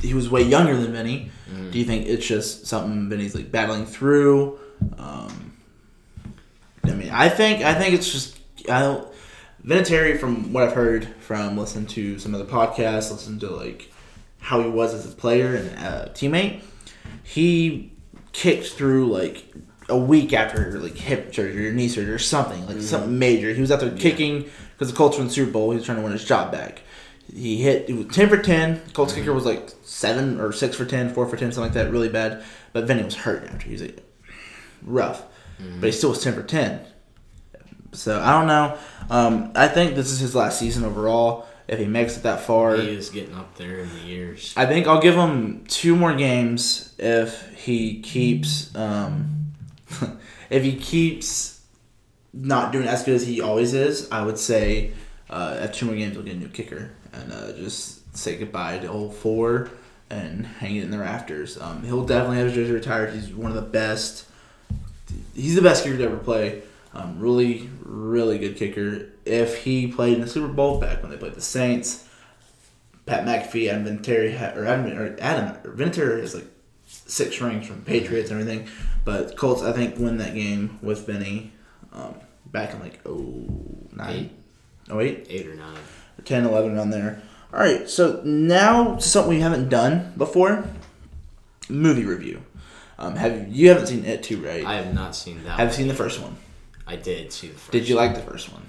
he 0.00 0.14
was 0.14 0.28
way 0.30 0.42
younger 0.42 0.76
than 0.76 0.92
Vinny. 0.92 1.30
Do 1.70 1.78
you 1.78 1.84
think 1.84 2.06
it's 2.06 2.26
just 2.26 2.66
something 2.66 3.08
Vinny's 3.08 3.34
like 3.34 3.50
battling 3.50 3.84
through? 3.84 4.58
Um, 4.98 5.56
I 6.84 6.92
mean, 6.92 7.10
I 7.10 7.28
think 7.28 7.62
I 7.62 7.74
think 7.74 7.94
it's 7.94 8.10
just 8.10 8.38
I 8.70 8.80
don't. 8.80 9.08
Vinatieri, 9.64 10.18
from 10.18 10.52
what 10.52 10.62
I've 10.62 10.72
heard 10.72 11.06
from 11.20 11.58
listening 11.58 11.86
to 11.88 12.18
some 12.18 12.34
other 12.34 12.44
podcasts, 12.44 13.10
listen 13.10 13.38
to 13.40 13.50
like 13.50 13.90
how 14.40 14.62
he 14.62 14.68
was 14.68 14.94
as 14.94 15.10
a 15.10 15.14
player 15.14 15.56
and 15.56 15.68
a 15.78 16.10
teammate, 16.14 16.62
he 17.22 17.92
kicked 18.32 18.68
through 18.68 19.12
like 19.12 19.44
a 19.88 19.96
week 19.96 20.32
after 20.32 20.78
like 20.78 20.96
hip 20.96 21.34
surgery 21.34 21.68
or 21.68 21.72
knee 21.72 21.88
surgery 21.88 22.12
or 22.12 22.18
something 22.18 22.66
like 22.66 22.80
something 22.80 23.18
major. 23.18 23.52
He 23.52 23.60
was 23.60 23.70
out 23.70 23.80
there 23.80 23.90
kicking 23.90 24.48
because 24.72 24.90
the 24.90 24.96
Colts 24.96 25.18
won 25.18 25.26
the 25.26 25.32
Super 25.32 25.50
Bowl. 25.50 25.70
He 25.70 25.76
was 25.76 25.84
trying 25.84 25.98
to 25.98 26.02
win 26.02 26.12
his 26.12 26.24
job 26.24 26.52
back. 26.52 26.82
He 27.32 27.58
hit. 27.62 27.88
It 27.88 27.94
was 27.96 28.06
ten 28.06 28.28
for 28.28 28.38
ten. 28.38 28.80
Colts 28.94 29.12
kicker 29.12 29.32
was 29.32 29.44
like 29.44 29.70
seven 29.82 30.40
or 30.40 30.52
six 30.52 30.76
for 30.76 30.84
ten, 30.84 31.12
four 31.12 31.26
for 31.26 31.36
ten, 31.36 31.52
something 31.52 31.72
like 31.74 31.84
that, 31.84 31.92
really 31.92 32.08
bad. 32.08 32.42
But 32.72 32.84
Vinny 32.84 33.02
was 33.02 33.14
hurt 33.16 33.44
after. 33.44 33.66
He 33.66 33.72
was 33.72 33.82
like 33.82 34.02
rough, 34.82 35.24
but 35.80 35.86
he 35.86 35.92
still 35.92 36.10
was 36.10 36.22
ten 36.22 36.34
for 36.34 36.42
ten. 36.42 36.80
So 37.92 38.20
I 38.20 38.32
don't 38.32 38.46
know. 38.46 38.78
Um, 39.10 39.52
I 39.54 39.68
think 39.68 39.94
this 39.94 40.10
is 40.10 40.20
his 40.20 40.34
last 40.34 40.58
season 40.58 40.84
overall. 40.84 41.46
If 41.66 41.78
he 41.78 41.86
makes 41.86 42.16
it 42.16 42.22
that 42.22 42.40
far, 42.40 42.76
He 42.76 42.88
is 42.88 43.10
getting 43.10 43.34
up 43.34 43.56
there 43.56 43.80
in 43.80 43.90
the 43.90 44.00
years. 44.00 44.54
I 44.56 44.64
think 44.64 44.86
I'll 44.86 45.02
give 45.02 45.14
him 45.14 45.64
two 45.68 45.94
more 45.96 46.14
games 46.14 46.94
if 46.98 47.54
he 47.56 48.00
keeps 48.00 48.74
um, 48.74 49.52
if 50.50 50.62
he 50.64 50.76
keeps 50.76 51.60
not 52.32 52.72
doing 52.72 52.86
as 52.86 53.02
good 53.02 53.16
as 53.16 53.26
he 53.26 53.42
always 53.42 53.74
is. 53.74 54.10
I 54.10 54.24
would 54.24 54.38
say 54.38 54.92
uh, 55.28 55.58
at 55.60 55.74
two 55.74 55.84
more 55.86 55.94
games 55.94 56.14
we'll 56.16 56.24
get 56.24 56.36
a 56.36 56.38
new 56.38 56.48
kicker 56.48 56.90
and 57.12 57.32
uh, 57.32 57.52
just 57.52 58.16
say 58.16 58.36
goodbye 58.36 58.78
to 58.78 58.88
old 58.88 59.14
four 59.14 59.70
and 60.10 60.46
hang 60.46 60.76
it 60.76 60.84
in 60.84 60.90
the 60.90 60.98
rafters. 60.98 61.60
Um, 61.60 61.82
he'll 61.82 62.06
definitely 62.06 62.38
have 62.38 62.46
his 62.46 62.54
jersey 62.54 62.72
retired. 62.72 63.12
He's 63.12 63.32
one 63.32 63.50
of 63.50 63.56
the 63.56 63.62
best. 63.62 64.26
He's 65.34 65.54
the 65.54 65.62
best 65.62 65.84
kicker 65.84 65.98
to 65.98 66.04
ever 66.04 66.16
play. 66.16 66.62
Um, 66.94 67.18
really, 67.20 67.68
really 67.82 68.38
good 68.38 68.56
kicker. 68.56 69.10
If 69.24 69.64
he 69.64 69.86
played 69.88 70.14
in 70.14 70.20
the 70.22 70.26
Super 70.26 70.48
Bowl 70.48 70.80
back 70.80 71.02
when 71.02 71.10
they 71.10 71.18
played 71.18 71.34
the 71.34 71.40
Saints, 71.40 72.08
Pat 73.06 73.24
McAfee, 73.24 73.68
Adam 73.68 73.84
Vinatieri, 73.84 74.56
or 74.56 74.64
Adam, 74.66 74.98
or 74.98 75.16
Adam 75.20 75.56
or 75.64 75.74
Vinatieri 75.74 76.20
is 76.20 76.34
like 76.34 76.46
six 76.86 77.40
rings 77.40 77.66
from 77.66 77.82
Patriots 77.82 78.30
and 78.30 78.40
everything. 78.40 78.68
But 79.04 79.36
Colts, 79.36 79.62
I 79.62 79.72
think, 79.72 79.98
win 79.98 80.18
that 80.18 80.34
game 80.34 80.78
with 80.82 81.06
Vinny 81.06 81.52
um, 81.92 82.14
back 82.46 82.72
in 82.74 82.80
like 82.80 83.00
oh 83.06 83.46
nine, 83.92 84.30
oh 84.90 85.00
eight, 85.00 85.26
Eight 85.28 85.46
or 85.46 85.54
nine. 85.54 85.76
10, 86.24 86.44
11 86.44 86.76
around 86.76 86.90
there. 86.90 87.22
All 87.52 87.60
right, 87.60 87.88
so 87.88 88.20
now 88.24 88.98
something 88.98 89.30
we 89.30 89.40
haven't 89.40 89.68
done 89.68 90.12
before: 90.16 90.68
movie 91.68 92.04
review. 92.04 92.42
Um, 92.98 93.16
have 93.16 93.34
you, 93.34 93.46
you 93.48 93.68
haven't 93.68 93.86
seen 93.86 94.04
it 94.04 94.22
too, 94.22 94.44
right? 94.44 94.64
I 94.64 94.74
have 94.74 94.92
not 94.92 95.14
seen 95.14 95.42
that. 95.44 95.58
have 95.58 95.68
one. 95.68 95.76
seen 95.76 95.88
the 95.88 95.94
first 95.94 96.20
one. 96.20 96.36
I 96.86 96.96
did 96.96 97.32
see 97.32 97.48
the 97.48 97.54
first. 97.54 97.72
Did 97.72 97.88
you 97.88 97.94
like 97.94 98.14
the 98.14 98.20
first 98.20 98.52
one? 98.52 98.62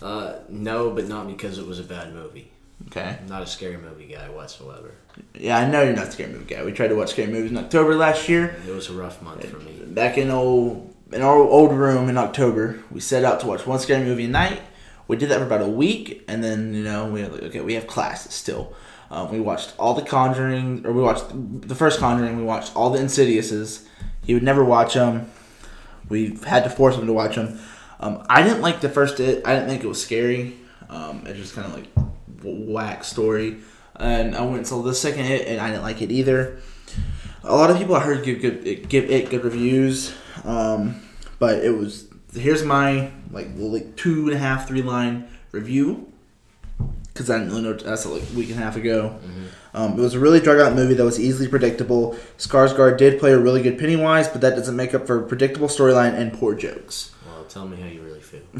Uh, 0.00 0.38
no, 0.48 0.90
but 0.90 1.08
not 1.08 1.26
because 1.26 1.58
it 1.58 1.66
was 1.66 1.80
a 1.80 1.84
bad 1.84 2.14
movie. 2.14 2.50
Okay. 2.88 3.18
I'm 3.20 3.28
not 3.28 3.42
a 3.42 3.46
scary 3.46 3.76
movie 3.76 4.06
guy 4.06 4.28
whatsoever. 4.28 4.92
Yeah, 5.34 5.58
I 5.58 5.68
know 5.68 5.82
you're 5.82 5.94
not 5.94 6.08
a 6.08 6.12
scary 6.12 6.32
movie 6.32 6.54
guy. 6.54 6.64
We 6.64 6.72
tried 6.72 6.88
to 6.88 6.96
watch 6.96 7.10
scary 7.10 7.32
movies 7.32 7.50
in 7.50 7.56
October 7.56 7.94
last 7.94 8.28
year. 8.28 8.56
It 8.66 8.72
was 8.72 8.88
a 8.88 8.92
rough 8.92 9.22
month 9.22 9.48
for 9.48 9.58
me. 9.58 9.80
Back 9.86 10.18
in 10.18 10.30
old 10.30 10.94
in 11.12 11.22
our 11.22 11.36
old 11.36 11.72
room 11.72 12.08
in 12.08 12.18
October, 12.18 12.82
we 12.90 13.00
set 13.00 13.24
out 13.24 13.40
to 13.40 13.46
watch 13.46 13.66
one 13.66 13.78
scary 13.78 14.04
movie 14.04 14.24
a 14.24 14.28
night. 14.28 14.60
We 15.06 15.16
did 15.16 15.28
that 15.28 15.38
for 15.38 15.44
about 15.44 15.62
a 15.62 15.68
week, 15.68 16.24
and 16.28 16.42
then 16.42 16.74
you 16.74 16.82
know 16.82 17.06
we 17.06 17.20
had 17.20 17.32
like 17.32 17.42
okay, 17.44 17.60
we 17.60 17.74
have 17.74 17.86
classes 17.86 18.32
still. 18.32 18.74
Um, 19.10 19.30
we 19.30 19.40
watched 19.40 19.74
all 19.78 19.94
the 19.94 20.02
Conjuring, 20.02 20.84
or 20.86 20.92
we 20.92 21.02
watched 21.02 21.26
the 21.28 21.74
first 21.74 22.00
Conjuring. 22.00 22.36
We 22.36 22.42
watched 22.42 22.74
all 22.74 22.90
the 22.90 22.98
Insidiouses. 22.98 23.86
He 24.24 24.34
would 24.34 24.42
never 24.42 24.64
watch 24.64 24.94
them. 24.94 25.30
We 26.08 26.38
had 26.46 26.64
to 26.64 26.70
force 26.70 26.96
him 26.96 27.06
to 27.06 27.12
watch 27.12 27.36
them. 27.36 27.60
Um, 28.00 28.24
I 28.28 28.42
didn't 28.42 28.60
like 28.60 28.80
the 28.80 28.88
first 28.88 29.20
It. 29.20 29.46
I 29.46 29.54
didn't 29.54 29.68
think 29.68 29.84
it 29.84 29.88
was 29.88 30.02
scary. 30.02 30.56
Um, 30.88 31.26
it 31.26 31.34
just 31.34 31.54
kind 31.54 31.66
of 31.66 31.74
like 31.74 31.88
whack 32.42 33.04
story. 33.04 33.58
And 33.96 34.34
I 34.34 34.42
went 34.42 34.66
saw 34.66 34.82
the 34.82 34.94
second 34.94 35.26
It, 35.26 35.46
and 35.46 35.60
I 35.60 35.70
didn't 35.70 35.82
like 35.82 36.02
it 36.02 36.10
either. 36.10 36.58
A 37.44 37.54
lot 37.54 37.70
of 37.70 37.78
people 37.78 37.94
I 37.94 38.00
heard 38.00 38.24
give 38.24 38.40
good 38.40 38.88
give 38.88 39.10
it 39.10 39.30
good 39.30 39.44
reviews, 39.44 40.14
um, 40.44 41.02
but 41.38 41.62
it 41.62 41.76
was 41.76 42.08
here's 42.34 42.64
my 42.64 43.10
like 43.30 43.48
like 43.56 43.96
two 43.96 44.26
and 44.28 44.32
a 44.34 44.38
half 44.38 44.68
three 44.68 44.82
line 44.82 45.26
review 45.52 46.10
because 47.12 47.30
I 47.30 47.38
didn't 47.38 47.50
really 47.50 47.62
know 47.62 47.72
that's 47.74 48.04
like 48.06 48.22
a 48.22 48.36
week 48.36 48.50
and 48.50 48.58
a 48.58 48.62
half 48.62 48.76
ago. 48.76 49.16
Um, 49.72 49.92
it 49.98 50.02
was 50.02 50.14
a 50.14 50.20
really 50.20 50.40
drug 50.40 50.58
out 50.60 50.74
movie 50.74 50.94
that 50.94 51.04
was 51.04 51.18
easily 51.18 51.48
predictable. 51.48 52.16
Skarsgård 52.38 52.96
did 52.96 53.18
play 53.18 53.32
a 53.32 53.38
really 53.38 53.60
good 53.62 53.78
Pennywise, 53.78 54.28
but 54.28 54.40
that 54.40 54.54
doesn't 54.56 54.76
make 54.76 54.94
up 54.94 55.06
for 55.06 55.18
a 55.18 55.22
predictable 55.26 55.66
storyline 55.68 56.14
and 56.14 56.32
poor 56.32 56.54
jokes. 56.54 57.12
Well, 57.26 57.44
tell 57.44 57.66
me 57.66 57.80
how 57.80 57.88
you 57.88 58.02
really 58.02 58.20
feel. 58.20 58.40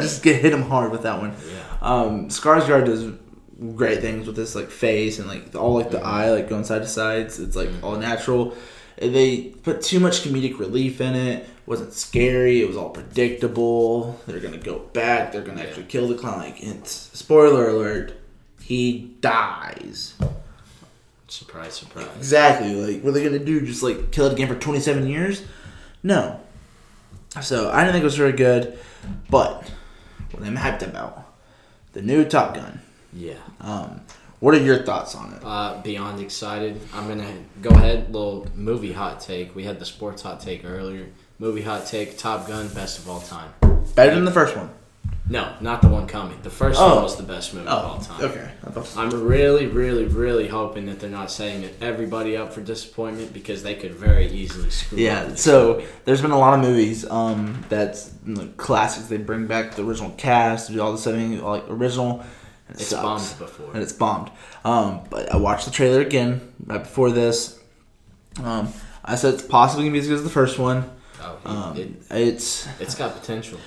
Just 0.00 0.22
get 0.22 0.40
hit 0.40 0.52
him 0.52 0.62
hard 0.62 0.92
with 0.92 1.02
that 1.02 1.20
one. 1.20 1.34
Yeah. 1.52 1.62
Um, 1.80 2.28
Skarsgård 2.28 2.84
does 2.86 3.12
great 3.76 4.00
things 4.00 4.26
with 4.26 4.36
this 4.36 4.54
like 4.54 4.70
face 4.70 5.18
and 5.18 5.28
like 5.28 5.54
all 5.54 5.74
like 5.74 5.90
the 5.90 5.98
Mhm. 5.98 6.04
eye 6.06 6.30
like 6.32 6.48
going 6.48 6.64
side 6.64 6.82
to 6.82 6.88
sides. 6.88 7.38
It's 7.40 7.54
like 7.56 7.68
Mhm. 7.68 7.82
all 7.82 7.96
natural. 7.96 8.54
They 8.98 9.52
put 9.62 9.82
too 9.82 9.98
much 10.00 10.22
comedic 10.22 10.58
relief 10.58 11.00
in 11.00 11.14
it. 11.14 11.48
Wasn't 11.66 11.92
scary. 11.92 12.60
It 12.60 12.68
was 12.68 12.76
all 12.76 12.90
predictable. 12.90 14.20
They're 14.26 14.40
gonna 14.40 14.58
go 14.58 14.78
back. 14.78 15.32
They're 15.32 15.42
gonna 15.42 15.62
actually 15.62 15.84
kill 15.84 16.08
the 16.08 16.14
clown. 16.14 16.38
Like 16.38 16.62
it's 16.62 16.90
spoiler 16.90 17.68
alert. 17.68 18.14
He 18.60 19.16
dies. 19.20 20.14
Surprise, 21.28 21.74
surprise. 21.74 22.08
Exactly. 22.16 22.74
Like, 22.74 23.02
what 23.02 23.10
are 23.10 23.12
they 23.12 23.24
gonna 23.24 23.38
do? 23.38 23.60
Just 23.64 23.82
like 23.82 24.10
kill 24.10 24.26
it 24.26 24.32
again 24.32 24.48
for 24.48 24.54
twenty 24.54 24.80
seven 24.80 25.06
years? 25.06 25.42
No. 26.02 26.40
So 27.40 27.70
I 27.70 27.80
didn't 27.80 27.92
think 27.92 28.02
it 28.02 28.04
was 28.04 28.16
very 28.16 28.32
good, 28.32 28.78
but 29.30 29.70
what 30.32 30.42
I'm 30.42 30.56
hyped 30.56 30.82
about 30.82 31.32
the 31.92 32.02
new 32.02 32.24
Top 32.24 32.54
Gun. 32.54 32.80
Yeah. 33.12 33.38
Um, 33.60 34.02
what 34.40 34.54
are 34.54 34.60
your 34.60 34.82
thoughts 34.82 35.14
on 35.14 35.32
it? 35.34 35.40
Uh, 35.44 35.80
beyond 35.82 36.20
excited. 36.20 36.80
I'm 36.92 37.08
gonna 37.08 37.32
go 37.62 37.70
ahead. 37.70 38.12
Little 38.12 38.46
movie 38.54 38.92
hot 38.92 39.20
take. 39.20 39.54
We 39.54 39.64
had 39.64 39.78
the 39.78 39.86
sports 39.86 40.22
hot 40.22 40.40
take 40.40 40.64
earlier. 40.64 41.06
Movie 41.42 41.62
hot 41.62 41.86
take. 41.86 42.16
Top 42.16 42.46
Gun, 42.46 42.68
best 42.68 43.00
of 43.00 43.10
all 43.10 43.18
time. 43.20 43.50
Better 43.96 44.14
than 44.14 44.24
the 44.24 44.30
first 44.30 44.56
one. 44.56 44.70
No, 45.28 45.52
not 45.60 45.82
the 45.82 45.88
one 45.88 46.06
coming. 46.06 46.38
The 46.44 46.50
first 46.50 46.80
Oh. 46.80 46.94
one 46.94 47.02
was 47.02 47.16
the 47.16 47.24
best 47.24 47.52
movie 47.52 47.66
of 47.66 47.84
all 47.84 47.98
time. 47.98 48.24
okay. 48.24 48.48
I 48.64 48.70
thought 48.70 48.86
so. 48.86 49.00
I'm 49.00 49.10
really, 49.10 49.66
really, 49.66 50.04
really 50.04 50.46
hoping 50.46 50.86
that 50.86 51.00
they're 51.00 51.10
not 51.10 51.32
setting 51.32 51.68
everybody 51.80 52.36
up 52.36 52.52
for 52.52 52.60
disappointment 52.60 53.32
because 53.32 53.64
they 53.64 53.74
could 53.74 53.90
very 53.92 54.28
easily 54.30 54.70
screw. 54.70 54.98
Yeah. 54.98 55.34
So 55.34 55.74
movie. 55.74 55.86
there's 56.04 56.22
been 56.22 56.30
a 56.30 56.38
lot 56.38 56.54
of 56.54 56.60
movies 56.60 57.04
um, 57.10 57.64
that's 57.68 58.12
classics. 58.56 59.06
They 59.08 59.16
bring 59.16 59.48
back 59.48 59.74
the 59.74 59.84
original 59.84 60.10
cast, 60.10 60.70
do 60.70 60.80
all 60.80 60.92
the 60.92 60.98
seven 60.98 61.42
like 61.42 61.64
original. 61.68 62.20
and 62.68 62.76
it 62.76 62.82
it's 62.82 62.86
sucks. 62.86 63.02
bombed 63.32 63.38
before. 63.40 63.72
and 63.74 63.82
it's 63.82 63.92
bombed. 63.92 64.30
Um, 64.64 65.00
but 65.10 65.32
I 65.32 65.38
watched 65.38 65.64
the 65.64 65.72
trailer 65.72 66.02
again 66.02 66.52
right 66.66 66.84
before 66.84 67.10
this. 67.10 67.58
Um, 68.44 68.72
I 69.04 69.16
said 69.16 69.34
it's 69.34 69.42
possibly 69.42 69.86
gonna 69.86 69.92
be 69.94 69.98
as 69.98 70.06
good 70.06 70.18
as 70.18 70.22
the 70.24 70.30
first 70.30 70.60
one. 70.60 70.88
Oh, 71.24 71.38
Um, 71.44 71.76
it, 71.76 71.90
it's 72.10 72.66
it's 72.80 72.94
got 72.94 73.14
potential. 73.14 73.58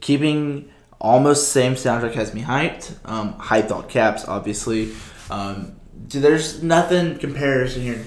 keeping 0.00 0.70
almost 1.00 1.48
same 1.52 1.74
soundtrack 1.74 2.14
has 2.14 2.32
me 2.34 2.42
hyped. 2.42 2.94
Um, 3.04 3.34
hyped 3.34 3.70
all 3.70 3.82
caps, 3.82 4.26
obviously. 4.26 4.92
Um, 5.30 5.72
there's 6.08 6.62
nothing 6.62 7.18
compares 7.18 7.74
to 7.74 7.80
here. 7.80 8.04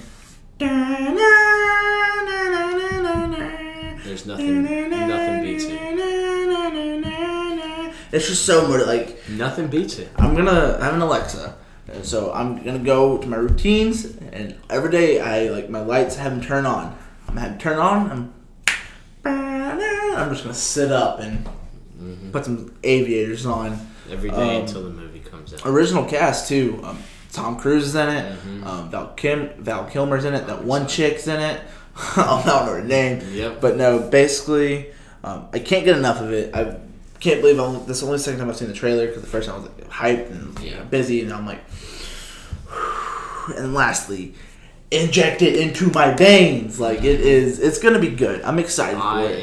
There's 4.04 4.24
nothing, 4.26 4.62
nothing 4.90 5.42
beats 5.42 5.64
it. 5.64 5.80
It's 8.12 8.28
just 8.28 8.44
so 8.46 8.66
much 8.68 8.86
like 8.86 9.18
Nothing 9.28 9.66
beats 9.66 9.98
it. 9.98 10.08
I'm 10.16 10.34
gonna 10.34 10.78
I 10.80 10.84
have 10.84 10.94
an 10.94 11.02
Alexa, 11.02 11.56
so 12.02 12.32
I'm 12.32 12.62
gonna 12.62 12.78
go 12.78 13.18
to 13.18 13.26
my 13.26 13.36
routines, 13.36 14.04
and 14.32 14.54
every 14.70 14.90
day 14.90 15.20
I 15.20 15.48
like 15.50 15.68
my 15.68 15.80
lights 15.80 16.16
have 16.16 16.30
them 16.32 16.40
turn 16.40 16.64
on. 16.64 16.96
I'm 17.26 17.34
gonna 17.34 17.40
have 17.40 17.50
them 17.50 17.58
turn 17.58 17.78
on. 17.78 18.10
I'm 18.10 18.32
I'm 20.16 20.30
just 20.30 20.42
gonna 20.44 20.54
sit 20.54 20.90
up 20.92 21.20
and 21.20 21.46
hmm 21.98 22.30
put 22.30 22.44
some 22.44 22.72
aviators 22.84 23.46
on. 23.46 23.78
Every 24.10 24.30
day 24.30 24.56
Um, 24.56 24.62
until 24.62 24.84
the 24.84 24.90
movie 24.90 25.20
comes 25.20 25.52
out. 25.54 25.60
Original 25.64 26.04
cast 26.04 26.48
too. 26.48 26.80
Um, 26.84 26.98
Tom 27.32 27.56
Cruise 27.58 27.84
is 27.84 27.94
in 27.94 28.08
it. 28.08 28.36
Mhm. 28.46 28.66
Um, 28.66 28.90
Val 28.90 29.08
Kim 29.16 29.50
Val 29.58 29.84
Kilmer's 29.84 30.24
in 30.24 30.34
it. 30.34 30.46
That 30.46 30.64
one 30.64 30.82
sorry. 30.88 31.10
chick's 31.10 31.26
in 31.26 31.40
it. 31.40 31.60
I 32.16 32.42
don't 32.44 32.46
know 32.46 32.72
her 32.74 32.82
name. 32.84 33.22
Yep. 33.32 33.60
But 33.60 33.76
no, 33.76 33.98
basically, 34.00 34.86
um, 35.24 35.46
I 35.52 35.58
can't 35.58 35.84
get 35.84 35.96
enough 35.96 36.20
of 36.20 36.32
it. 36.32 36.54
I 36.54 36.76
can't 37.20 37.40
believe 37.40 37.58
I'm, 37.58 37.86
this 37.86 37.96
is 37.96 38.00
the 38.02 38.06
only 38.06 38.18
second 38.18 38.40
time 38.40 38.50
I've 38.50 38.56
seen 38.56 38.68
the 38.68 38.74
trailer 38.74 39.06
because 39.06 39.22
the 39.22 39.28
first 39.28 39.48
time 39.48 39.56
I 39.56 39.58
was 39.60 39.68
like 39.68 39.88
hyped 39.90 40.30
and 40.30 40.58
Yeah. 40.60 40.82
busy, 40.82 41.22
and 41.22 41.32
I'm 41.32 41.46
like, 41.46 41.60
and 43.56 43.74
lastly, 43.74 44.34
inject 44.90 45.42
it 45.42 45.56
into 45.56 45.90
my 45.92 46.12
veins. 46.12 46.78
Like 46.80 46.98
it 46.98 47.20
is, 47.20 47.58
it's 47.58 47.78
gonna 47.78 47.98
be 47.98 48.10
good. 48.10 48.42
I'm 48.42 48.58
excited 48.58 48.98
I 49.00 49.22
for 49.26 49.30
it. 49.32 49.38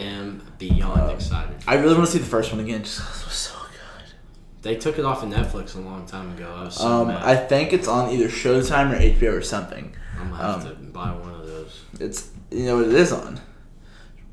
Beyond 0.57 1.01
Uh, 1.01 1.13
excited. 1.13 1.55
I 1.67 1.75
really 1.75 1.93
want 1.95 2.05
to 2.07 2.11
see 2.11 2.19
the 2.19 2.25
first 2.25 2.51
one 2.51 2.61
again. 2.61 2.83
Just 2.83 2.99
it 2.99 3.25
was 3.25 3.33
so 3.33 3.55
good. 3.59 4.13
They 4.61 4.75
took 4.75 4.97
it 4.99 5.05
off 5.05 5.23
of 5.23 5.29
Netflix 5.29 5.75
a 5.75 5.79
long 5.79 6.05
time 6.05 6.31
ago. 6.35 6.53
I 6.55 6.63
was 6.65 6.75
so 6.75 6.87
Um, 6.87 7.07
mad. 7.09 7.23
I 7.23 7.35
think 7.35 7.73
it's 7.73 7.87
on 7.87 8.09
either 8.11 8.27
Showtime 8.29 8.91
or 8.93 8.99
HBO 8.99 9.33
or 9.37 9.41
something. 9.41 9.95
I'm 10.19 10.29
gonna 10.29 10.41
have 10.41 10.65
um, 10.65 10.69
to 10.69 10.75
buy 10.91 11.11
one 11.11 11.33
of 11.33 11.45
those. 11.47 11.81
It's 11.99 12.29
you 12.51 12.65
know 12.65 12.77
what 12.77 12.87
it 12.87 12.93
is 12.93 13.11
on. 13.11 13.39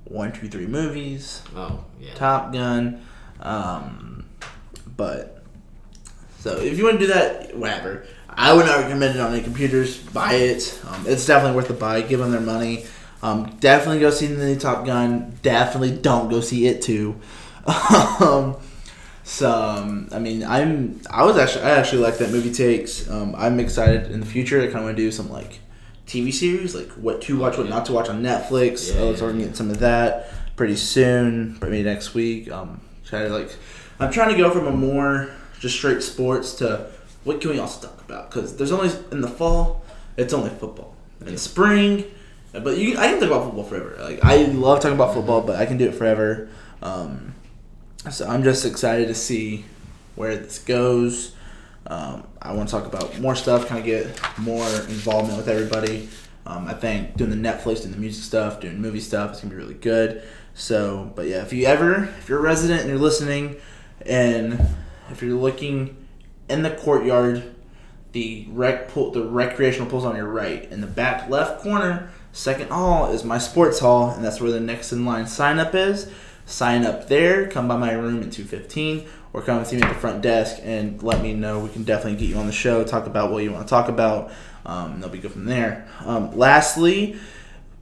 One, 0.05 0.33
two, 0.33 0.49
three 0.49 0.67
movies. 0.67 1.43
Oh 1.57 1.85
yeah. 2.01 2.15
Top 2.15 2.53
Gun. 2.53 3.01
Um, 3.41 4.25
but 4.97 5.43
so 6.39 6.59
if 6.59 6.77
you 6.79 6.85
want 6.85 7.01
to 7.01 7.07
do 7.07 7.13
that, 7.13 7.57
whatever. 7.57 8.05
I 8.29 8.53
would 8.53 8.65
not 8.67 8.79
recommend 8.79 9.17
it 9.17 9.21
on 9.21 9.33
any 9.33 9.43
computers. 9.43 9.99
Buy 9.99 10.35
it. 10.35 10.81
Um, 10.89 11.05
it's 11.07 11.27
definitely 11.27 11.57
worth 11.57 11.69
the 11.69 11.75
buy. 11.75 12.01
Give 12.03 12.21
them 12.21 12.31
their 12.31 12.41
money. 12.41 12.87
Um, 13.23 13.57
definitely 13.61 14.01
go 14.01 14.11
see 14.11 14.27
the 14.27 14.45
new 14.45 14.57
Top 14.59 14.87
Gun. 14.87 15.39
Definitely 15.43 15.93
don't 15.93 16.31
go 16.31 16.41
see 16.41 16.67
it 16.67 16.81
too. 16.83 17.17
um, 18.21 18.57
so 19.25 19.51
um, 19.51 20.09
I 20.13 20.19
mean, 20.19 20.43
I'm 20.43 21.01
I 21.11 21.25
was 21.25 21.37
actually 21.37 21.65
I 21.65 21.71
actually 21.71 22.03
like 22.03 22.19
that 22.19 22.31
movie 22.31 22.53
takes. 22.53 23.09
Um, 23.11 23.35
I'm 23.37 23.61
excited 23.61 24.11
in 24.11 24.21
the 24.21 24.27
future. 24.27 24.61
I 24.61 24.67
kind 24.67 24.79
of 24.79 24.85
want 24.85 24.97
to 24.97 25.03
do 25.03 25.13
some 25.13 25.31
like 25.31 25.61
TV 26.07 26.33
series, 26.33 26.75
like 26.75 26.89
what 26.93 27.21
to 27.23 27.39
watch, 27.39 27.59
what 27.59 27.69
not 27.69 27.87
to 27.87 27.93
watch 27.93 28.09
on 28.09 28.23
Netflix. 28.23 28.95
Yeah, 28.95 29.03
I 29.03 29.05
was 29.11 29.23
already 29.23 29.39
getting 29.41 29.55
some 29.55 29.71
of 29.71 29.79
that 29.81 30.29
pretty 30.57 30.77
soon, 30.77 31.59
maybe 31.61 31.83
next 31.83 32.15
week. 32.15 32.51
Um, 32.51 32.81
try 33.05 33.23
to 33.23 33.29
like, 33.29 33.55
I'm 33.99 34.11
trying 34.11 34.31
to 34.31 34.37
go 34.37 34.51
from 34.51 34.67
a 34.67 34.73
more 34.73 35.31
just 35.61 35.77
straight 35.77 36.03
sports 36.03 36.55
to 36.55 36.87
what 37.25 37.41
can 37.41 37.51
we 37.51 37.59
also 37.59 37.87
talk 37.87 38.01
about? 38.01 38.31
Because 38.31 38.57
there's 38.57 38.73
only 38.73 38.91
in 39.13 39.21
the 39.21 39.29
fall, 39.29 39.85
it's 40.17 40.33
only 40.33 40.51
football. 40.51 40.97
In 41.21 41.29
Yeah. 41.33 41.37
spring, 41.37 42.05
but 42.53 42.77
you, 42.77 42.99
I 42.99 43.09
can 43.09 43.21
talk 43.21 43.29
about 43.29 43.45
football 43.45 43.65
forever. 43.65 43.97
Like 44.01 44.25
I 44.25 44.45
love 44.45 44.81
talking 44.81 44.97
about 44.97 45.15
football, 45.15 45.41
but 45.43 45.57
I 45.57 45.67
can 45.67 45.77
do 45.77 45.89
it 45.89 45.95
forever. 45.95 46.49
Um, 46.83 47.35
so 48.11 48.27
I'm 48.27 48.43
just 48.43 48.65
excited 48.65 49.09
to 49.09 49.15
see 49.15 49.65
where 50.17 50.37
this 50.37 50.59
goes. 50.59 51.35
Um, 51.87 52.27
I 52.41 52.53
want 52.53 52.69
to 52.69 52.75
talk 52.75 52.87
about 52.87 53.19
more 53.21 53.35
stuff, 53.35 53.67
kind 53.67 53.81
of 53.81 53.85
get 53.85 54.39
more 54.39 54.67
involvement 54.67 55.37
with 55.37 55.49
everybody. 55.49 56.09
Um, 56.47 56.67
I 56.67 56.75
think 56.75 57.17
doing 57.17 57.31
the 57.31 57.37
Netflix, 57.37 57.83
doing 57.83 57.93
the 57.93 57.99
music 57.99 58.25
stuff, 58.25 58.61
doing 58.61 58.81
movie 58.81 59.01
stuff 59.01 59.35
is 59.35 59.41
gonna 59.41 59.51
be 59.51 59.57
really 59.57 59.75
good. 59.75 60.23
So, 60.55 61.13
but 61.15 61.27
yeah, 61.27 61.43
if 61.43 61.53
you 61.53 61.67
ever, 61.67 62.05
if 62.19 62.29
you're 62.29 62.39
a 62.39 62.43
resident 62.43 62.81
and 62.81 62.89
you're 62.89 62.99
listening, 62.99 63.57
and 64.05 64.61
if 65.11 65.23
you're 65.23 65.39
looking 65.39 65.97
in 66.49 66.63
the 66.63 66.71
courtyard, 66.71 67.55
the 68.13 68.47
rec 68.51 68.89
pool, 68.89 69.13
the 69.13 69.25
recreational 69.25 69.89
pool's 69.89 70.05
on 70.05 70.17
your 70.17 70.27
right. 70.27 70.71
In 70.71 70.81
the 70.81 70.87
back 70.87 71.29
left 71.31 71.63
corner, 71.63 72.11
second 72.33 72.71
hall 72.71 73.13
is 73.13 73.25
my 73.25 73.39
sports 73.39 73.81
hall, 73.81 74.11
and 74.11 74.25
that's 74.25 74.41
where 74.41 74.51
the 74.51 74.61
next 74.61 74.93
in 74.93 75.05
line 75.05 75.27
sign 75.27 75.59
up 75.59 75.75
is. 75.75 76.11
Sign 76.47 76.85
up 76.85 77.07
there. 77.07 77.47
Come 77.49 77.69
by 77.69 77.77
my 77.77 77.93
room 77.93 78.23
at 78.23 78.33
two 78.33 78.45
fifteen, 78.45 79.07
or 79.33 79.41
come 79.41 79.65
see 79.65 79.77
me 79.77 79.83
at 79.83 79.95
the 79.95 80.01
front 80.01 80.21
desk 80.21 80.61
and 80.63 81.01
let 81.03 81.23
me 81.23 81.33
know. 81.33 81.61
We 81.61 81.69
can 81.69 81.85
definitely 81.85 82.19
get 82.19 82.29
you 82.29 82.37
on 82.39 82.47
the 82.47 82.53
show. 82.53 82.83
Talk 82.83 83.07
about 83.07 83.31
what 83.31 83.45
you 83.45 83.53
want 83.53 83.67
to 83.67 83.71
talk 83.71 83.89
about. 83.89 84.33
Um, 84.67 85.01
they'll 85.01 85.09
be 85.09 85.19
good 85.19 85.31
from 85.33 85.45
there. 85.45 85.87
Um, 86.01 86.37
lastly, 86.37 87.17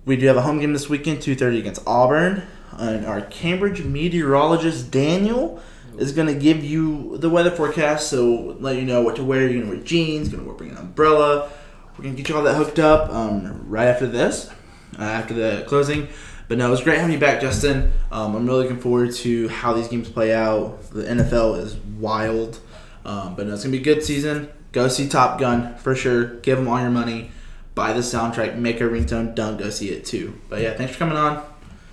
we 0.05 0.17
do 0.17 0.27
have 0.27 0.37
a 0.37 0.43
home 0.43 0.61
game 0.61 0.75
this 0.75 0.89
weekend, 0.89 1.23
two 1.23 1.35
thirty 1.35 1.59
against 1.59 1.83
Auburn, 1.87 2.43
and 2.73 3.07
our 3.07 3.23
Cambridge 3.23 3.83
meteorologist 3.83 4.91
Daniel 4.91 5.63
is 5.97 6.13
going 6.13 6.29
to 6.29 6.35
give 6.35 6.63
you 6.63 7.17
the 7.19 7.31
weather 7.31 7.51
forecast. 7.51 8.09
So 8.09 8.57
let 8.61 8.77
you 8.77 8.83
know 8.83 9.01
what 9.01 9.17
to 9.17 9.25
wear. 9.25 9.43
You're 9.43 9.63
going 9.63 9.71
to 9.71 9.77
wear 9.77 9.85
jeans. 9.85 10.29
Going 10.29 10.45
to 10.45 10.53
bring 10.53 10.73
an 10.73 10.77
umbrella. 10.77 11.51
We're 11.99 12.05
to 12.05 12.11
get 12.11 12.29
you 12.29 12.37
all 12.37 12.45
that 12.45 12.55
hooked 12.55 12.79
up 12.79 13.11
um, 13.11 13.69
right 13.69 13.89
after 13.89 14.07
this, 14.07 14.49
uh, 14.97 15.03
after 15.03 15.35
the 15.35 15.65
closing. 15.67 16.07
But 16.47 16.59
no, 16.59 16.69
it 16.69 16.71
was 16.71 16.81
great 16.81 16.99
having 16.99 17.13
you 17.13 17.19
back, 17.19 17.41
Justin. 17.41 17.93
Um, 18.13 18.37
I'm 18.37 18.47
really 18.47 18.63
looking 18.63 18.79
forward 18.79 19.13
to 19.17 19.49
how 19.49 19.73
these 19.73 19.89
games 19.89 20.09
play 20.09 20.33
out. 20.33 20.81
The 20.93 21.03
NFL 21.03 21.59
is 21.59 21.75
wild, 21.75 22.61
um, 23.05 23.35
but 23.35 23.49
no, 23.49 23.55
it's 23.55 23.65
gonna 23.65 23.73
be 23.73 23.81
a 23.81 23.83
good 23.83 24.05
season. 24.05 24.49
Go 24.71 24.87
see 24.87 25.09
Top 25.09 25.41
Gun 25.41 25.75
for 25.79 25.97
sure. 25.97 26.37
Give 26.37 26.57
them 26.57 26.69
all 26.69 26.81
your 26.81 26.91
money. 26.91 27.33
Buy 27.75 27.93
the 27.93 28.01
soundtrack. 28.01 28.57
Make 28.57 28.81
a 28.81 28.85
ringtone. 28.85 29.35
Don't 29.35 29.57
go 29.57 29.69
see 29.69 29.91
it 29.91 30.05
too. 30.05 30.41
But 30.49 30.63
yeah, 30.63 30.75
thanks 30.75 30.93
for 30.93 31.01
coming 31.01 31.17
on. 31.17 31.45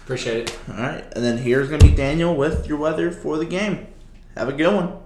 Appreciate 0.04 0.52
it. 0.52 0.60
All 0.70 0.76
right, 0.84 1.04
and 1.16 1.26
then 1.26 1.40
here's 1.40 1.68
gonna 1.68 1.84
be 1.84 1.96
Daniel 1.96 2.36
with 2.36 2.68
your 2.68 2.78
weather 2.78 3.10
for 3.10 3.38
the 3.38 3.46
game. 3.46 3.88
Have 4.38 4.50
a 4.50 4.54
good 4.54 4.72
one. 4.72 5.00